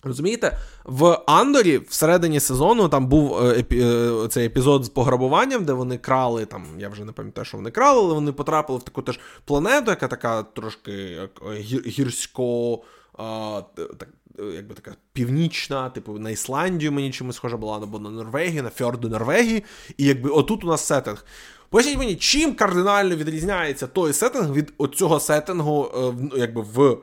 Розумієте, 0.03 0.59
в 0.85 1.23
Андорі 1.27 1.79
всередині 1.79 2.41
сезону 2.41 2.89
там 2.89 3.07
був 3.07 3.39
е, 3.39 3.59
епі, 3.59 3.81
е, 3.81 4.29
цей 4.29 4.47
епізод 4.47 4.85
з 4.85 4.89
пограбуванням, 4.89 5.65
де 5.65 5.73
вони 5.73 5.99
крали 5.99 6.47
там, 6.47 6.67
я 6.79 6.89
вже 6.89 7.05
не 7.05 7.13
пам'ятаю, 7.13 7.45
що 7.45 7.57
вони 7.57 7.71
крали, 7.71 8.01
але 8.01 8.15
вони 8.15 8.33
потрапили 8.33 8.79
в 8.79 8.83
таку 8.83 9.03
теж 9.03 9.21
планету, 9.45 9.91
яка 9.91 10.09
така 10.09 10.43
трошки 10.43 10.93
е, 10.93 11.29
гірсько. 11.87 12.83
А, 13.19 13.63
так, 13.99 14.09
якби 14.55 14.75
така 14.75 14.97
північна, 15.13 15.91
типу 15.91 16.19
на 16.19 16.31
Ісландію 16.31 16.93
мені 16.93 17.11
чимось 17.11 17.37
схожа 17.37 17.57
була, 17.57 17.77
або 17.77 17.99
на 17.99 18.11
Норвегію, 18.11 18.63
на 18.63 18.71
фьорду 18.71 19.09
Норвегії. 19.09 19.65
І 19.97 20.05
якби 20.05 20.31
отут 20.31 20.65
у 20.65 20.67
нас 20.67 20.87
сеттинг. 20.87 21.25
Поясніть 21.71 21.99
мені, 21.99 22.17
чим 22.17 22.55
кардинально 22.55 23.17
відрізняється 23.17 23.87
той 23.87 24.13
сеттинг 24.13 24.53
від 24.53 24.73
оцього 24.79 25.21
сеттингу, 25.21 25.91
якби 26.37 26.63
в 26.63 26.99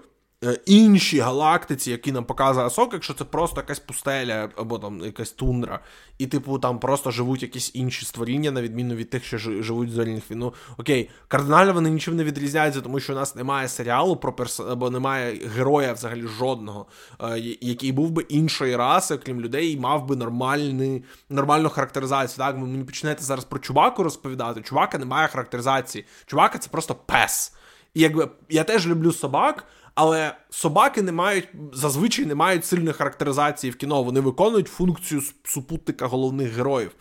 іншій 0.66 1.20
галактиці, 1.20 1.92
які 1.92 2.12
нам 2.12 2.26
показує 2.26 2.66
Асок, 2.66 2.94
якщо 2.94 3.14
це 3.14 3.24
просто 3.24 3.62
якась 3.62 3.80
пустеля 3.80 4.50
або 4.56 4.80
там 4.80 5.02
якась 5.02 5.32
тундра, 5.32 5.80
і, 6.18 6.28
типу, 6.28 6.60
там 6.60 6.80
просто 6.80 7.12
живуть 7.12 7.42
якісь 7.42 7.72
інші 7.74 8.06
створіння, 8.06 8.52
на 8.52 8.62
відміну 8.62 8.96
від 8.96 9.10
тих, 9.10 9.26
що 9.26 9.38
живуть 9.38 9.90
в 9.90 9.92
зоряних 9.92 10.32
війну. 10.32 10.54
Окей, 10.78 11.10
кардинально 11.28 11.74
вони 11.74 11.90
нічим 11.90 12.16
не 12.16 12.24
відрізняються, 12.24 12.82
тому 12.82 13.00
що 13.00 13.14
у 13.14 13.16
нас 13.16 13.36
немає 13.36 13.68
серіалу 13.68 14.16
про 14.16 14.34
перс... 14.34 14.60
або 14.60 14.90
немає 14.90 15.50
героя 15.56 15.94
взагалі 15.94 16.28
жодного, 16.28 16.86
е, 17.22 17.40
який 17.62 17.92
був 17.92 18.12
би 18.12 18.22
іншої 18.22 18.76
раси, 18.76 19.16
окрім 19.16 19.42
людей, 19.42 19.74
і 19.74 19.80
мав 19.80 20.06
би 20.06 20.16
нормальний, 20.16 21.04
нормальну 21.30 21.70
характеризацію. 21.70 22.38
Так, 22.38 22.56
ви 22.56 22.68
мені 22.68 22.84
почнете 22.84 23.24
зараз 23.24 23.46
про 23.46 23.60
чуваку 23.60 24.04
розповідати. 24.04 24.62
Чувака 24.62 24.98
немає 24.98 25.28
характеризації. 25.28 26.06
Чувака 26.26 26.58
це 26.58 26.70
просто 26.70 26.96
пес. 26.96 27.54
І 27.94 28.02
якби 28.02 28.30
я 28.50 28.64
теж 28.64 28.88
люблю 28.88 29.12
собак. 29.12 29.68
Але 29.96 30.36
собаки 30.50 31.02
не 31.02 31.12
мають 31.12 31.48
зазвичай 31.74 32.26
не 32.26 32.36
мають 32.36 32.66
сильної 32.66 32.94
характеризації 32.94 33.72
в 33.72 33.76
кіно. 33.76 34.04
Вони 34.04 34.20
виконують 34.20 34.68
функцію 34.68 35.22
супутника 35.44 36.08
головних 36.08 36.54
героїв. 36.54 36.92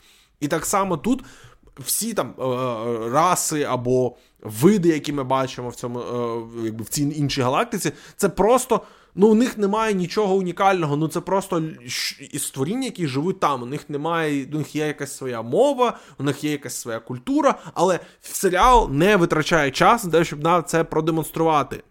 І 0.40 0.49
так 0.49 0.66
само 0.66 0.97
тут 0.97 1.24
всі 1.78 2.14
там 2.14 2.34
е, 2.38 2.45
е, 2.45 3.11
раси 3.11 3.62
або 3.62 4.16
види, 4.42 4.88
які 4.88 5.12
ми 5.12 5.24
бачимо 5.24 5.68
в 5.68 5.74
цьому 5.74 6.01
е, 6.01 6.64
якби 6.64 6.84
в 6.84 6.88
цій 6.88 7.03
іншій 7.03 7.42
галактиці, 7.42 7.92
це 8.16 8.28
просто. 8.28 8.80
Ну, 9.16 9.28
у 9.28 9.34
них 9.34 9.59
немає 9.59 9.95
нічого 9.95 10.34
унікального. 10.34 10.97
Ну 10.97 11.09
це 11.09 11.20
просто 11.20 11.62
створіння, 12.38 12.84
які 12.84 13.07
живуть 13.07 13.40
там. 13.40 13.62
У 13.62 13.66
них 13.66 13.90
немає, 13.90 14.47
у 14.53 14.59
них 14.59 14.76
є 14.76 14.86
якась 14.86 15.16
своя 15.16 15.42
мова, 15.42 15.99
у 16.18 16.22
них 16.22 16.45
є 16.45 16.51
якась 16.51 16.76
своя 16.76 16.99
культура, 16.99 17.59
але 17.74 18.01
серіал 18.22 18.90
не 18.90 19.16
витрачає 19.16 19.70
час 19.70 20.03
того, 20.03 20.24
щоб 20.24 20.42
на 20.42 20.62
це 20.62 20.84
продемонструвати. 20.84 21.82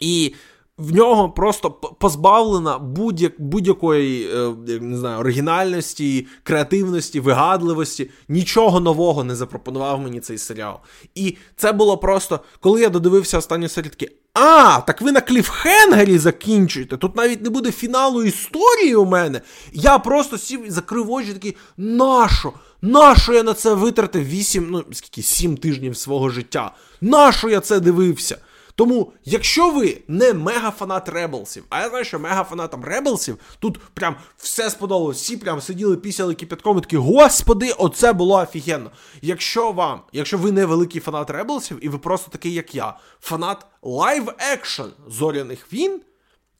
І 0.00 0.34
в 0.78 0.94
нього 0.94 1.30
просто 1.30 1.70
позбавлена 1.70 2.78
будь-як, 2.78 3.32
будь-якої 3.38 4.30
е, 4.34 4.54
не 4.80 4.98
знаю, 4.98 5.18
оригінальності, 5.18 6.26
креативності, 6.42 7.20
вигадливості. 7.20 8.10
Нічого 8.28 8.80
нового 8.80 9.24
не 9.24 9.34
запропонував 9.34 10.00
мені 10.00 10.20
цей 10.20 10.38
серіал. 10.38 10.78
І 11.14 11.36
це 11.56 11.72
було 11.72 11.98
просто, 11.98 12.40
коли 12.60 12.80
я 12.80 12.88
додивився 12.88 13.38
останню 13.38 13.68
серію, 13.68 13.90
такі, 13.90 14.12
а, 14.34 14.80
так 14.86 15.00
ви 15.02 15.12
на 15.12 15.20
кліфхенгері 15.20 16.18
закінчуєте. 16.18 16.96
Тут 16.96 17.16
навіть 17.16 17.42
не 17.42 17.50
буде 17.50 17.72
фіналу 17.72 18.22
історії 18.24 18.94
у 18.94 19.04
мене. 19.04 19.40
Я 19.72 19.98
просто 19.98 20.38
сів 20.38 20.66
і 20.66 20.70
закрив 20.70 21.10
очі 21.10 21.32
такий, 21.32 21.56
нащо? 21.76 22.52
Нащо 22.82 23.32
я 23.32 23.42
на 23.42 23.54
це 23.54 23.74
витратив 23.74 24.24
8, 24.24 24.66
ну 24.70 24.84
скільки 24.92 25.22
7 25.22 25.56
тижнів 25.56 25.96
свого 25.96 26.28
життя? 26.28 26.74
Нащо 27.00 27.48
я 27.48 27.60
це 27.60 27.80
дивився? 27.80 28.38
Тому, 28.76 29.12
якщо 29.24 29.70
ви 29.70 29.98
не 30.08 30.32
мега-фанат 30.32 31.08
Ребелсів, 31.08 31.64
а 31.68 31.80
я 31.80 31.88
знаю, 31.88 32.04
що 32.04 32.18
мега-фанатам 32.18 32.84
Ребелсів 32.84 33.38
тут 33.58 33.78
прям 33.94 34.16
все 34.36 34.70
сподобалось, 34.70 35.16
всі 35.16 35.36
прям 35.36 35.60
сиділи, 35.60 35.96
пісяли 35.96 36.34
кипятком 36.34 36.78
і 36.78 36.80
такі, 36.80 36.96
господи, 36.96 37.72
оце 37.78 38.12
було 38.12 38.34
офігенно. 38.36 38.90
Якщо 39.22 39.72
вам, 39.72 40.00
якщо 40.12 40.38
ви 40.38 40.52
не 40.52 40.66
великий 40.66 41.00
фанат 41.00 41.30
Ребелсів, 41.30 41.78
і 41.84 41.88
ви 41.88 41.98
просто 41.98 42.30
такий, 42.30 42.52
як 42.52 42.74
я, 42.74 42.98
фанат 43.20 43.66
live 43.82 44.28
action 44.38 44.82
зоряних 45.08 45.72
війн. 45.72 46.00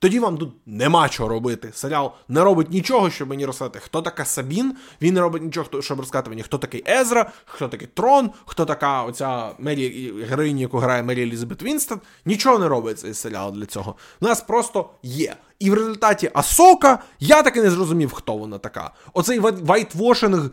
Тоді 0.06 0.18
вам 0.18 0.38
тут 0.38 0.54
нема 0.66 1.08
чого 1.08 1.28
робити. 1.28 1.70
Серіал 1.74 2.12
не 2.28 2.44
робить 2.44 2.70
нічого, 2.70 3.10
щоб 3.10 3.28
мені 3.28 3.46
розказати, 3.46 3.78
хто 3.82 4.02
така 4.02 4.24
Сабін. 4.24 4.76
Він 5.02 5.14
не 5.14 5.20
робить 5.20 5.42
нічого, 5.42 5.82
щоб 5.82 6.00
розказати 6.00 6.30
мені, 6.30 6.42
хто 6.42 6.58
такий 6.58 6.84
Езра, 6.88 7.30
хто 7.44 7.68
такий 7.68 7.88
Траун, 7.94 8.30
хто 8.46 8.64
така 8.64 9.02
оця 9.02 9.50
Мері 9.58 10.12
героїня, 10.28 10.60
яку 10.60 10.78
грає 10.78 11.02
Мері 11.02 11.22
Елізабет 11.22 11.62
Вінстед. 11.62 12.00
Нічого 12.24 12.58
не 12.58 12.68
робить 12.68 12.98
цей 12.98 13.14
серіал 13.14 13.52
для 13.52 13.66
цього. 13.66 13.94
У 14.20 14.26
нас 14.26 14.40
просто 14.40 14.90
є. 15.02 15.36
І 15.58 15.70
в 15.70 15.74
результаті 15.74 16.30
Асока 16.34 16.98
я 17.20 17.42
таки 17.42 17.62
не 17.62 17.70
зрозумів, 17.70 18.12
хто 18.12 18.36
вона 18.36 18.58
така. 18.58 18.90
Оцей 19.12 19.38
whitewashing 19.38 20.44
е, 20.44 20.50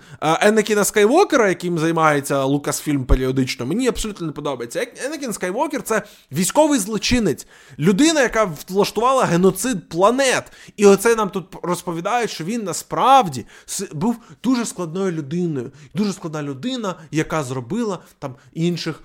Енекіна 0.47 0.83
Скайвокера, 0.83 1.49
яким 1.49 1.79
займається 1.79 2.43
Лукасфільм 2.43 3.05
періодично, 3.05 3.65
мені 3.65 3.87
абсолютно 3.87 4.27
не 4.27 4.33
подобається. 4.33 4.87
Енекін 5.05 5.33
Скайвокер 5.33 5.83
це 5.83 6.01
військовий 6.31 6.79
злочинець, 6.79 7.47
людина, 7.79 8.21
яка 8.21 8.51
влаштувала 8.69 9.25
геноцид 9.25 9.89
планет. 9.89 10.51
І 10.77 10.85
оце 10.85 11.15
нам 11.15 11.29
тут 11.29 11.45
розповідають, 11.63 12.29
що 12.29 12.43
він 12.43 12.63
насправді 12.63 13.45
був 13.93 14.17
дуже 14.43 14.65
складною 14.65 15.11
людиною. 15.11 15.71
Дуже 15.93 16.13
складна 16.13 16.43
людина, 16.43 16.95
яка 17.11 17.43
зробила 17.43 17.99
там 18.19 18.35
інших, 18.53 19.03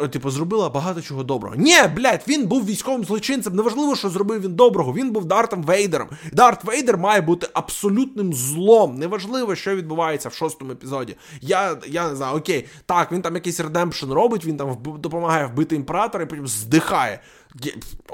е, 0.00 0.08
типу, 0.08 0.30
зробила 0.30 0.68
багато 0.68 1.02
чого 1.02 1.24
доброго. 1.24 1.56
Ні, 1.56 1.76
блядь, 1.96 2.22
він 2.28 2.46
був 2.46 2.66
військовим 2.66 3.04
злочинцем. 3.04 3.54
Неважливо, 3.54 3.96
що 3.96 4.10
зробив 4.10 4.40
він 4.40 4.54
доброго 4.54 4.92
він 4.98 5.10
був 5.10 5.24
Дартом 5.24 5.62
Вейдером. 5.62 6.08
Дарт 6.32 6.64
Вейдер 6.64 6.98
має 6.98 7.20
бути 7.20 7.48
абсолютним 7.52 8.32
злом. 8.32 8.94
Неважливо, 8.94 9.54
що 9.54 9.76
відбувається 9.76 10.28
в 10.28 10.34
шостому 10.34 10.72
епізоді. 10.72 11.16
Я 11.40 11.76
я 11.86 12.08
не 12.08 12.16
знаю, 12.16 12.36
окей, 12.36 12.68
так, 12.86 13.12
він 13.12 13.22
там 13.22 13.34
якийсь 13.34 13.60
redemption 13.60 14.12
робить, 14.12 14.44
він 14.44 14.56
там 14.56 14.76
допомагає 14.98 15.46
вбити 15.46 15.76
імператора 15.76 16.24
і 16.24 16.26
потім 16.26 16.46
здихає. 16.46 17.20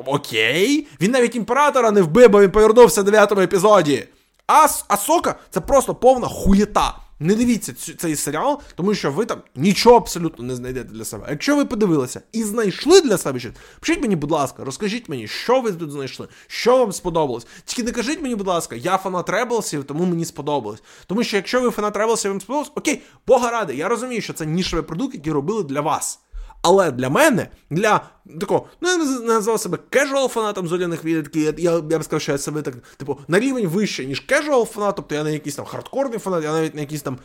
Окей, 0.06 0.86
він 1.00 1.10
навіть 1.10 1.36
імператора 1.36 1.90
не 1.90 2.02
вбив, 2.02 2.30
бо 2.30 2.42
він 2.42 2.50
повернувся 2.50 3.02
в 3.02 3.04
дев'ятому 3.04 3.40
епізоді. 3.40 4.04
А 4.46 4.66
Асока 4.88 5.34
це 5.50 5.60
просто 5.60 5.94
повна 5.94 6.28
хуєта. 6.28 7.03
Не 7.20 7.34
дивіться 7.34 7.74
цей 7.98 8.16
серіал, 8.16 8.60
тому 8.74 8.94
що 8.94 9.12
ви 9.12 9.26
там 9.26 9.42
нічого 9.54 9.96
абсолютно 9.96 10.44
не 10.44 10.56
знайдете 10.56 10.88
для 10.92 11.04
себе. 11.04 11.26
Якщо 11.30 11.56
ви 11.56 11.64
подивилися 11.64 12.20
і 12.32 12.42
знайшли 12.42 13.00
для 13.00 13.18
себе 13.18 13.40
щось, 13.40 13.52
пишіть 13.80 14.02
мені, 14.02 14.16
будь 14.16 14.30
ласка, 14.30 14.64
розкажіть 14.64 15.08
мені, 15.08 15.28
що 15.28 15.60
ви 15.60 15.72
тут 15.72 15.90
знайшли, 15.90 16.28
що 16.46 16.78
вам 16.78 16.92
сподобалось. 16.92 17.46
Тільки 17.64 17.82
не 17.82 17.92
кажіть 17.92 18.22
мені, 18.22 18.34
будь 18.34 18.46
ласка, 18.46 18.76
я 18.76 18.98
фанат 18.98 19.30
Реблсів, 19.30 19.84
тому 19.84 20.04
мені 20.04 20.24
сподобалось. 20.24 20.82
Тому 21.06 21.24
що 21.24 21.36
якщо 21.36 21.60
ви 21.60 21.70
фанат 21.70 21.96
Реблсів, 21.96 22.30
вам 22.30 22.40
сподобалось, 22.40 22.72
окей, 22.74 23.02
бога 23.26 23.50
ради, 23.50 23.74
я 23.74 23.88
розумію, 23.88 24.22
що 24.22 24.32
це 24.32 24.46
нішевий 24.46 24.84
продукт, 24.84 25.14
який 25.14 25.32
робили 25.32 25.62
для 25.62 25.80
вас. 25.80 26.23
Але 26.66 26.90
для 26.90 27.10
мене, 27.10 27.48
для 27.70 28.00
такого, 28.40 28.68
ну 28.80 28.88
я 28.88 28.96
не 28.96 29.20
назвав 29.20 29.60
себе 29.60 29.78
casual 29.90 30.28
фанатом 30.28 30.68
зоряних 30.68 31.04
війн, 31.04 31.26
я, 31.34 31.54
я 31.58 31.82
я, 31.90 31.98
б 31.98 32.04
сказав, 32.04 32.20
що 32.20 32.32
я 32.32 32.38
себе 32.38 32.62
так, 32.62 32.74
типу, 32.96 33.20
на 33.28 33.40
рівень 33.40 33.66
вище, 33.66 34.04
ніж 34.06 34.20
casual 34.20 34.66
фанат, 34.66 34.96
тобто 34.96 35.14
я 35.14 35.24
не 35.24 35.32
якийсь 35.32 35.56
там 35.56 35.64
хардкорний 35.64 36.18
фанат, 36.18 36.44
я 36.44 36.52
навіть 36.52 36.74
не 36.74 36.80
якийсь 36.80 37.02
там 37.02 37.18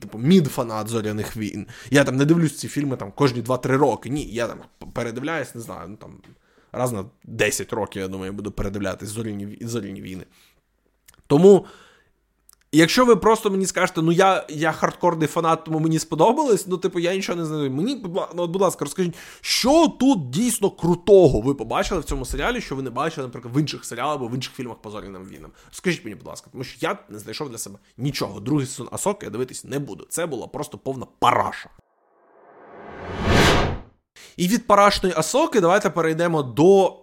типу, 0.00 0.18
mid-фанат 0.18 0.88
зоряних 0.88 1.36
війн. 1.36 1.66
Я 1.90 2.04
там 2.04 2.16
не 2.16 2.24
дивлюсь 2.24 2.58
ці 2.58 2.68
фільми 2.68 2.96
там 2.96 3.12
кожні 3.12 3.42
2-3 3.42 3.66
роки. 3.76 4.10
Ні, 4.10 4.24
я 4.24 4.46
там 4.46 4.58
передивляюсь, 4.92 5.54
не 5.54 5.60
знаю, 5.60 5.88
ну 5.88 5.96
там 5.96 6.10
раз 6.72 6.92
на 6.92 7.04
10 7.24 7.72
років, 7.72 8.02
я 8.02 8.08
думаю, 8.08 8.32
я 8.32 8.36
буду 8.36 8.50
передивлятись 8.50 9.08
зоряні, 9.08 9.58
зоряні 9.60 10.02
війни. 10.02 10.24
Тому. 11.26 11.66
Якщо 12.72 13.04
ви 13.04 13.16
просто 13.16 13.50
мені 13.50 13.66
скажете, 13.66 14.02
ну 14.02 14.12
я 14.12 14.46
я 14.48 14.72
хардкорний 14.72 15.28
фанат, 15.28 15.64
тому 15.64 15.78
мені 15.78 15.98
сподобалось, 15.98 16.66
ну, 16.66 16.76
типу, 16.76 16.98
я 16.98 17.14
нічого 17.14 17.38
не 17.38 17.44
знаю. 17.44 17.70
Мені, 17.70 18.04
ну, 18.34 18.46
будь 18.46 18.62
ласка, 18.62 18.84
розкажіть, 18.84 19.14
що 19.40 19.88
тут 20.00 20.30
дійсно 20.30 20.70
крутого 20.70 21.40
ви 21.40 21.54
побачили 21.54 22.00
в 22.00 22.04
цьому 22.04 22.24
серіалі, 22.24 22.60
що 22.60 22.76
ви 22.76 22.82
не 22.82 22.90
бачили, 22.90 23.26
наприклад, 23.26 23.56
в 23.56 23.60
інших 23.60 23.84
серіалах 23.84 24.14
або 24.14 24.28
в 24.28 24.34
інших 24.34 24.54
фільмах 24.54 24.76
по 24.76 24.90
зоряним 24.90 25.24
війнам. 25.24 25.50
Скажіть 25.70 26.04
мені, 26.04 26.14
будь 26.14 26.26
ласка, 26.26 26.48
тому 26.52 26.64
що 26.64 26.78
я 26.80 26.98
не 27.08 27.18
знайшов 27.18 27.50
для 27.50 27.58
себе 27.58 27.78
нічого. 27.96 28.40
Другий 28.40 28.66
сезон 28.66 28.88
Асоки 28.92 29.26
я 29.26 29.30
дивитись 29.30 29.64
не 29.64 29.78
буду. 29.78 30.06
Це 30.08 30.26
була 30.26 30.46
просто 30.46 30.78
повна 30.78 31.06
параша. 31.18 31.70
І 34.36 34.48
від 34.48 34.66
парашної 34.66 35.14
Асоки 35.18 35.60
давайте 35.60 35.90
перейдемо 35.90 36.42
до 36.42 36.96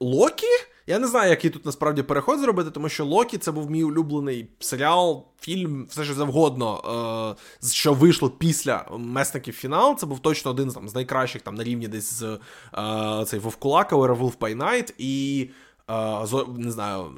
Локі. 0.00 0.46
Я 0.88 0.98
не 0.98 1.06
знаю, 1.06 1.30
який 1.30 1.50
тут 1.50 1.66
насправді 1.66 2.02
переход 2.02 2.40
зробити, 2.40 2.70
тому 2.70 2.88
що 2.88 3.04
Локі 3.04 3.38
це 3.38 3.52
був 3.52 3.70
мій 3.70 3.84
улюблений 3.84 4.48
серіал, 4.58 5.24
фільм, 5.40 5.86
все 5.90 6.04
що 6.04 6.14
завгодно, 6.14 7.36
е, 7.62 7.68
що 7.68 7.94
вийшло 7.94 8.30
після 8.30 8.86
месників 8.98 9.54
фінал. 9.54 9.96
Це 9.98 10.06
був 10.06 10.20
точно 10.20 10.50
один 10.50 10.70
там, 10.70 10.88
з 10.88 10.94
найкращих 10.94 11.42
там 11.42 11.54
на 11.54 11.64
рівні 11.64 11.88
десь 11.88 12.12
з 12.12 12.38
е, 12.78 13.24
цей 13.26 13.40
Вовкулака, 13.40 13.96
Werewolf 13.96 14.38
by 14.38 14.56
Night 14.56 14.94
і. 14.98 15.50
Uh, 15.88 16.58
не 16.58 16.70
знаю, 16.70 17.10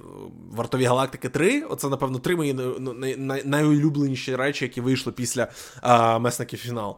Вартові 0.51 0.85
Галактики 0.85 1.29
3. 1.29 1.63
Оце, 1.63 1.89
напевно, 1.89 2.19
три 2.19 2.37
мої 2.37 2.55
най- 2.55 3.17
най- 3.17 3.45
найулюбленіші 3.45 4.37
речі, 4.37 4.65
які 4.65 4.81
вийшли 4.81 5.13
після 5.13 5.49
uh, 5.83 6.19
Месників 6.21 6.59
фінал. 6.59 6.97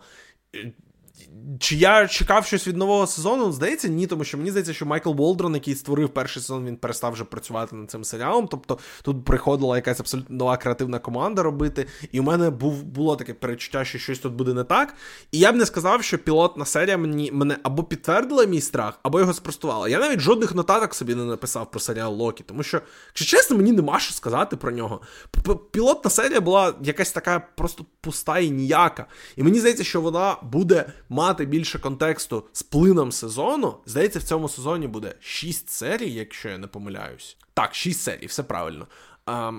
Чи 1.61 1.77
я 1.77 2.07
чекав 2.07 2.47
щось 2.47 2.69
від 2.69 2.77
нового 2.77 3.07
сезону? 3.07 3.53
Здається, 3.53 3.89
ні, 3.89 4.07
тому 4.07 4.25
що 4.25 4.39
мені 4.39 4.51
здається, 4.51 4.73
що 4.73 4.87
Майкл 4.87 5.13
Болдрон, 5.13 5.55
який 5.55 5.75
створив 5.75 6.09
перший 6.09 6.43
сезон, 6.43 6.67
він 6.67 6.77
перестав 6.77 7.13
вже 7.13 7.25
працювати 7.25 7.77
над 7.77 7.91
цим 7.91 8.05
серіалом. 8.05 8.49
Тобто 8.49 8.79
тут 9.03 9.25
приходила 9.25 9.77
якась 9.77 10.01
абсолютно 10.01 10.37
нова 10.37 10.57
креативна 10.57 10.99
команда 10.99 11.43
робити. 11.43 11.87
І 12.13 12.21
у 12.21 12.23
мене 12.23 12.51
був 12.51 12.83
було 12.83 13.17
таке 13.17 13.35
перечуття, 13.35 13.85
що 13.85 13.99
щось 13.99 14.19
тут 14.19 14.33
буде 14.33 14.55
не 14.55 14.65
так. 14.65 14.95
І 15.33 15.39
я 15.39 15.53
б 15.53 15.57
не 15.57 15.67
сказав, 15.67 16.05
що 16.05 16.19
пілотна 16.19 16.65
серія 16.65 16.99
мені 16.99 17.33
мене 17.33 17.57
або 17.63 17.83
підтвердила 17.85 18.45
мій 18.45 18.61
страх, 18.61 19.01
або 19.03 19.21
його 19.21 19.33
спростувала. 19.33 19.89
Я 19.89 19.99
навіть 19.99 20.21
жодних 20.21 20.55
нотаток 20.55 20.95
собі 20.95 21.15
не 21.15 21.25
написав 21.25 21.71
про 21.71 21.81
серіал 21.81 22.15
Локі, 22.15 22.45
тому 22.47 22.63
що, 22.63 22.81
якщо 23.09 23.25
чесно, 23.25 23.57
мені 23.57 23.73
нема 23.73 23.99
що 23.99 24.15
сказати 24.15 24.57
про 24.57 24.71
нього. 24.71 25.01
Пілотна 25.71 26.11
серія 26.11 26.41
була 26.41 26.75
якась 26.83 27.13
така 27.13 27.41
просто 27.57 27.85
пуста 28.01 28.39
і 28.39 28.51
ніяка. 28.51 29.07
І 29.37 29.43
мені 29.43 29.59
здається, 29.59 29.85
що 29.85 30.01
вона 30.01 30.37
буде 30.43 30.85
мати 31.13 31.45
більше 31.45 31.79
контексту 31.79 32.45
з 32.53 32.63
плином 32.63 33.13
сезону, 33.13 33.75
здається, 33.87 34.19
в 34.19 34.23
цьому 34.23 34.49
сезоні 34.49 34.87
буде 34.89 35.15
6 35.21 35.71
серій, 35.71 36.13
якщо 36.13 36.49
я 36.49 36.59
не 36.59 36.67
помиляюсь. 36.67 37.37
Так, 37.55 37.75
6 37.75 38.01
серій, 38.01 38.27
все 38.27 38.43
правильно. 38.43 38.87
А, 39.27 39.53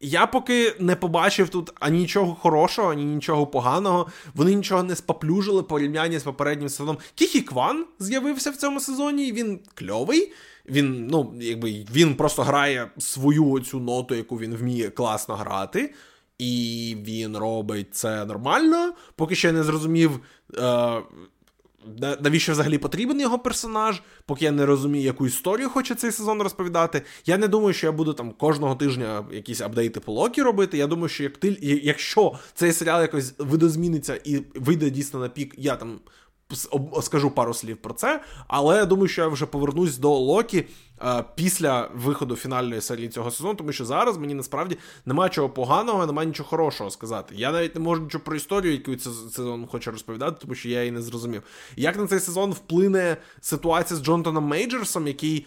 я 0.00 0.26
поки 0.26 0.74
не 0.78 0.96
побачив 0.96 1.48
тут 1.48 1.72
ані 1.80 1.98
нічого 1.98 2.34
хорошого, 2.34 2.92
ані 2.92 3.04
нічого 3.04 3.46
поганого. 3.46 4.06
Вони 4.34 4.54
нічого 4.54 4.82
не 4.82 4.96
споплюжили 4.96 5.62
порівнянні 5.62 6.18
з 6.18 6.22
попереднім 6.22 6.68
сезоном. 6.68 6.98
Кіхі 7.14 7.40
Кван 7.40 7.84
з'явився 7.98 8.50
в 8.50 8.56
цьому 8.56 8.80
сезоні, 8.80 9.28
і 9.28 9.32
він 9.32 9.60
кльовий. 9.74 10.32
Він, 10.68 11.06
ну, 11.06 11.34
якби 11.40 11.86
він 11.92 12.14
просто 12.14 12.42
грає 12.42 12.90
свою 12.98 13.60
цю 13.60 13.80
ноту, 13.80 14.14
яку 14.14 14.38
він 14.38 14.54
вміє 14.54 14.90
класно 14.90 15.36
грати. 15.36 15.94
І 16.38 16.96
він 17.06 17.36
робить 17.36 17.94
це 17.94 18.24
нормально. 18.24 18.92
Поки 19.16 19.34
що 19.34 19.48
я 19.48 19.54
не 19.54 19.62
зрозумів, 19.62 20.20
е, 20.58 21.02
навіщо 22.20 22.52
взагалі 22.52 22.78
потрібен 22.78 23.20
його 23.20 23.38
персонаж, 23.38 24.02
поки 24.26 24.44
я 24.44 24.50
не 24.50 24.66
розумію, 24.66 25.04
яку 25.04 25.26
історію 25.26 25.68
хоче 25.68 25.94
цей 25.94 26.12
сезон 26.12 26.42
розповідати. 26.42 27.02
Я 27.26 27.38
не 27.38 27.48
думаю, 27.48 27.74
що 27.74 27.86
я 27.86 27.92
буду 27.92 28.12
там 28.12 28.32
кожного 28.32 28.74
тижня 28.74 29.24
якісь 29.32 29.60
апдейти 29.60 30.00
по 30.00 30.12
Локі 30.12 30.42
робити. 30.42 30.78
Я 30.78 30.86
думаю, 30.86 31.08
що 31.08 31.22
як 31.22 31.36
ти, 31.36 31.58
якщо 31.82 32.32
цей 32.54 32.72
серіал 32.72 33.02
якось 33.02 33.34
видозміниться 33.38 34.20
і 34.24 34.42
вийде 34.54 34.90
дійсно 34.90 35.20
на 35.20 35.28
пік, 35.28 35.54
я 35.58 35.76
там 35.76 35.98
скажу 37.02 37.30
пару 37.30 37.54
слів 37.54 37.76
про 37.76 37.94
це, 37.94 38.20
але 38.48 38.76
я 38.76 38.86
думаю, 38.86 39.08
що 39.08 39.22
я 39.22 39.28
вже 39.28 39.46
повернусь 39.46 39.98
до 39.98 40.10
Локі 40.10 40.64
е, 41.02 41.24
після 41.34 41.90
виходу 41.94 42.36
фінальної 42.36 42.80
серії 42.80 43.08
цього 43.08 43.30
сезону, 43.30 43.54
тому 43.54 43.72
що 43.72 43.84
зараз 43.84 44.18
мені 44.18 44.34
насправді 44.34 44.78
немає 45.06 45.30
чого 45.30 45.50
поганого, 45.50 46.06
немає 46.06 46.28
нічого 46.28 46.48
хорошого 46.48 46.90
сказати. 46.90 47.34
Я 47.38 47.52
навіть 47.52 47.74
не 47.74 47.80
можу 47.80 48.02
нічого 48.02 48.24
про 48.24 48.36
історію, 48.36 48.72
яку 48.72 48.96
цей 48.96 49.12
сезон 49.12 49.66
хоче 49.66 49.90
розповідати, 49.90 50.36
тому 50.40 50.54
що 50.54 50.68
я 50.68 50.80
її 50.80 50.90
не 50.90 51.02
зрозумів. 51.02 51.42
Як 51.76 51.96
на 51.96 52.06
цей 52.06 52.20
сезон 52.20 52.52
вплине 52.52 53.16
ситуація 53.40 54.00
з 54.00 54.02
Джонатаном 54.02 54.44
Мейджерсом, 54.44 55.06
який 55.06 55.46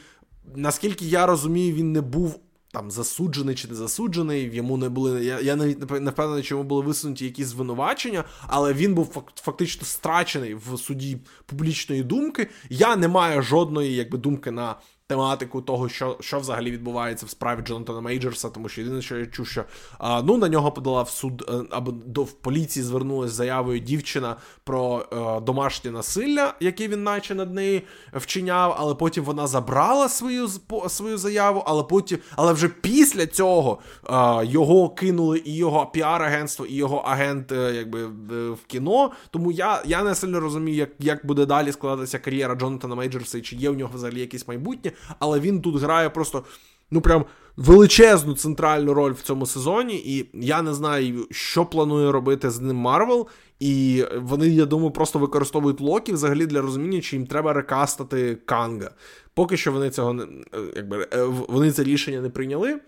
наскільки 0.56 1.06
я 1.06 1.26
розумію, 1.26 1.76
він 1.76 1.92
не 1.92 2.02
був 2.02 2.40
там 2.72 2.92
засуджений 2.92 3.56
чи 3.56 3.68
не 3.68 3.76
засуджений, 3.76 4.56
йому 4.56 4.78
не 4.78 4.90
були. 4.90 5.26
Я 5.26 5.40
я 5.40 5.56
навіть 5.56 5.80
не 6.02 6.12
впевнений, 6.12 6.44
чому 6.44 6.64
були 6.64 6.82
висунуті 6.82 7.26
якісь 7.26 7.48
звинувачення, 7.48 8.24
але 8.48 8.74
він 8.74 8.94
був 8.94 9.24
фактично 9.36 9.86
страчений 9.86 10.56
в 10.56 10.78
суді 10.78 11.18
публічної 11.46 12.04
думки. 12.04 12.48
Я 12.70 12.96
не 12.96 13.08
маю 13.08 13.42
жодної 13.42 13.96
якби 13.96 14.18
думки 14.18 14.52
на 14.52 14.76
тематику 15.10 15.62
того, 15.62 15.90
що 15.90 16.18
що 16.20 16.40
взагалі 16.40 16.72
відбувається 16.72 17.26
в 17.26 17.30
справі 17.30 17.62
Джонатана 17.62 18.02
Мейджерса, 18.02 18.50
тому 18.50 18.70
що 18.70 18.82
єдине, 18.82 19.02
що 19.02 19.18
я 19.18 19.26
чув, 19.26 19.48
що 19.48 19.64
а, 19.98 20.22
ну 20.22 20.38
на 20.38 20.50
нього 20.50 20.72
подала 20.72 21.02
в 21.02 21.10
суд 21.10 21.46
е, 21.50 21.54
або 21.70 21.92
до 21.92 22.24
в 22.24 22.32
поліції 22.32 22.84
звернулася 22.84 23.34
заявою 23.34 23.80
дівчина 23.80 24.36
про 24.64 25.06
а, 25.12 25.16
е, 25.16 25.42
домашнє 25.42 25.92
насилля, 25.92 26.54
яке 26.60 26.88
він 26.88 27.04
наче 27.04 27.36
над 27.36 27.54
нею 27.54 27.82
вчиняв, 28.14 28.76
але 28.80 28.96
потім 28.96 29.24
вона 29.24 29.48
забрала 29.48 30.10
свою 30.10 30.48
свою 30.90 31.18
заяву, 31.18 31.64
але 31.68 31.84
потім, 31.84 32.20
але 32.36 32.54
вже 32.54 32.68
після 32.68 33.28
цього 33.28 33.80
а, 34.04 34.44
його 34.46 34.90
кинули 34.90 35.42
і 35.46 35.56
його 35.56 35.86
піар-агентство, 35.86 36.66
і 36.66 36.76
його 36.76 36.98
агент, 36.98 37.52
е, 37.52 37.74
якби 37.76 38.08
в 38.52 38.66
кіно. 38.68 39.12
Тому 39.32 39.52
я 39.52 39.84
я 39.86 40.04
не 40.04 40.16
сильно 40.16 40.40
розумію, 40.40 40.78
як 40.78 40.90
як 41.00 41.26
буде 41.26 41.46
далі 41.46 41.72
складатися 41.72 42.20
кар'єра 42.20 42.56
Джонатана 42.56 42.96
Мейджерса, 42.96 43.38
і 43.38 43.42
чи 43.42 43.56
є 43.56 43.70
в 43.70 43.78
нього 43.78 43.92
взагалі 43.96 44.20
якесь 44.20 44.48
майбутнє 44.48 44.92
але 45.20 45.40
він 45.40 45.62
тут 45.62 45.82
грає 45.82 46.10
просто. 46.10 46.44
Ну, 46.92 47.02
прям 47.02 47.26
величезну 47.58 48.34
центральну 48.34 48.94
роль 48.94 49.12
в 49.12 49.22
цьому 49.22 49.46
сезоні, 49.46 49.96
і 49.96 50.30
я 50.34 50.62
не 50.62 50.74
знаю, 50.74 51.28
що 51.32 51.66
планує 51.66 52.12
робити 52.12 52.50
з 52.50 52.60
ним 52.60 52.76
Марвел. 52.76 53.28
І 53.60 54.06
вони, 54.18 54.48
я 54.48 54.66
думаю, 54.66 54.92
просто 54.92 55.20
використовують 55.20 55.82
Локі 55.82 56.14
взагалі 56.14 56.46
для 56.46 56.62
розуміння, 56.62 57.02
чи 57.02 57.16
їм 57.16 57.28
треба 57.28 57.54
рекастати 57.54 58.38
Канга. 58.46 58.92
Поки 59.34 59.58
що 59.58 59.72
вони 59.72 59.90
цього 59.90 60.14
не 60.14 60.28
якби 60.76 61.08
е, 61.14 61.24
вони 61.26 61.72
це 61.72 61.84
рішення 61.84 62.22
не 62.22 62.30
прийняли. 62.30 62.80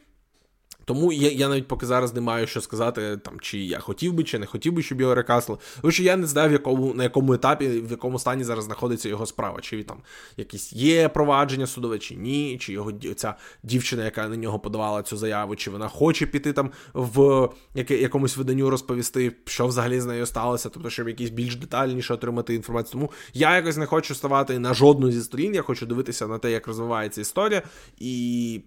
Тому 0.93 1.11
я 1.11 1.31
я 1.31 1.49
навіть 1.49 1.67
поки 1.67 1.85
зараз 1.85 2.13
не 2.13 2.21
маю 2.21 2.47
що 2.47 2.61
сказати, 2.61 3.17
там, 3.17 3.39
чи 3.39 3.57
я 3.59 3.79
хотів 3.79 4.13
би, 4.13 4.23
чи 4.23 4.39
не 4.39 4.45
хотів 4.45 4.73
би, 4.73 4.83
щоб 4.83 5.01
його 5.01 5.15
рекасли. 5.15 5.57
Тому 5.81 5.91
що 5.91 6.03
я 6.03 6.17
не 6.17 6.27
знаю, 6.27 6.49
в 6.49 6.51
якому, 6.51 6.93
на 6.93 7.03
якому 7.03 7.33
етапі, 7.33 7.67
в 7.67 7.91
якому 7.91 8.19
стані 8.19 8.43
зараз 8.43 8.65
знаходиться 8.65 9.09
його 9.09 9.25
справа. 9.25 9.61
Чи 9.61 9.83
там 9.83 9.97
якісь 10.37 10.73
є 10.73 11.09
провадження 11.09 11.67
судове, 11.67 11.99
чи 11.99 12.15
ні, 12.15 12.57
чи 12.61 12.73
його 12.73 12.91
ця 13.15 13.35
дівчина, 13.63 14.05
яка 14.05 14.27
на 14.27 14.35
нього 14.35 14.59
подавала 14.59 15.03
цю 15.03 15.17
заяву, 15.17 15.55
чи 15.55 15.71
вона 15.71 15.87
хоче 15.87 16.25
піти 16.25 16.53
там 16.53 16.71
в 16.93 17.49
якомусь 17.89 18.37
виданню 18.37 18.69
розповісти, 18.69 19.31
що 19.45 19.67
взагалі 19.67 19.99
з 19.99 20.05
нею 20.05 20.25
сталося, 20.25 20.69
тобто, 20.69 20.89
щоб 20.89 21.07
якісь 21.07 21.29
більш 21.29 21.55
детальніше 21.55 22.13
отримати 22.13 22.55
інформацію. 22.55 22.91
Тому 22.91 23.11
я 23.33 23.55
якось 23.55 23.77
не 23.77 23.85
хочу 23.85 24.15
ставати 24.15 24.59
на 24.59 24.73
жодну 24.73 25.11
зі 25.11 25.21
сторін, 25.21 25.55
я 25.55 25.61
хочу 25.61 25.85
дивитися 25.85 26.27
на 26.27 26.37
те, 26.37 26.51
як 26.51 26.67
розвивається 26.67 27.21
історія. 27.21 27.61
і 27.99 28.61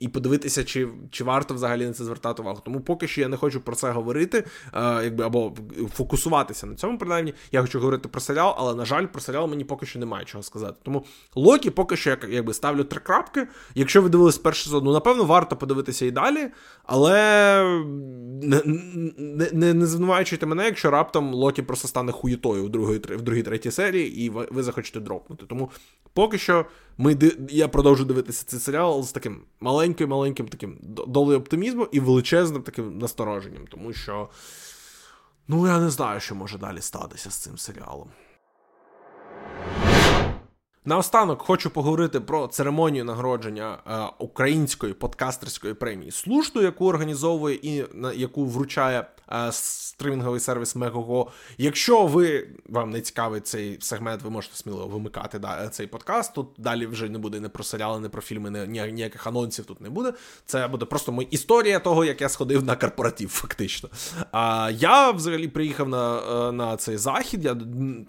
і 0.00 0.08
подивитися, 0.08 0.64
чи 0.64 0.88
чи 1.10 1.24
варто 1.24 1.54
взагалі 1.54 1.86
на 1.86 1.92
це 1.92 2.04
звертати 2.04 2.42
увагу. 2.42 2.60
Тому 2.64 2.80
поки 2.80 3.08
що 3.08 3.20
я 3.20 3.28
не 3.28 3.36
хочу 3.36 3.60
про 3.60 3.76
це 3.76 3.90
говорити, 3.90 4.44
е, 4.74 5.04
якби 5.04 5.24
або 5.24 5.52
фокусуватися 5.94 6.66
на 6.66 6.74
цьому, 6.74 6.98
принаймні. 6.98 7.34
Я 7.52 7.62
хочу 7.62 7.78
говорити 7.78 8.08
про 8.08 8.20
серіал, 8.20 8.54
але, 8.58 8.74
на 8.74 8.84
жаль, 8.84 9.06
про 9.06 9.20
серіал 9.20 9.48
мені 9.48 9.64
поки 9.64 9.86
що 9.86 9.98
немає 9.98 10.24
чого 10.24 10.42
сказати. 10.42 10.76
Тому 10.82 11.04
Локі 11.34 11.70
поки 11.70 11.96
що 11.96 12.10
я 12.10 12.16
якби 12.28 12.54
ставлю 12.54 12.84
три 12.84 13.00
крапки. 13.00 13.48
Якщо 13.74 14.02
ви 14.02 14.08
дивились 14.08 14.38
перший 14.38 14.64
сезон, 14.64 14.84
ну 14.84 14.92
напевно, 14.92 15.24
варто 15.24 15.56
подивитися 15.56 16.06
і 16.06 16.10
далі, 16.10 16.48
але 16.84 17.82
не 18.42 18.62
не, 19.52 19.74
не, 19.74 19.86
звинувачуйте 19.86 20.46
мене, 20.46 20.64
якщо 20.64 20.90
раптом 20.90 21.34
Локі 21.34 21.62
просто 21.62 21.88
стане 21.88 22.12
хуєтою 22.12 22.64
в 22.64 22.68
другій 22.68 22.98
в 22.98 23.22
другій 23.22 23.42
третій 23.42 23.70
серії, 23.70 24.24
і 24.24 24.30
ви, 24.30 24.48
ви 24.50 24.62
захочете 24.62 25.00
дропнути. 25.00 25.46
Тому 25.46 25.70
поки 26.12 26.38
що. 26.38 26.66
Ми 26.98 27.18
я 27.48 27.68
продовжу 27.68 28.04
дивитися 28.04 28.44
цей 28.46 28.60
серіал 28.60 29.02
з 29.02 29.12
таким 29.12 29.40
маленьким-маленьким 29.60 30.48
таким 30.48 30.78
долею 31.06 31.38
оптимізму 31.38 31.88
і 31.92 32.00
величезним 32.00 32.62
таким 32.62 32.98
настороженням, 32.98 33.66
тому 33.66 33.92
що 33.92 34.28
ну 35.48 35.66
я 35.66 35.80
не 35.80 35.90
знаю, 35.90 36.20
що 36.20 36.34
може 36.34 36.58
далі 36.58 36.80
статися 36.80 37.30
з 37.30 37.34
цим 37.34 37.58
серіалом. 37.58 38.08
Наостанок 40.84 41.42
хочу 41.42 41.70
поговорити 41.70 42.20
про 42.20 42.46
церемонію 42.46 43.04
нагородження 43.04 43.78
е, 43.86 43.98
української 44.18 44.92
подкастерської 44.92 45.74
премії 45.74 46.10
слушну, 46.10 46.62
яку 46.62 46.86
організовує 46.86 47.58
і 47.62 47.84
на 47.94 48.12
яку 48.12 48.46
вручає 48.46 49.06
е, 49.32 49.52
стримінговий 49.52 50.40
сервіс 50.40 50.76
Мегого. 50.76 51.30
Якщо 51.58 52.06
ви 52.06 52.48
вам 52.68 52.90
не 52.90 53.00
цікавий 53.00 53.40
цей 53.40 53.78
сегмент, 53.80 54.22
ви 54.22 54.30
можете 54.30 54.56
сміло 54.56 54.88
вимикати 54.88 55.38
да, 55.38 55.68
цей 55.68 55.86
подкаст. 55.86 56.34
Тут 56.34 56.48
далі 56.58 56.86
вже 56.86 57.08
не 57.08 57.18
буде 57.18 57.40
не 57.40 57.48
про 57.48 57.64
серіали, 57.64 58.00
не 58.00 58.08
про 58.08 58.22
фільми, 58.22 58.50
не, 58.50 58.66
ніяких 58.66 59.26
анонсів 59.26 59.64
тут 59.64 59.80
не 59.80 59.90
буде. 59.90 60.12
Це 60.46 60.68
буде 60.68 60.84
просто 60.84 61.12
моя 61.12 61.28
історія 61.30 61.78
того, 61.78 62.04
як 62.04 62.20
я 62.20 62.28
сходив 62.28 62.64
на 62.64 62.76
корпоратив, 62.76 63.28
фактично. 63.28 63.88
А 64.32 64.70
я 64.74 65.10
взагалі 65.10 65.48
приїхав 65.48 65.88
на 65.88 66.18
е, 66.18 66.52
на 66.52 66.76
цей 66.76 66.96
захід. 66.96 67.44
Я 67.44 67.54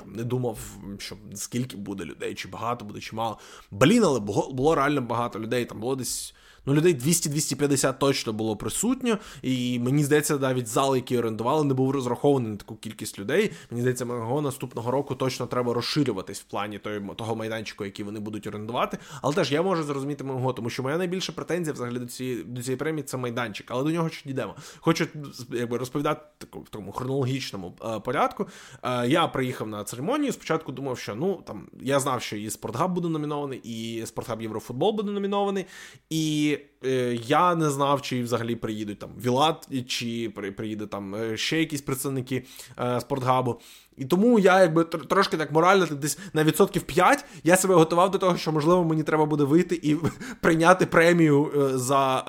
не 0.05 0.23
думав, 0.23 0.57
що 0.97 1.15
скільки 1.33 1.77
буде 1.77 2.05
людей, 2.05 2.35
чи 2.35 2.47
багато 2.47 2.60
буде, 2.85 2.99
чи 2.99 3.15
мало. 3.15 3.37
Блін, 3.71 4.03
але 4.03 4.19
було 4.19 4.75
реально 4.75 5.01
багато 5.01 5.39
людей. 5.39 5.65
Там 5.65 5.79
було 5.79 5.95
десь 5.95 6.33
Ну, 6.65 6.73
людей 6.73 6.95
200-250 6.95 7.97
точно 7.97 8.33
було 8.33 8.55
присутньо, 8.55 9.17
і 9.41 9.79
мені 9.79 10.03
здається, 10.03 10.37
навіть 10.37 10.67
зал, 10.67 10.95
який 10.95 11.17
орендували, 11.17 11.63
не 11.63 11.73
був 11.73 11.91
розрахований 11.91 12.51
на 12.51 12.57
таку 12.57 12.75
кількість 12.75 13.19
людей. 13.19 13.51
Мені 13.71 13.81
здається, 13.81 14.05
мого 14.05 14.41
наступного 14.41 14.91
року 14.91 15.15
точно 15.15 15.47
треба 15.47 15.73
розширюватись 15.73 16.39
в 16.39 16.43
плані 16.43 16.79
того 17.17 17.35
майданчику, 17.35 17.85
який 17.85 18.05
вони 18.05 18.19
будуть 18.19 18.47
орендувати. 18.47 18.97
Але 19.21 19.35
теж 19.35 19.51
я 19.51 19.61
можу 19.61 19.83
зрозуміти 19.83 20.23
мого, 20.23 20.53
тому 20.53 20.69
що 20.69 20.83
моя 20.83 20.97
найбільша 20.97 21.31
претензія 21.31 21.73
взагалі 21.73 21.99
до 21.99 22.05
цієї 22.05 22.43
до 22.43 22.61
цієї 22.61 22.77
премії 22.77 23.03
це 23.03 23.17
майданчик, 23.17 23.67
але 23.71 23.83
до 23.83 23.91
нього 23.91 24.09
ще 24.09 24.29
дійдемо. 24.29 24.55
Хочу 24.79 25.07
якби 25.49 25.77
розповідати 25.77 26.21
таку, 26.37 26.59
в 26.59 26.69
такому 26.69 26.91
хронологічному 26.91 27.75
е, 27.85 27.99
порядку. 27.99 28.47
Е, 28.83 29.07
я 29.07 29.27
приїхав 29.27 29.67
на 29.67 29.83
церемонію. 29.83 30.31
Спочатку 30.31 30.71
думав, 30.71 30.97
що 30.97 31.15
ну 31.15 31.43
там 31.47 31.67
я 31.81 31.99
знав, 31.99 32.21
що 32.21 32.37
і 32.37 32.49
Спортгаб 32.49 32.93
буде 32.93 33.07
номінований, 33.07 33.61
і 33.63 34.05
Спортгаб 34.05 34.41
Єврофутбол 34.41 34.95
буде 34.95 35.11
номінований. 35.11 35.65
І 36.09 36.50
е, 36.85 37.19
я 37.25 37.55
не 37.55 37.69
знав, 37.69 38.01
чи 38.01 38.23
взагалі 38.23 38.55
приїдуть 38.55 38.99
там 38.99 39.09
Вілат, 39.25 39.67
чи 39.87 40.31
при, 40.35 40.51
приїде 40.51 40.87
там 40.87 41.15
е, 41.15 41.37
ще 41.37 41.59
якісь 41.59 41.81
представники 41.81 42.43
е, 42.79 43.01
спортгабу. 43.01 43.59
І 43.97 44.05
тому 44.05 44.39
я 44.39 44.61
якби 44.61 44.83
трошки 44.83 45.37
так 45.37 45.51
морально, 45.51 45.85
десь 45.85 46.19
на 46.33 46.43
відсотків 46.43 46.81
5 46.81 47.25
я 47.43 47.57
себе 47.57 47.75
готував 47.75 48.11
до 48.11 48.17
того, 48.17 48.37
що 48.37 48.51
можливо 48.51 48.83
мені 48.83 49.03
треба 49.03 49.25
буде 49.25 49.43
вийти 49.43 49.79
і 49.83 49.97
прийняти 50.41 50.85
премію 50.85 51.51
е, 51.55 51.77
за 51.77 52.23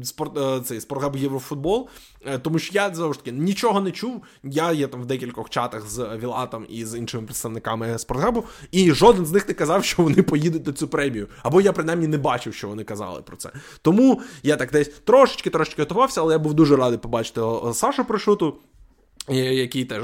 е, 0.00 0.04
спорт 0.04 0.38
е, 0.38 0.60
цей 0.60 0.80
спортгаб 0.80 1.16
Єврофутбол. 1.16 1.88
Е, 2.26 2.38
тому 2.38 2.58
що 2.58 2.70
я 2.74 2.94
знову 2.94 3.12
ж 3.12 3.18
таки 3.18 3.32
нічого 3.32 3.80
не 3.80 3.90
чув. 3.90 4.22
Я 4.42 4.72
є 4.72 4.86
там 4.86 5.02
в 5.02 5.06
декількох 5.06 5.50
чатах 5.50 5.88
з 5.88 6.16
Вілатом 6.16 6.66
і 6.68 6.84
з 6.84 6.98
іншими 6.98 7.24
представниками 7.24 7.98
спортгабу, 7.98 8.44
і 8.70 8.92
жоден 8.92 9.26
з 9.26 9.32
них 9.32 9.48
не 9.48 9.54
казав, 9.54 9.84
що 9.84 10.02
вони 10.02 10.22
поїдуть 10.22 10.66
на 10.66 10.72
цю 10.72 10.88
премію. 10.88 11.28
Або 11.42 11.60
я 11.60 11.72
принаймні 11.72 12.06
не 12.06 12.18
бачив, 12.18 12.54
що 12.54 12.68
вони 12.68 12.84
казали 12.84 13.22
про 13.22 13.36
це. 13.36 13.50
Тому 13.82 14.22
я 14.42 14.56
так 14.56 14.72
десь 14.72 14.88
трошечки 14.88 15.50
трошечки 15.50 15.82
готувався, 15.82 16.20
але 16.20 16.32
я 16.32 16.38
був 16.38 16.54
дуже 16.54 16.76
радий 16.76 16.98
побачити 16.98 17.40
Сашу 17.72 18.04
Прошуту. 18.04 18.58
Який 19.28 19.84
теж 19.84 20.02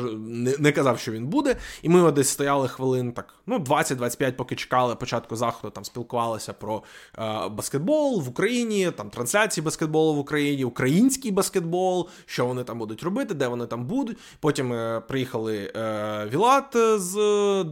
не 0.58 0.72
казав, 0.72 0.98
що 0.98 1.12
він 1.12 1.26
буде, 1.26 1.56
і 1.82 1.88
ми 1.88 2.12
десь 2.12 2.28
стояли 2.28 2.68
хвилин 2.68 3.12
так, 3.12 3.34
ну 3.46 3.58
20-25, 3.58 4.32
поки 4.32 4.56
чекали 4.56 4.94
початку 4.94 5.36
заходу, 5.36 5.70
там 5.70 5.84
спілкувалися 5.84 6.52
про 6.52 6.82
е, 7.18 7.48
баскетбол 7.48 8.22
в 8.22 8.28
Україні, 8.28 8.90
там 8.90 9.10
трансляції 9.10 9.64
баскетболу 9.64 10.14
в 10.14 10.18
Україні, 10.18 10.64
український 10.64 11.30
баскетбол, 11.30 12.08
що 12.26 12.46
вони 12.46 12.64
там 12.64 12.78
будуть 12.78 13.02
робити, 13.02 13.34
де 13.34 13.48
вони 13.48 13.66
там 13.66 13.86
будуть. 13.86 14.18
Потім 14.40 14.72
е, 14.72 15.02
приїхали 15.08 15.72
е, 15.76 16.26
Вілат 16.32 16.76
з 16.96 17.16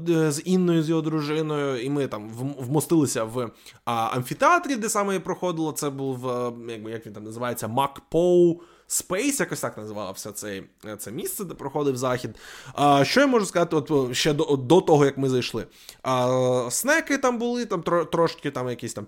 е, 0.09 0.32
з 0.32 0.42
Інною, 0.44 0.82
з 0.82 0.88
його 0.88 1.03
дружиною, 1.03 1.82
і 1.82 1.90
ми 1.90 2.07
там 2.07 2.30
вмостилися 2.59 3.24
в 3.24 3.51
амфітеатрі, 3.84 4.76
де 4.76 4.88
саме 4.88 5.20
проходило. 5.20 5.72
Це 5.72 5.90
був 5.90 6.28
е, 6.28 6.53
якби 6.68 6.90
як 6.90 7.07
він 7.07 7.12
там 7.12 7.24
називається 7.24 7.68
Макпоу. 7.68 8.61
Space, 8.89 9.41
якось 9.41 9.61
так 9.61 9.76
називався 9.78 10.32
цей, 10.32 10.64
це 10.99 11.11
місце, 11.11 11.45
де 11.45 11.55
проходив 11.55 11.97
захід. 11.97 12.30
А, 12.74 13.05
Що 13.05 13.20
я 13.20 13.26
можу 13.26 13.47
сказати 13.47 13.76
от, 13.76 14.14
ще 14.16 14.32
до 14.32 14.57
до 14.57 14.80
того, 14.80 15.05
як 15.05 15.18
ми 15.18 15.28
зайшли? 15.28 15.66
А, 16.03 16.68
Снеки 16.70 17.18
там 17.18 17.39
були, 17.39 17.66
там 17.66 17.82
трошки 17.82 18.51
там 18.51 18.68
якісь 18.68 18.95
там. 18.95 19.07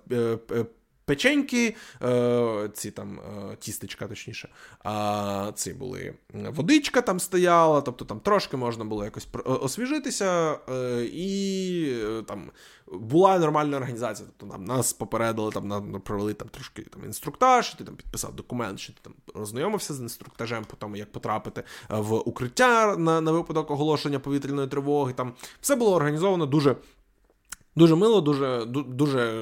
Е, 1.10 1.14
печеньки, 1.14 1.76
е, 2.02 2.70
ці 2.74 2.90
там 2.90 3.20
е, 3.20 3.56
тістечка, 3.56 4.06
точніше, 4.06 4.48
а 4.84 5.52
ці 5.54 5.74
були 5.74 6.14
водичка 6.34 7.02
там 7.02 7.20
стояла, 7.20 7.80
тобто 7.80 8.04
там 8.04 8.20
трошки 8.20 8.56
можна 8.56 8.84
було 8.84 9.04
якось 9.04 9.28
освіжитися, 9.44 10.58
і 11.12 11.94
там 12.26 12.50
була 12.92 13.38
нормальна 13.38 13.76
організація. 13.76 14.28
Тобто 14.38 14.56
там 14.56 14.64
нас 14.64 14.92
попередили, 14.92 15.52
там 15.52 15.68
нам 15.68 16.00
провели 16.00 16.34
там 16.34 16.48
трошки 16.48 16.82
там 16.82 17.04
інструктаж, 17.04 17.74
ти 17.74 17.84
там 17.84 17.96
підписав 17.96 18.36
документ, 18.36 18.80
що 18.80 18.92
ти 18.92 18.98
там 19.02 19.14
роззнайомився 19.34 19.94
з 19.94 20.00
інструктажем, 20.00 20.64
по 20.64 20.76
тому, 20.76 20.96
як 20.96 21.12
потрапити 21.12 21.62
в 21.88 22.14
укриття 22.14 22.96
на, 22.96 23.20
на 23.20 23.32
випадок 23.32 23.70
оголошення 23.70 24.18
повітряної 24.18 24.68
тривоги. 24.68 25.12
Там 25.12 25.32
все 25.60 25.76
було 25.76 25.94
організовано 25.94 26.46
дуже 26.46 26.76
Дуже 27.76 27.96
мило, 27.96 28.20
дуже 28.20 28.64
дуже 28.66 29.32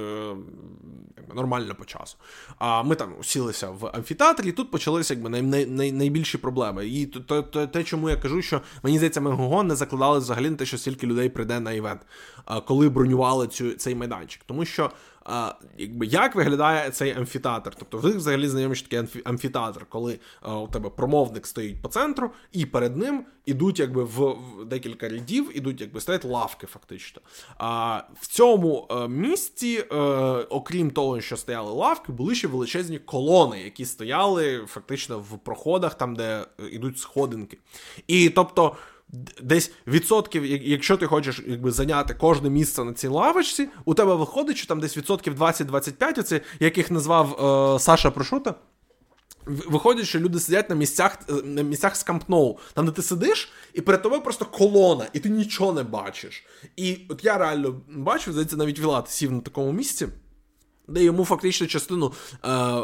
нормально 1.35 1.75
по 1.75 1.85
часу. 1.85 2.17
А 2.59 2.83
ми 2.83 2.95
там 2.95 3.15
сілися 3.23 3.71
в 3.71 3.87
амфітеатрі, 3.87 4.49
і 4.49 4.53
тут 4.53 4.71
почалися 4.71 5.15
якби 5.15 5.29
най, 5.29 5.43
най, 5.43 5.67
най, 5.67 5.93
найбільші 5.93 6.39
проблеми. 6.39 6.87
І 6.87 7.07
то, 7.07 7.43
то, 7.43 7.67
те, 7.67 7.85
чому 7.85 8.11
я 8.11 8.17
кажу, 8.17 8.43
що 8.43 8.61
мені 8.83 8.97
здається, 8.97 9.21
ми 9.21 9.31
Гого 9.31 9.63
не 9.63 9.75
закладали 9.75 10.19
взагалі 10.19 10.51
на 10.51 10.57
те, 10.57 10.67
що 10.67 10.79
стільки 10.79 11.07
людей 11.07 11.29
прийде 11.29 11.61
на 11.61 11.73
івент, 11.73 12.01
коли 12.67 12.89
бронювали 12.89 13.47
цю 13.47 13.73
цей 13.73 13.95
майданчик. 13.95 14.43
Тому 14.47 14.65
що 14.65 14.91
а, 15.29 15.55
якби, 15.79 16.07
Як 16.07 16.35
виглядає 16.35 16.91
цей 16.91 17.13
амфітеатр? 17.13 17.73
Тобто, 17.79 17.99
ви 17.99 18.11
взагалі 18.11 18.49
знайомі, 18.49 18.75
що 18.75 18.89
таке 18.89 19.21
амфітеатр, 19.25 19.87
коли 19.89 20.19
а, 20.41 20.57
у 20.57 20.69
тебе 20.69 20.91
промовник 20.91 21.47
стоїть 21.47 21.83
по 21.83 21.89
центру, 21.89 22.31
і 22.53 22.67
перед 22.67 22.97
ним 22.97 23.25
ідуть 23.47 23.79
якби 23.79 24.05
в, 24.05 24.37
в 24.61 24.65
декілька 24.65 25.09
рядів, 25.09 25.57
ідуть 25.57 25.81
якби 25.81 26.01
стоять 26.01 26.25
лавки, 26.25 26.67
фактично. 26.67 27.23
А 27.59 28.03
в 28.21 28.27
цьому 28.27 28.87
е, 28.91 29.09
місці, 29.09 29.85
а, 29.91 29.95
е, 29.95 30.47
окрім 30.51 30.91
того, 30.91 31.21
що 31.21 31.37
стояли 31.37 31.73
лавки, 31.73 32.13
були 32.13 32.35
ще 32.35 32.49
величезні 32.49 32.99
колони, 32.99 33.61
які 33.61 33.85
стояли 33.85 34.65
фактично 34.67 35.19
в 35.19 35.39
проходах, 35.39 35.95
там, 35.95 36.17
де 36.17 36.45
е, 36.61 36.93
сходинки. 36.97 37.59
І 38.07 38.31
тобто 38.31 38.77
десь 39.43 39.73
відсотків, 39.87 40.45
якщо 40.47 40.97
ти 40.97 41.07
хочеш 41.07 41.43
якби 41.47 41.71
зайняти 41.71 42.15
кожне 42.15 42.51
місце 42.51 42.85
на 42.85 42.93
цій 42.93 43.09
лавочці, 43.09 43.69
у 43.85 43.95
тебе 43.95 44.15
виходить, 44.15 44.57
що 44.57 44.67
там 44.67 44.81
десь 44.81 44.97
відсотків 44.97 45.43
20-25, 45.43 46.21
оце, 46.21 46.41
яких 46.61 46.91
назвав 46.91 47.33
е, 47.77 47.79
Саша 47.79 48.11
Прошута. 48.11 48.55
Виходить, 49.47 50.07
що 50.07 50.21
люди 50.21 50.41
сидять 50.41 50.71
на 50.71 50.77
місцях 50.77 51.19
е, 51.29 51.33
на 51.33 51.63
місцях 51.63 51.97
з 51.97 52.03
там, 52.03 52.87
де 52.87 52.91
ти 52.91 53.03
сидиш, 53.03 53.53
і 53.75 53.81
перед 53.81 54.03
тобою 54.03 54.23
просто 54.23 54.45
колона, 54.45 55.07
і 55.13 55.19
ти 55.21 55.29
нічого 55.29 55.73
не 55.73 55.83
бачиш. 55.83 56.45
І 56.77 56.99
от 57.09 57.25
я 57.25 57.39
реально 57.39 57.81
бачу, 57.89 58.33
здається, 58.33 58.57
навіть 58.57 58.81
Вілат 58.81 59.11
сів 59.11 59.33
на 59.33 59.41
такому 59.41 59.73
місці 59.73 60.09
де 60.89 61.05
йому 61.05 61.25
фактично 61.25 61.67
частину 61.67 62.13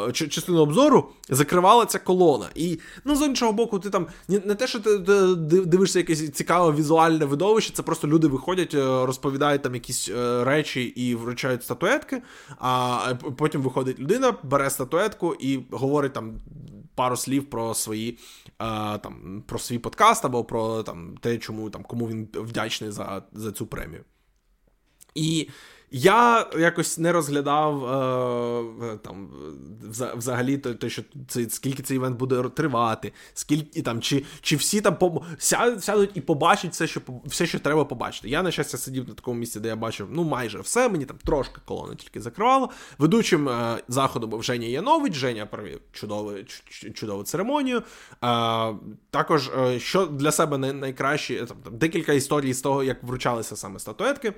е, 0.09 0.13
частину 0.13 0.59
обзору 0.59 1.09
закривала 1.29 1.87
ця 1.87 1.99
колона. 1.99 2.47
І 2.55 2.79
ну, 3.05 3.17
з 3.17 3.27
іншого 3.27 3.53
боку, 3.53 3.79
ти 3.79 3.91
там 3.91 4.07
не 4.29 4.55
те, 4.55 4.67
що 4.67 4.81
ти 4.81 4.99
дивишся 5.65 5.99
якесь 5.99 6.31
цікаве 6.31 6.73
візуальне 6.73 7.25
видовище, 7.25 7.73
це 7.75 7.83
просто 7.83 8.09
люди 8.09 8.29
виходять, 8.29 8.75
е, 8.75 9.07
розповідають 9.07 9.63
там 9.63 9.75
якісь 9.75 10.09
е, 10.09 10.45
речі 10.45 10.83
і 10.83 11.15
вручають 11.15 11.65
статуетки, 11.65 12.23
а 12.59 12.99
потім 13.37 13.63
виходить 13.63 13.99
людина, 13.99 14.35
бере 14.43 14.71
статуетку 14.71 15.35
і 15.41 15.61
говорить 15.71 16.13
там 16.13 16.41
пару 16.95 17.17
слів 17.17 17.51
про 17.51 17.75
свої 17.75 18.19
е, 18.49 18.99
там, 18.99 19.43
про 19.47 19.59
свій 19.59 19.79
подкаст 19.79 20.25
або 20.25 20.45
про 20.45 20.83
там, 20.83 21.17
те, 21.21 21.39
чому 21.39 21.71
там 21.71 21.83
кому 21.83 22.09
він 22.09 22.29
вдячний 22.35 22.91
за, 22.91 23.23
за 23.33 23.53
цю 23.53 23.67
премію. 23.67 24.05
І 25.15 25.49
я 25.97 26.47
якось 26.59 26.99
не 26.99 27.13
розглядав 27.13 27.85
е, 27.85 28.99
там 29.03 29.29
взагалі 30.17 30.59
те, 30.59 30.91
що 30.91 31.03
це 31.29 31.51
скільки 31.51 31.83
цей 31.83 31.97
івент 31.97 32.19
буде 32.19 32.43
тривати, 32.43 33.13
скільки 33.35 33.83
там, 33.83 34.01
чи 34.01 34.25
чи 34.41 34.57
всі 34.57 34.81
там 34.81 34.99
сядуть 35.79 36.11
і 36.15 36.21
побачать 36.21 36.73
все, 36.73 36.87
що 36.87 37.01
все, 37.25 37.47
що 37.47 37.59
треба 37.59 37.85
побачити. 37.85 38.29
Я, 38.29 38.43
на 38.43 38.51
щастя, 38.51 38.79
сидів 38.79 39.09
на 39.09 39.15
такому 39.15 39.39
місці, 39.39 39.61
де 39.61 39.69
я 39.69 39.77
бачив 39.77 40.09
ну 40.11 40.25
майже 40.25 40.61
все. 40.61 40.89
Мені 40.89 41.05
там 41.05 41.17
трошки 41.25 41.61
колони 41.65 41.95
тільки 41.97 42.21
закривало. 42.21 42.71
Ведучим 42.99 43.49
е, 43.49 43.79
заходу 43.89 44.27
був 44.27 44.43
Женя 44.43 44.67
Янович. 44.67 45.15
Женя 45.15 45.47
провів 45.47 45.81
чудову, 45.93 46.33
чудову 46.95 47.23
церемонію. 47.23 47.79
Е, 47.79 47.83
також, 49.11 49.49
е, 49.49 49.81
що 49.81 50.07
для 50.07 50.33
себе 50.33 50.59
найкраще, 50.59 51.47
там, 51.47 51.57
декілька 51.73 52.13
історій 52.13 52.55
з 52.55 52.61
того, 52.61 52.85
як 52.85 53.03
вручалися 53.03 53.57
саме 53.57 53.79
статуетки 53.79 54.33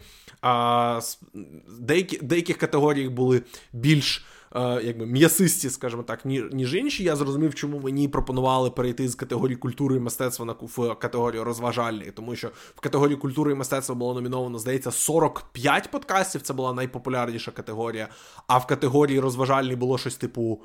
деякі, 1.78 2.18
деяких 2.22 2.56
категоріях 2.56 3.10
були 3.10 3.42
більш 3.72 4.26
е, 4.54 4.80
якби 4.84 5.06
м'ясисті, 5.06 5.70
скажімо 5.70 6.02
так, 6.02 6.24
ніж, 6.24 6.74
інші. 6.74 7.04
Я 7.04 7.16
зрозумів, 7.16 7.54
чому 7.54 7.80
мені 7.80 8.08
пропонували 8.08 8.70
перейти 8.70 9.08
з 9.08 9.14
категорії 9.14 9.56
культури 9.56 9.96
і 9.96 10.00
мистецтва 10.00 10.46
на 10.46 10.52
в 10.52 10.94
категорію 10.94 11.44
розважальної, 11.44 12.10
тому 12.10 12.36
що 12.36 12.50
в 12.76 12.80
категорії 12.80 13.16
культури 13.16 13.52
і 13.52 13.54
мистецтва 13.54 13.94
було 13.94 14.14
номіновано, 14.14 14.58
здається, 14.58 14.90
45 14.90 15.90
подкастів. 15.90 16.42
Це 16.42 16.52
була 16.54 16.72
найпопулярніша 16.72 17.50
категорія. 17.50 18.08
А 18.46 18.58
в 18.58 18.66
категорії 18.66 19.20
розважальній 19.20 19.76
було 19.76 19.98
щось 19.98 20.16
типу. 20.16 20.60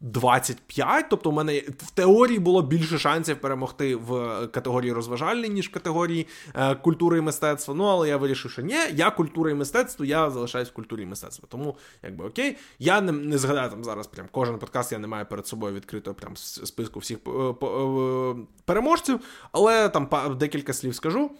25, 0.00 1.06
тобто 1.10 1.30
у 1.30 1.32
мене 1.32 1.58
в 1.58 1.90
теорії 1.90 2.38
було 2.38 2.62
більше 2.62 2.98
шансів 2.98 3.40
перемогти 3.40 3.96
в 3.96 4.46
категорії 4.46 4.92
розважальні, 4.92 5.48
ніж 5.48 5.68
в 5.68 5.72
категорії 5.72 6.26
е, 6.54 6.74
культури 6.74 7.18
і 7.18 7.20
мистецтва. 7.20 7.74
Ну, 7.74 7.84
але 7.84 8.08
я 8.08 8.16
вирішив, 8.16 8.50
що 8.50 8.62
ні, 8.62 8.76
я 8.92 9.10
культура 9.10 9.50
і 9.50 9.54
мистецтво, 9.54 10.04
я 10.04 10.30
залишаюсь 10.30 10.68
в 10.68 10.72
культурі 10.72 11.02
і 11.02 11.06
мистецтва. 11.06 11.48
Тому, 11.50 11.76
якби 12.02 12.24
окей, 12.24 12.56
я 12.78 13.00
не 13.00 13.12
не 13.12 13.38
згадаю 13.38 13.70
там 13.70 13.84
зараз 13.84 14.06
прям 14.06 14.26
кожен 14.30 14.58
подкаст, 14.58 14.92
я 14.92 14.98
не 14.98 15.06
маю 15.06 15.26
перед 15.26 15.46
собою 15.46 15.74
відкритого 15.74 16.14
прям 16.14 16.36
списку 16.36 17.00
всіх 17.00 17.18
е, 17.26 17.30
е, 17.30 18.34
переможців, 18.64 19.20
але 19.52 19.88
там 19.88 20.08
декілька 20.36 20.72
слів 20.72 20.94
скажу. 20.94 21.30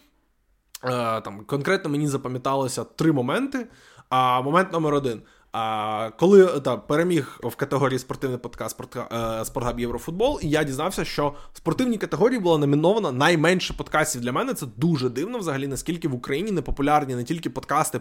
Е, 0.85 1.21
там 1.21 1.45
Конкретно 1.45 1.91
мені 1.91 2.09
запам'яталося 2.09 2.85
три 2.85 3.13
моменти. 3.13 3.67
А 4.09 4.43
момент 4.43 4.73
номер 4.73 4.95
один. 4.95 5.23
А 5.59 6.11
коли 6.19 6.61
та 6.61 6.77
переміг 6.77 7.41
в 7.43 7.57
категорії 7.57 7.99
спортивний 7.99 8.39
подкаст 8.39 8.81
е, 8.97 9.45
Спортгаб 9.45 9.81
Єврофутбол, 9.81 10.39
і 10.43 10.51
я 10.51 10.65
дізнався, 10.65 11.05
що 11.05 11.35
в 11.53 11.57
спортивній 11.57 11.99
категорії 11.99 12.41
було 12.41 12.59
номіновано 12.59 13.13
найменше 13.13 13.75
подкастів 13.75 14.21
для 14.21 14.33
мене. 14.33 14.55
Це 14.55 14.67
дуже 14.77 15.09
дивно, 15.09 15.39
взагалі, 15.39 15.67
наскільки 15.67 16.09
в 16.09 16.15
Україні 16.15 16.51
не 16.51 16.63
популярні 16.63 17.15
не 17.15 17.25
тільки 17.25 17.51
подкасти 17.51 17.99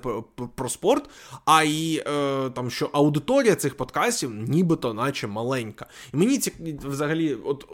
про, 0.56 0.70
спорт, 0.70 1.10
а 1.46 1.64
й 1.64 2.04
е, 2.08 2.50
там 2.50 2.70
що 2.70 2.90
аудиторія 2.94 3.56
цих 3.56 3.78
подкастів, 3.78 4.34
нібито, 4.34 4.94
наче 4.94 5.28
маленька. 5.28 5.86
І 6.14 6.18
мені 6.18 6.38
ці 6.38 6.78
взагалі, 6.84 7.38
от 7.46 7.68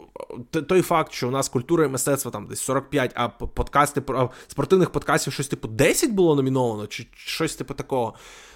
той 0.68 0.82
факт, 0.82 1.12
що 1.12 1.28
у 1.28 1.30
нас 1.30 1.48
культура 1.48 1.84
і 1.84 1.88
мистецтво 1.88 2.30
там 2.30 2.46
десь 2.46 2.60
45, 2.60 3.12
а 3.14 3.28
подкасти 3.28 4.00
про 4.00 4.30
спортивних 4.48 4.90
подкастів 4.90 5.32
щось 5.32 5.48
типу 5.48 5.68
10 5.68 6.10
було 6.10 6.34
номіновано, 6.34 6.86
чи 6.86 7.06
щось 7.14 7.56
типу 7.56 7.74
такого. 7.74 8.14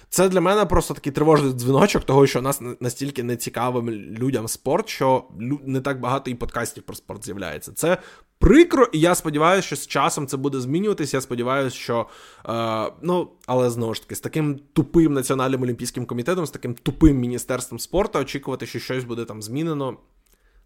Це 0.09 0.29
для 0.29 0.41
мене 0.41 0.65
просто 0.65 0.93
такий 0.93 1.11
тривожний 1.11 1.53
дзвіночок, 1.53 2.03
того 2.03 2.27
що 2.27 2.41
нас 2.41 2.61
настільки 2.79 3.23
не 3.23 3.35
цікавим 3.35 3.89
людям 3.89 4.47
спорт, 4.47 4.89
що 4.89 5.23
не 5.65 5.81
так 5.81 5.99
багато 5.99 6.31
і 6.31 6.35
подкастів 6.35 6.83
про 6.83 6.95
спорт 6.95 7.25
з'являється. 7.25 7.71
Це 7.71 7.97
прикро, 8.39 8.87
і 8.93 8.99
я 8.99 9.15
сподіваюся, 9.15 9.67
що 9.67 9.75
з 9.75 9.87
часом 9.87 10.27
це 10.27 10.37
буде 10.37 10.59
змінюватися. 10.59 11.17
Я 11.17 11.21
сподіваюся, 11.21 11.75
що 11.75 12.07
е, 12.49 12.91
ну, 13.01 13.29
але 13.45 13.69
знову 13.69 13.93
ж 13.93 14.01
таки, 14.01 14.15
з 14.15 14.19
таким 14.19 14.59
тупим 14.73 15.13
національним 15.13 15.63
олімпійським 15.63 16.05
комітетом, 16.05 16.45
з 16.45 16.51
таким 16.51 16.73
тупим 16.73 17.17
міністерством 17.17 17.79
спорту, 17.79 18.19
очікувати, 18.19 18.65
що 18.65 18.79
щось 18.79 19.03
буде 19.03 19.25
там 19.25 19.41
змінено. 19.41 19.97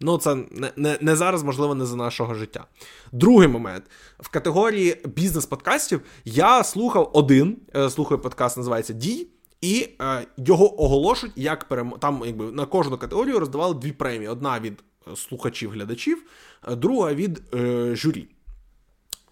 Ну, 0.01 0.17
це 0.17 0.35
не, 0.35 0.71
не 0.75 0.97
не, 1.01 1.15
зараз, 1.15 1.43
можливо, 1.43 1.75
не 1.75 1.85
за 1.85 1.95
нашого 1.95 2.33
життя. 2.33 2.65
Другий 3.11 3.47
момент. 3.47 3.83
В 4.19 4.29
категорії 4.29 5.01
бізнес-подкастів 5.05 6.01
я 6.25 6.63
слухав 6.63 7.11
один, 7.13 7.57
е, 7.75 7.89
слухаю 7.89 8.21
подкаст, 8.21 8.57
називається 8.57 8.93
Дій, 8.93 9.27
і 9.61 9.89
е, 10.01 10.27
його 10.37 10.83
оголошують 10.83 11.37
як 11.37 11.67
перем... 11.67 11.93
Там 11.99 12.23
якби 12.25 12.51
на 12.51 12.65
кожну 12.65 12.97
категорію 12.97 13.39
роздавали 13.39 13.73
дві 13.73 13.91
премії: 13.91 14.27
одна 14.27 14.59
від 14.59 14.83
е, 15.07 15.15
слухачів-глядачів, 15.15 16.23
е, 16.67 16.75
друга 16.75 17.13
від 17.13 17.41
е, 17.53 17.95
журі. 17.95 18.27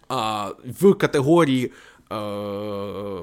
А 0.08 0.50
в 0.80 0.94
категорії 0.94 1.72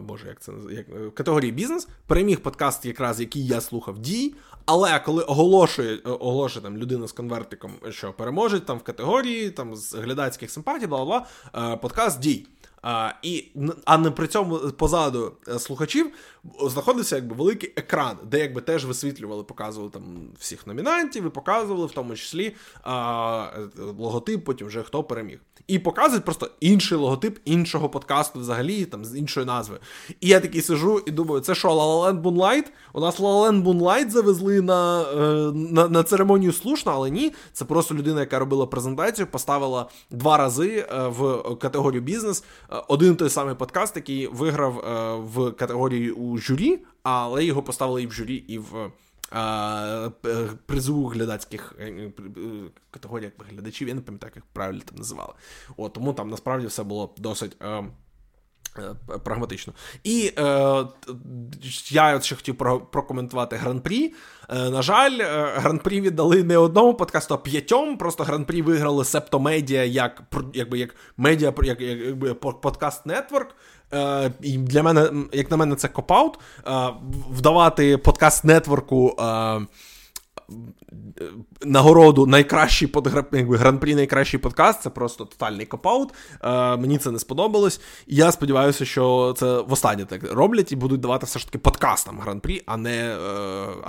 Боже, 0.02 0.28
як 0.28 0.42
це 0.42 0.52
як, 0.72 0.90
в 0.90 1.12
категорії 1.12 1.52
бізнес 1.52 1.88
переміг 2.06 2.40
подкаст, 2.40 2.86
якраз 2.86 3.20
який 3.20 3.46
я 3.46 3.62
слухав 3.62 4.00
дій. 4.00 4.36
Але 4.68 5.00
коли 5.00 5.24
оголошує 5.24 5.96
е, 5.96 6.10
оголошує 6.10 6.64
там 6.64 6.78
людина 6.78 7.08
з 7.08 7.12
конвертиком, 7.12 7.72
що 7.90 8.14
переможе 8.14 8.60
там 8.60 8.78
в 8.78 8.84
категорії 8.84 9.50
там 9.50 9.76
з 9.76 9.94
глядацьких 9.94 10.52
симпатій, 10.52 10.88
бла 10.88 11.06
бла 11.06 11.26
бла 11.54 11.78
подкаст 11.78 12.20
дій. 12.20 12.46
А 12.90 13.14
і, 13.22 13.46
а 13.86 13.98
не 13.98 14.12
при 14.12 14.28
цьому 14.28 14.58
позаду 14.58 15.32
е, 15.48 15.60
слухачів 15.60 16.12
знаходився 16.62 17.16
якби 17.16 17.36
великий 17.36 17.74
екран, 17.76 18.18
де 18.24 18.40
якби 18.40 18.62
теж 18.62 18.86
висвітлювали, 18.86 19.44
показували 19.44 19.92
там 19.92 20.04
всіх 20.40 20.68
номінантів 20.68 21.26
і 21.26 21.30
показували 21.30 21.88
в 21.88 21.92
тому 21.92 22.16
числі 22.16 22.56
а, 22.84 23.48
логотип, 23.98 24.46
потім 24.46 24.68
вже 24.68 24.84
хто 24.84 25.04
переміг. 25.04 25.40
І 25.68 25.80
показують 25.80 26.26
просто 26.26 26.50
інший 26.60 26.98
логотип 26.98 27.40
іншого 27.46 27.90
подкасту, 27.90 28.40
взагалі, 28.40 28.86
там 28.86 29.06
з 29.06 29.18
іншої 29.18 29.46
назви. 29.46 29.80
І 30.22 30.28
я 30.28 30.40
такий 30.40 30.62
сижу 30.62 31.02
і 31.06 31.12
думаю, 31.12 31.42
це 31.42 31.56
що, 31.56 31.70
Land 31.70 32.22
Moonlight? 32.22 32.66
У 32.94 33.00
нас 33.02 33.20
Land 33.20 33.64
Moonlight 33.64 34.10
завезли 34.10 34.62
на, 34.62 35.02
е, 35.02 35.16
на, 35.54 35.88
на 35.88 36.04
церемонію 36.04 36.54
слушно, 36.54 36.92
але 36.96 37.10
ні. 37.10 37.34
Це 37.54 37.66
просто 37.66 37.96
людина, 37.96 38.20
яка 38.20 38.40
робила 38.40 38.66
презентацію, 38.66 39.28
поставила 39.28 39.90
два 40.12 40.38
рази 40.38 40.88
е, 40.92 41.08
в 41.08 41.44
категорію 41.60 42.02
бізнес 42.02 42.44
один 42.88 43.16
той 43.16 43.30
самий 43.30 43.56
подкаст, 43.56 43.96
який 43.96 44.28
виграв 44.28 44.80
е, 44.80 45.16
в 45.16 45.52
категорії 45.52 46.12
у 46.12 46.38
журі, 46.38 46.80
але 47.04 47.46
його 47.46 47.64
поставили 47.64 48.04
і 48.04 48.08
в 48.08 48.12
журі, 48.12 48.36
і 48.36 48.58
в 48.58 48.92
е, 49.34 50.12
призову 50.66 51.08
глядацьких 51.08 51.76
е, 51.80 52.12
категоріях 52.92 53.34
глядачів. 53.50 53.88
Я 53.88 53.94
не 53.94 54.02
пам'ятаю, 54.02 54.32
як 54.36 54.46
правильно 54.46 54.82
там 54.86 54.98
називали. 54.98 55.34
От, 55.78 55.94
Тому 55.94 56.14
там 56.14 56.30
насправді 56.30 56.68
все 56.68 56.84
було 56.84 57.14
досить. 57.18 57.58
Е, 58.80 59.18
прагматично. 59.24 59.74
І 60.04 60.34
е, 60.38 60.42
я 61.90 62.22
ще 62.22 62.36
хотів 62.36 62.58
прокоментувати 62.92 63.56
гран-прі. 63.56 64.14
Е, 64.50 64.70
на 64.70 64.82
жаль, 64.82 65.20
е, 65.20 65.52
гран-прі 65.56 66.02
віддали 66.02 66.44
не 66.44 66.58
одному 66.58 66.94
подкасту, 66.94 67.34
а 67.34 67.38
п'ятьом. 67.38 67.98
Просто 67.98 68.24
гран-прі 68.24 68.62
виграли 68.62 69.06
Септомедіа 69.06 69.84
як 69.84 70.24
якби, 70.54 70.80
як 70.80 70.96
медіа, 71.18 71.54
як, 71.64 71.82
якби 71.82 72.34
подкаст 72.34 73.06
нетворк. 73.06 73.56
Е, 73.94 74.32
і 74.42 74.58
для 74.58 74.84
мене, 74.84 75.12
як 75.32 75.52
на 75.52 75.58
мене, 75.58 75.76
це 75.76 75.88
копаут. 75.88 76.40
Вдавати 77.30 77.98
подкаст 77.98 78.44
нетворку. 78.44 79.16
Е, 79.20 79.60
нагороду 81.66 82.26
найкращий 82.26 82.94
якби, 83.32 83.58
гран-прі 83.58 83.96
найкращий 83.96 84.40
подкаст. 84.40 84.82
Це 84.82 84.90
просто 84.90 85.26
тотальний 85.26 85.66
копаут. 85.66 86.14
Е, 86.44 86.78
Мені 86.78 86.98
це 86.98 87.12
не 87.12 87.20
сподобалось. 87.20 87.82
І 88.08 88.16
я 88.16 88.32
сподіваюся, 88.32 88.86
що 88.86 89.34
це 89.38 89.62
востаннє 89.62 90.06
так 90.06 90.34
роблять 90.34 90.72
і 90.72 90.76
будуть 90.76 91.00
давати 91.00 91.26
все 91.26 91.40
ж 91.40 91.46
таки 91.46 91.58
подкастам 91.58 92.20
гран-прі, 92.20 92.62
а 92.66 92.78
не 92.78 93.18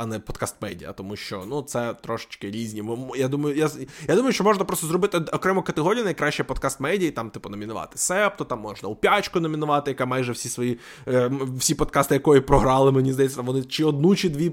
е, 0.03 0.07
не 0.07 0.19
подкаст-медіа. 0.19 0.93
Тому 0.93 1.17
що 1.17 1.45
ну, 1.49 1.63
це 1.63 1.95
трошечки 1.95 2.51
різні. 2.51 2.85
Я 3.17 3.29
думаю, 3.29 3.57
я, 3.57 3.71
я 4.09 4.15
думаю, 4.15 4.33
що 4.33 4.45
можна 4.45 4.65
просто 4.65 4.87
зробити 4.87 5.19
окрему 5.19 5.63
категорію 5.63 6.05
найкраще 6.05 6.43
подкаст-медіа, 6.43 7.09
і 7.09 7.11
там, 7.11 7.31
типу, 7.31 7.49
номінувати 7.49 7.99
Септо, 7.99 8.45
там 8.45 8.61
можна 8.61 8.89
у 8.89 8.97
п'ячку 8.97 9.41
номінувати, 9.41 9.91
яка 9.91 10.07
майже 10.07 10.33
всі 10.33 10.49
свої 10.49 10.79
е, 11.09 11.31
всі 11.59 11.75
подкасти, 11.75 12.15
якої 12.15 12.41
програли, 12.41 12.93
мені 12.93 13.13
здається, 13.13 13.43
вони 13.43 13.63
чи 13.63 13.85
одну, 13.85 14.17
чи 14.17 14.29
дві 14.29 14.53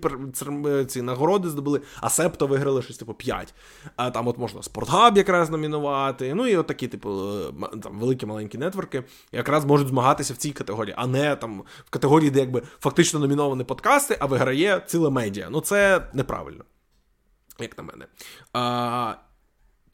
ці 0.88 1.02
нагороди 1.02 1.50
здобули, 1.50 1.82
а 2.02 2.10
Септо 2.10 2.48
виграли 2.48 2.82
щось 2.82 2.98
типу 2.98 3.14
5. 3.14 3.54
А 3.96 4.12
там 4.12 4.28
от 4.28 4.38
можна 4.38 4.64
Спортгаб 4.64 5.18
якраз 5.18 5.50
номінувати. 5.50 6.34
Ну 6.34 6.48
і 6.48 6.58
от 6.58 6.68
такі, 6.68 6.88
типу, 6.88 7.10
е, 7.74 7.78
там 7.84 8.00
великі 8.00 8.26
маленькі 8.26 8.58
нетворки 8.58 9.04
якраз 9.32 9.66
можуть 9.66 9.88
змагатися 9.88 10.34
в 10.34 10.38
цій 10.38 10.52
категорії, 10.52 10.96
а 10.98 11.08
не 11.08 11.36
там 11.36 11.64
в 11.86 11.90
категорії, 11.90 12.32
де 12.32 12.40
якби 12.40 12.62
фактично 12.80 13.20
номіновані 13.20 13.64
подкасти, 13.64 14.18
а 14.20 14.26
виграє 14.26 14.82
ціле 14.86 15.10
медіа. 15.10 15.48
Ну 15.52 15.62
це 15.62 16.08
неправильно, 16.14 16.64
як 17.60 17.78
на 17.78 17.84
мене. 17.84 18.06
А, 18.54 19.16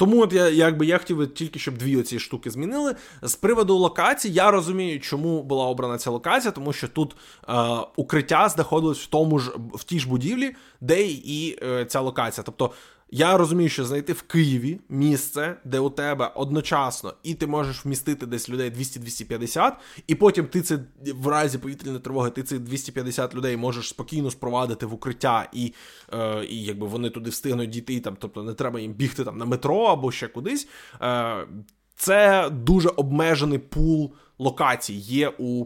тому 0.01 0.21
от 0.21 0.33
я 0.33 0.49
якби 0.49 0.85
я 0.85 0.97
хотів 0.97 1.33
тільки, 1.33 1.59
щоб 1.59 1.77
дві 1.77 1.97
оці 1.97 2.19
штуки 2.19 2.49
змінили. 2.49 2.95
З 3.21 3.35
приводу 3.35 3.77
локацій, 3.77 4.29
я 4.29 4.51
розумію, 4.51 4.99
чому 4.99 5.43
була 5.43 5.65
обрана 5.65 5.97
ця 5.97 6.09
локація, 6.09 6.51
тому 6.51 6.73
що 6.73 6.87
тут 6.87 7.15
е, 7.49 7.53
укриття 7.95 8.49
знаходилось 8.49 8.99
в 8.99 9.07
тому 9.07 9.39
ж 9.39 9.51
в 9.73 9.83
тій 9.83 9.99
ж 9.99 10.09
будівлі, 10.09 10.55
де 10.81 11.01
і 11.07 11.59
е, 11.63 11.85
ця 11.85 11.99
локація. 11.99 12.43
Тобто 12.43 12.71
я 13.11 13.37
розумію, 13.37 13.69
що 13.69 13.85
знайти 13.85 14.13
в 14.13 14.21
Києві 14.21 14.79
місце, 14.89 15.57
де 15.65 15.79
у 15.79 15.89
тебе 15.89 16.31
одночасно, 16.35 17.13
і 17.23 17.33
ти 17.33 17.47
можеш 17.47 17.85
вмістити 17.85 18.25
десь 18.25 18.49
людей 18.49 18.71
200-250, 18.71 19.71
і 20.07 20.15
потім 20.15 20.45
ти 20.45 20.61
це 20.61 20.79
в 21.15 21.27
разі 21.27 21.57
повітряної 21.57 21.99
тривоги, 21.99 22.29
ти 22.29 22.43
цих 22.43 22.59
250 22.59 23.35
людей 23.35 23.57
можеш 23.57 23.89
спокійно 23.89 24.31
спровадити 24.31 24.85
в 24.85 24.93
укриття, 24.93 25.49
і 25.53 25.73
е, 26.13 26.45
і 26.45 26.63
якби 26.63 26.87
вони 26.87 27.09
туди 27.09 27.29
встигнуть 27.29 27.69
дійти, 27.69 27.99
там, 27.99 28.17
тобто 28.19 28.43
не 28.43 28.53
треба 28.53 28.79
їм 28.79 28.93
бігти 28.93 29.23
там 29.23 29.37
на 29.37 29.45
метро 29.45 29.83
або 29.83 30.11
ще 30.11 30.27
кудись. 30.27 30.67
Е, 31.01 31.47
Це 31.95 32.49
дуже 32.49 32.89
обмежений 32.89 33.59
пул 33.59 34.13
локацій 34.39 34.93
є 34.93 35.33
у 35.39 35.65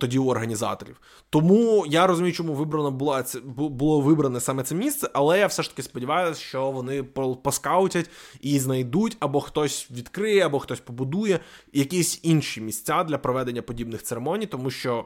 тоді 0.00 0.18
у 0.18 0.26
організаторів. 0.26 1.00
Тому 1.30 1.84
я 1.88 2.06
розумію, 2.06 2.32
чому 2.32 2.54
вибрано 2.54 2.90
було 2.90 3.22
це 3.22 3.40
було 3.40 4.00
вибране 4.00 4.40
саме 4.40 4.62
це 4.62 4.74
місце, 4.74 5.10
але 5.12 5.38
я 5.38 5.46
все 5.46 5.62
ж 5.62 5.70
таки 5.70 5.82
сподіваюся, 5.82 6.40
що 6.40 6.70
вони 6.70 7.02
поскаутять 7.42 8.10
і 8.40 8.58
знайдуть 8.58 9.16
або 9.20 9.40
хтось 9.40 9.90
відкриє, 9.90 10.46
або 10.46 10.58
хтось 10.58 10.80
побудує 10.80 11.40
якісь 11.72 12.20
інші 12.22 12.60
місця 12.60 13.04
для 13.04 13.18
проведення 13.18 13.62
подібних 13.62 14.02
церемоній, 14.02 14.46
тому 14.46 14.70
що 14.70 15.04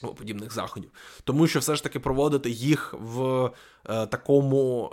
подібних 0.00 0.52
заходів, 0.52 0.90
тому 1.24 1.46
що 1.46 1.58
все 1.58 1.76
ж 1.76 1.82
таки 1.82 2.00
проводити 2.00 2.50
їх 2.50 2.94
в 3.00 3.44
е, 3.88 4.06
такому 4.06 4.92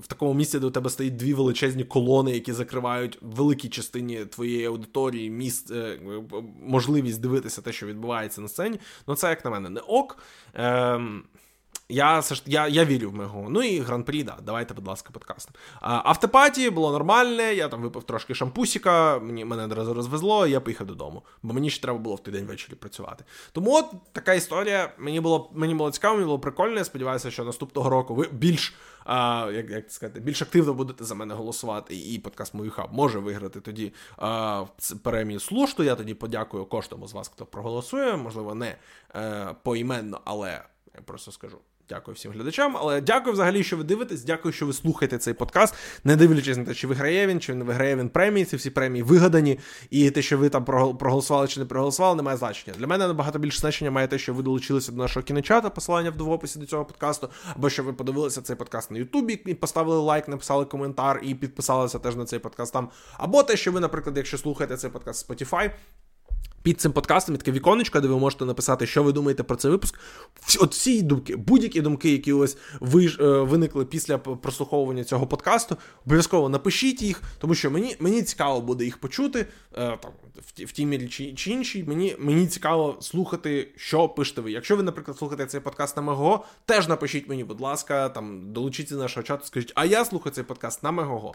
в 0.00 0.06
такому 0.06 0.34
місці, 0.34 0.58
де 0.58 0.66
у 0.66 0.70
тебе 0.70 0.90
стоїть 0.90 1.16
дві 1.16 1.34
величезні 1.34 1.84
колони, 1.84 2.30
які 2.30 2.52
закривають 2.52 3.18
великій 3.22 3.68
частині 3.68 4.24
твоєї 4.24 4.64
аудиторії, 4.64 5.30
міст 5.30 5.70
е, 5.70 5.98
можливість 6.62 7.20
дивитися 7.20 7.62
те, 7.62 7.72
що 7.72 7.86
відбувається 7.86 8.40
на 8.40 8.48
сцені. 8.48 8.80
Ну 9.06 9.14
це 9.14 9.28
як 9.28 9.44
на 9.44 9.50
мене 9.50 9.68
не 9.68 9.80
ок. 9.80 10.18
Е, 10.54 11.00
я 11.88 12.22
я, 12.46 12.68
я 12.68 12.84
вірю 12.84 13.10
в 13.10 13.14
Мегу. 13.14 13.46
Ну 13.50 13.62
і 13.62 13.80
гран-прі, 13.80 14.22
да, 14.22 14.36
давайте, 14.42 14.74
будь 14.74 14.86
ласка, 14.86 15.10
подкаст. 15.12 15.48
Автопаті 15.80 16.70
було 16.70 16.92
нормальне, 16.92 17.54
я 17.54 17.68
там 17.68 17.82
випив 17.82 18.02
трошки 18.02 18.34
шампусіка, 18.34 19.18
мені 19.18 19.44
мене 19.44 19.64
одразу 19.64 19.94
розвезло, 19.94 20.46
і 20.46 20.50
я 20.50 20.60
поїхав 20.60 20.86
додому. 20.86 21.22
Бо 21.42 21.54
мені 21.54 21.70
ще 21.70 21.82
треба 21.82 21.98
було 21.98 22.16
в 22.16 22.22
той 22.22 22.34
день 22.34 22.46
ввечері 22.46 22.74
працювати. 22.74 23.24
Тому 23.52 23.74
от 23.74 23.86
така 24.12 24.34
історія. 24.34 24.92
Мені 24.98 25.20
було 25.20 25.50
мені 25.54 25.74
було 25.74 25.90
цікаво, 25.90 26.14
мені 26.14 26.26
було 26.26 26.38
прикольно. 26.38 26.76
Я 26.76 26.84
сподіваюся, 26.84 27.30
що 27.30 27.44
наступного 27.44 27.90
року 27.90 28.14
ви 28.14 28.28
більш 28.32 28.74
а, 29.04 29.50
як 29.54 29.70
як 29.70 29.92
сказати, 29.92 30.20
більш 30.20 30.42
активно 30.42 30.74
будете 30.74 31.04
за 31.04 31.14
мене 31.14 31.34
голосувати, 31.34 31.96
і 31.96 32.18
подкаст 32.18 32.54
Мою 32.54 32.70
Хаб 32.70 32.88
може 32.92 33.18
виграти 33.18 33.60
тоді 33.60 33.92
а, 34.16 34.64
премію 35.02 35.40
слушту. 35.40 35.82
Я 35.82 35.94
тоді 35.94 36.14
подякую 36.14 36.64
кожному 36.64 37.08
з 37.08 37.12
вас, 37.12 37.28
хто 37.28 37.46
проголосує. 37.46 38.16
Можливо, 38.16 38.54
не 38.54 38.76
е, 39.14 39.54
поіменно, 39.62 40.20
але 40.24 40.64
я 40.94 41.00
просто 41.00 41.32
скажу. 41.32 41.58
Дякую 41.88 42.14
всім 42.14 42.32
глядачам, 42.32 42.76
але 42.76 43.00
дякую 43.00 43.32
взагалі, 43.32 43.64
що 43.64 43.76
ви 43.76 43.84
дивитесь. 43.84 44.24
Дякую, 44.24 44.52
що 44.52 44.66
ви 44.66 44.72
слухаєте 44.72 45.18
цей 45.18 45.34
подкаст, 45.34 45.74
не 46.04 46.16
дивлячись 46.16 46.56
на 46.56 46.64
те, 46.64 46.74
чи 46.74 46.86
виграє 46.86 47.26
він, 47.26 47.40
чи 47.40 47.54
не 47.54 47.64
виграє 47.64 47.96
він 47.96 48.08
премії. 48.08 48.44
Ці 48.44 48.56
всі 48.56 48.70
премії 48.70 49.02
вигадані, 49.02 49.58
і 49.90 50.10
те, 50.10 50.22
що 50.22 50.38
ви 50.38 50.48
там 50.48 50.64
проголосували 50.98 51.48
чи 51.48 51.60
не 51.60 51.66
проголосували, 51.66 52.16
не 52.16 52.22
має 52.22 52.36
значення. 52.36 52.76
Для 52.78 52.86
мене 52.86 53.06
набагато 53.06 53.38
більше 53.38 53.58
значення 53.58 53.90
має 53.90 54.08
те, 54.08 54.18
що 54.18 54.34
ви 54.34 54.42
долучилися 54.42 54.92
до 54.92 54.98
нашого 54.98 55.24
кіночата, 55.24 55.70
посилання 55.70 56.12
в 56.18 56.30
описі 56.30 56.58
до 56.58 56.66
цього 56.66 56.84
подкасту, 56.84 57.28
або 57.56 57.70
що 57.70 57.82
ви 57.82 57.92
подивилися 57.92 58.42
цей 58.42 58.56
подкаст 58.56 58.90
на 58.90 58.98
Ютубі 58.98 59.40
і 59.46 59.54
поставили 59.54 59.98
лайк, 59.98 60.28
написали 60.28 60.64
коментар 60.64 61.20
і 61.22 61.34
підписалися 61.34 61.98
теж 61.98 62.16
на 62.16 62.24
цей 62.24 62.38
подкаст 62.38 62.72
там. 62.72 62.88
Або 63.16 63.42
те, 63.42 63.56
що 63.56 63.72
ви, 63.72 63.80
наприклад, 63.80 64.16
якщо 64.16 64.38
слухаєте 64.38 64.76
цей 64.76 64.90
подкаст 64.90 65.30
Spotify, 65.30 65.70
під 66.64 66.80
цим 66.80 66.92
подкастом 66.92 67.34
є 67.34 67.38
таке 67.38 67.52
віконечко, 67.52 68.00
де 68.00 68.08
ви 68.08 68.18
можете 68.18 68.44
написати, 68.44 68.86
що 68.86 69.02
ви 69.02 69.12
думаєте 69.12 69.42
про 69.42 69.56
цей 69.56 69.70
випуск. 69.70 70.00
От 70.60 70.72
всі 70.72 71.02
думки, 71.02 71.36
будь-які 71.36 71.80
думки, 71.80 72.10
які 72.10 72.32
вас 72.32 72.56
е, 72.94 73.24
виникли 73.26 73.84
після 73.84 74.18
прослуховування 74.18 75.04
цього 75.04 75.26
подкасту, 75.26 75.76
обов'язково 76.06 76.48
напишіть 76.48 77.02
їх, 77.02 77.22
тому 77.38 77.54
що 77.54 77.70
мені 77.70 77.96
мені 78.00 78.22
цікаво 78.22 78.60
буде 78.60 78.84
їх 78.84 78.98
почути 78.98 79.46
е, 79.72 79.98
там, 80.02 80.12
в 80.42 80.72
тій 80.72 81.08
чи, 81.08 81.32
чи 81.32 81.50
іншій. 81.50 81.84
Мені 81.84 82.16
мені 82.18 82.46
цікаво 82.46 82.96
слухати, 83.00 83.68
що 83.76 84.08
пишете 84.08 84.40
ви. 84.40 84.52
Якщо 84.52 84.76
ви, 84.76 84.82
наприклад, 84.82 85.18
слухаєте 85.18 85.46
цей 85.46 85.60
подкаст 85.60 85.96
на 85.96 86.02
Мегого, 86.02 86.44
теж 86.66 86.88
напишіть 86.88 87.28
мені, 87.28 87.44
будь 87.44 87.60
ласка, 87.60 88.08
там 88.08 88.52
долучіться 88.52 88.94
до 88.94 89.00
нашого 89.00 89.24
чату, 89.24 89.46
скажіть, 89.46 89.72
а 89.74 89.84
я 89.84 90.04
слухаю 90.04 90.34
цей 90.34 90.44
подкаст 90.44 90.82
на 90.82 90.90
Мегого. 90.90 91.34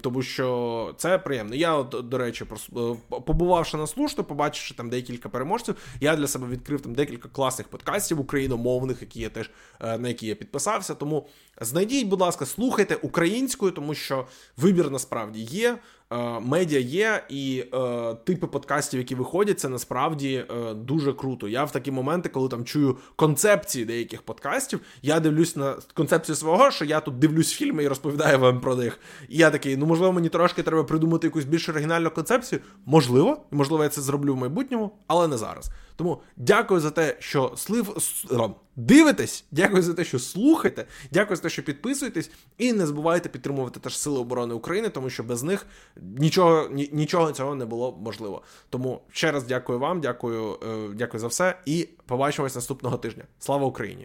Тому 0.00 0.22
що 0.22 0.94
це 0.96 1.18
приємно. 1.18 1.54
Я, 1.54 1.74
от, 1.74 2.08
до 2.08 2.18
речі, 2.18 2.44
е, 2.76 2.78
побувавши 3.08 3.76
на 3.76 3.86
слушно, 3.86 4.24
побачивши 4.24 4.74
там 4.74 4.90
декілька 4.90 5.28
переможців, 5.28 5.76
я 6.00 6.16
для 6.16 6.26
себе 6.26 6.46
відкрив 6.46 6.80
там 6.80 6.94
декілька 6.94 7.28
класних 7.28 7.68
подкастів 7.68 8.20
україномовних, 8.20 9.00
які 9.00 9.20
я 9.20 9.28
теж 9.28 9.50
е, 9.80 9.98
на 9.98 10.08
які 10.08 10.26
я 10.26 10.34
підписався. 10.34 10.94
Тому 10.94 11.28
знайдіть, 11.60 12.08
будь 12.08 12.20
ласка, 12.20 12.46
слухайте 12.46 12.94
українською, 12.94 13.72
тому 13.72 13.94
що 13.94 14.26
вибір 14.56 14.90
насправді 14.90 15.40
є. 15.40 15.78
Е, 16.12 16.40
медіа 16.40 16.80
є, 16.80 17.24
і 17.28 17.64
е, 17.74 18.14
типи 18.14 18.46
подкастів, 18.46 19.00
які 19.00 19.14
виходять, 19.14 19.60
це 19.60 19.68
насправді 19.68 20.44
е, 20.50 20.74
дуже 20.74 21.12
круто. 21.12 21.48
Я 21.48 21.64
в 21.64 21.72
такі 21.72 21.90
моменти, 21.90 22.28
коли 22.28 22.48
там 22.48 22.64
чую 22.64 22.96
концепції 23.16 23.84
деяких 23.84 24.22
подкастів, 24.22 24.80
я 25.02 25.20
дивлюсь 25.20 25.56
на 25.56 25.74
концепцію 25.94 26.36
свого, 26.36 26.70
що 26.70 26.84
я 26.84 27.00
тут 27.00 27.18
дивлюсь 27.18 27.52
фільми 27.52 27.84
і 27.84 27.88
розповідаю 27.88 28.38
вам 28.38 28.60
про 28.60 28.76
них. 28.76 29.00
І 29.28 29.36
я 29.36 29.50
такий, 29.50 29.76
ну 29.76 29.86
можливо, 29.86 30.12
мені 30.12 30.28
трошки 30.28 30.62
треба 30.62 30.84
придумати 30.84 31.26
якусь 31.26 31.44
більш 31.44 31.68
оригінальну 31.68 32.10
концепцію. 32.10 32.60
Можливо, 32.84 33.36
і 33.52 33.56
можливо, 33.56 33.82
я 33.82 33.88
це 33.88 34.02
зроблю 34.02 34.34
в 34.34 34.36
майбутньому, 34.36 34.90
але 35.06 35.28
не 35.28 35.38
зараз. 35.38 35.70
Тому 35.96 36.22
дякую 36.36 36.80
за 36.80 36.90
те, 36.90 37.16
що 37.18 37.52
слив 37.56 37.94
дивитесь. 38.76 39.44
Дякую 39.50 39.82
за 39.82 39.94
те, 39.94 40.04
що 40.04 40.18
слухаєте. 40.18 40.86
Дякую 41.12 41.36
за 41.36 41.42
те, 41.42 41.48
що 41.48 41.62
підписуєтесь, 41.62 42.30
і 42.58 42.72
не 42.72 42.86
забувайте 42.86 43.28
підтримувати 43.28 43.80
теж 43.80 43.98
Сили 43.98 44.18
оборони 44.18 44.54
України, 44.54 44.88
тому 44.88 45.10
що 45.10 45.22
без 45.22 45.42
них 45.42 45.66
нічого 45.96 46.68
нічого 46.92 47.32
цього 47.32 47.54
не 47.54 47.64
було 47.64 47.98
можливо. 48.00 48.42
Тому 48.70 49.00
ще 49.10 49.32
раз 49.32 49.44
дякую 49.44 49.78
вам, 49.78 50.00
дякую, 50.00 50.58
е, 50.62 50.94
дякую 50.94 51.20
за 51.20 51.26
все, 51.26 51.58
і 51.66 51.88
побачимось 52.06 52.54
наступного 52.54 52.96
тижня. 52.96 53.24
Слава 53.38 53.66
Україні! 53.66 54.04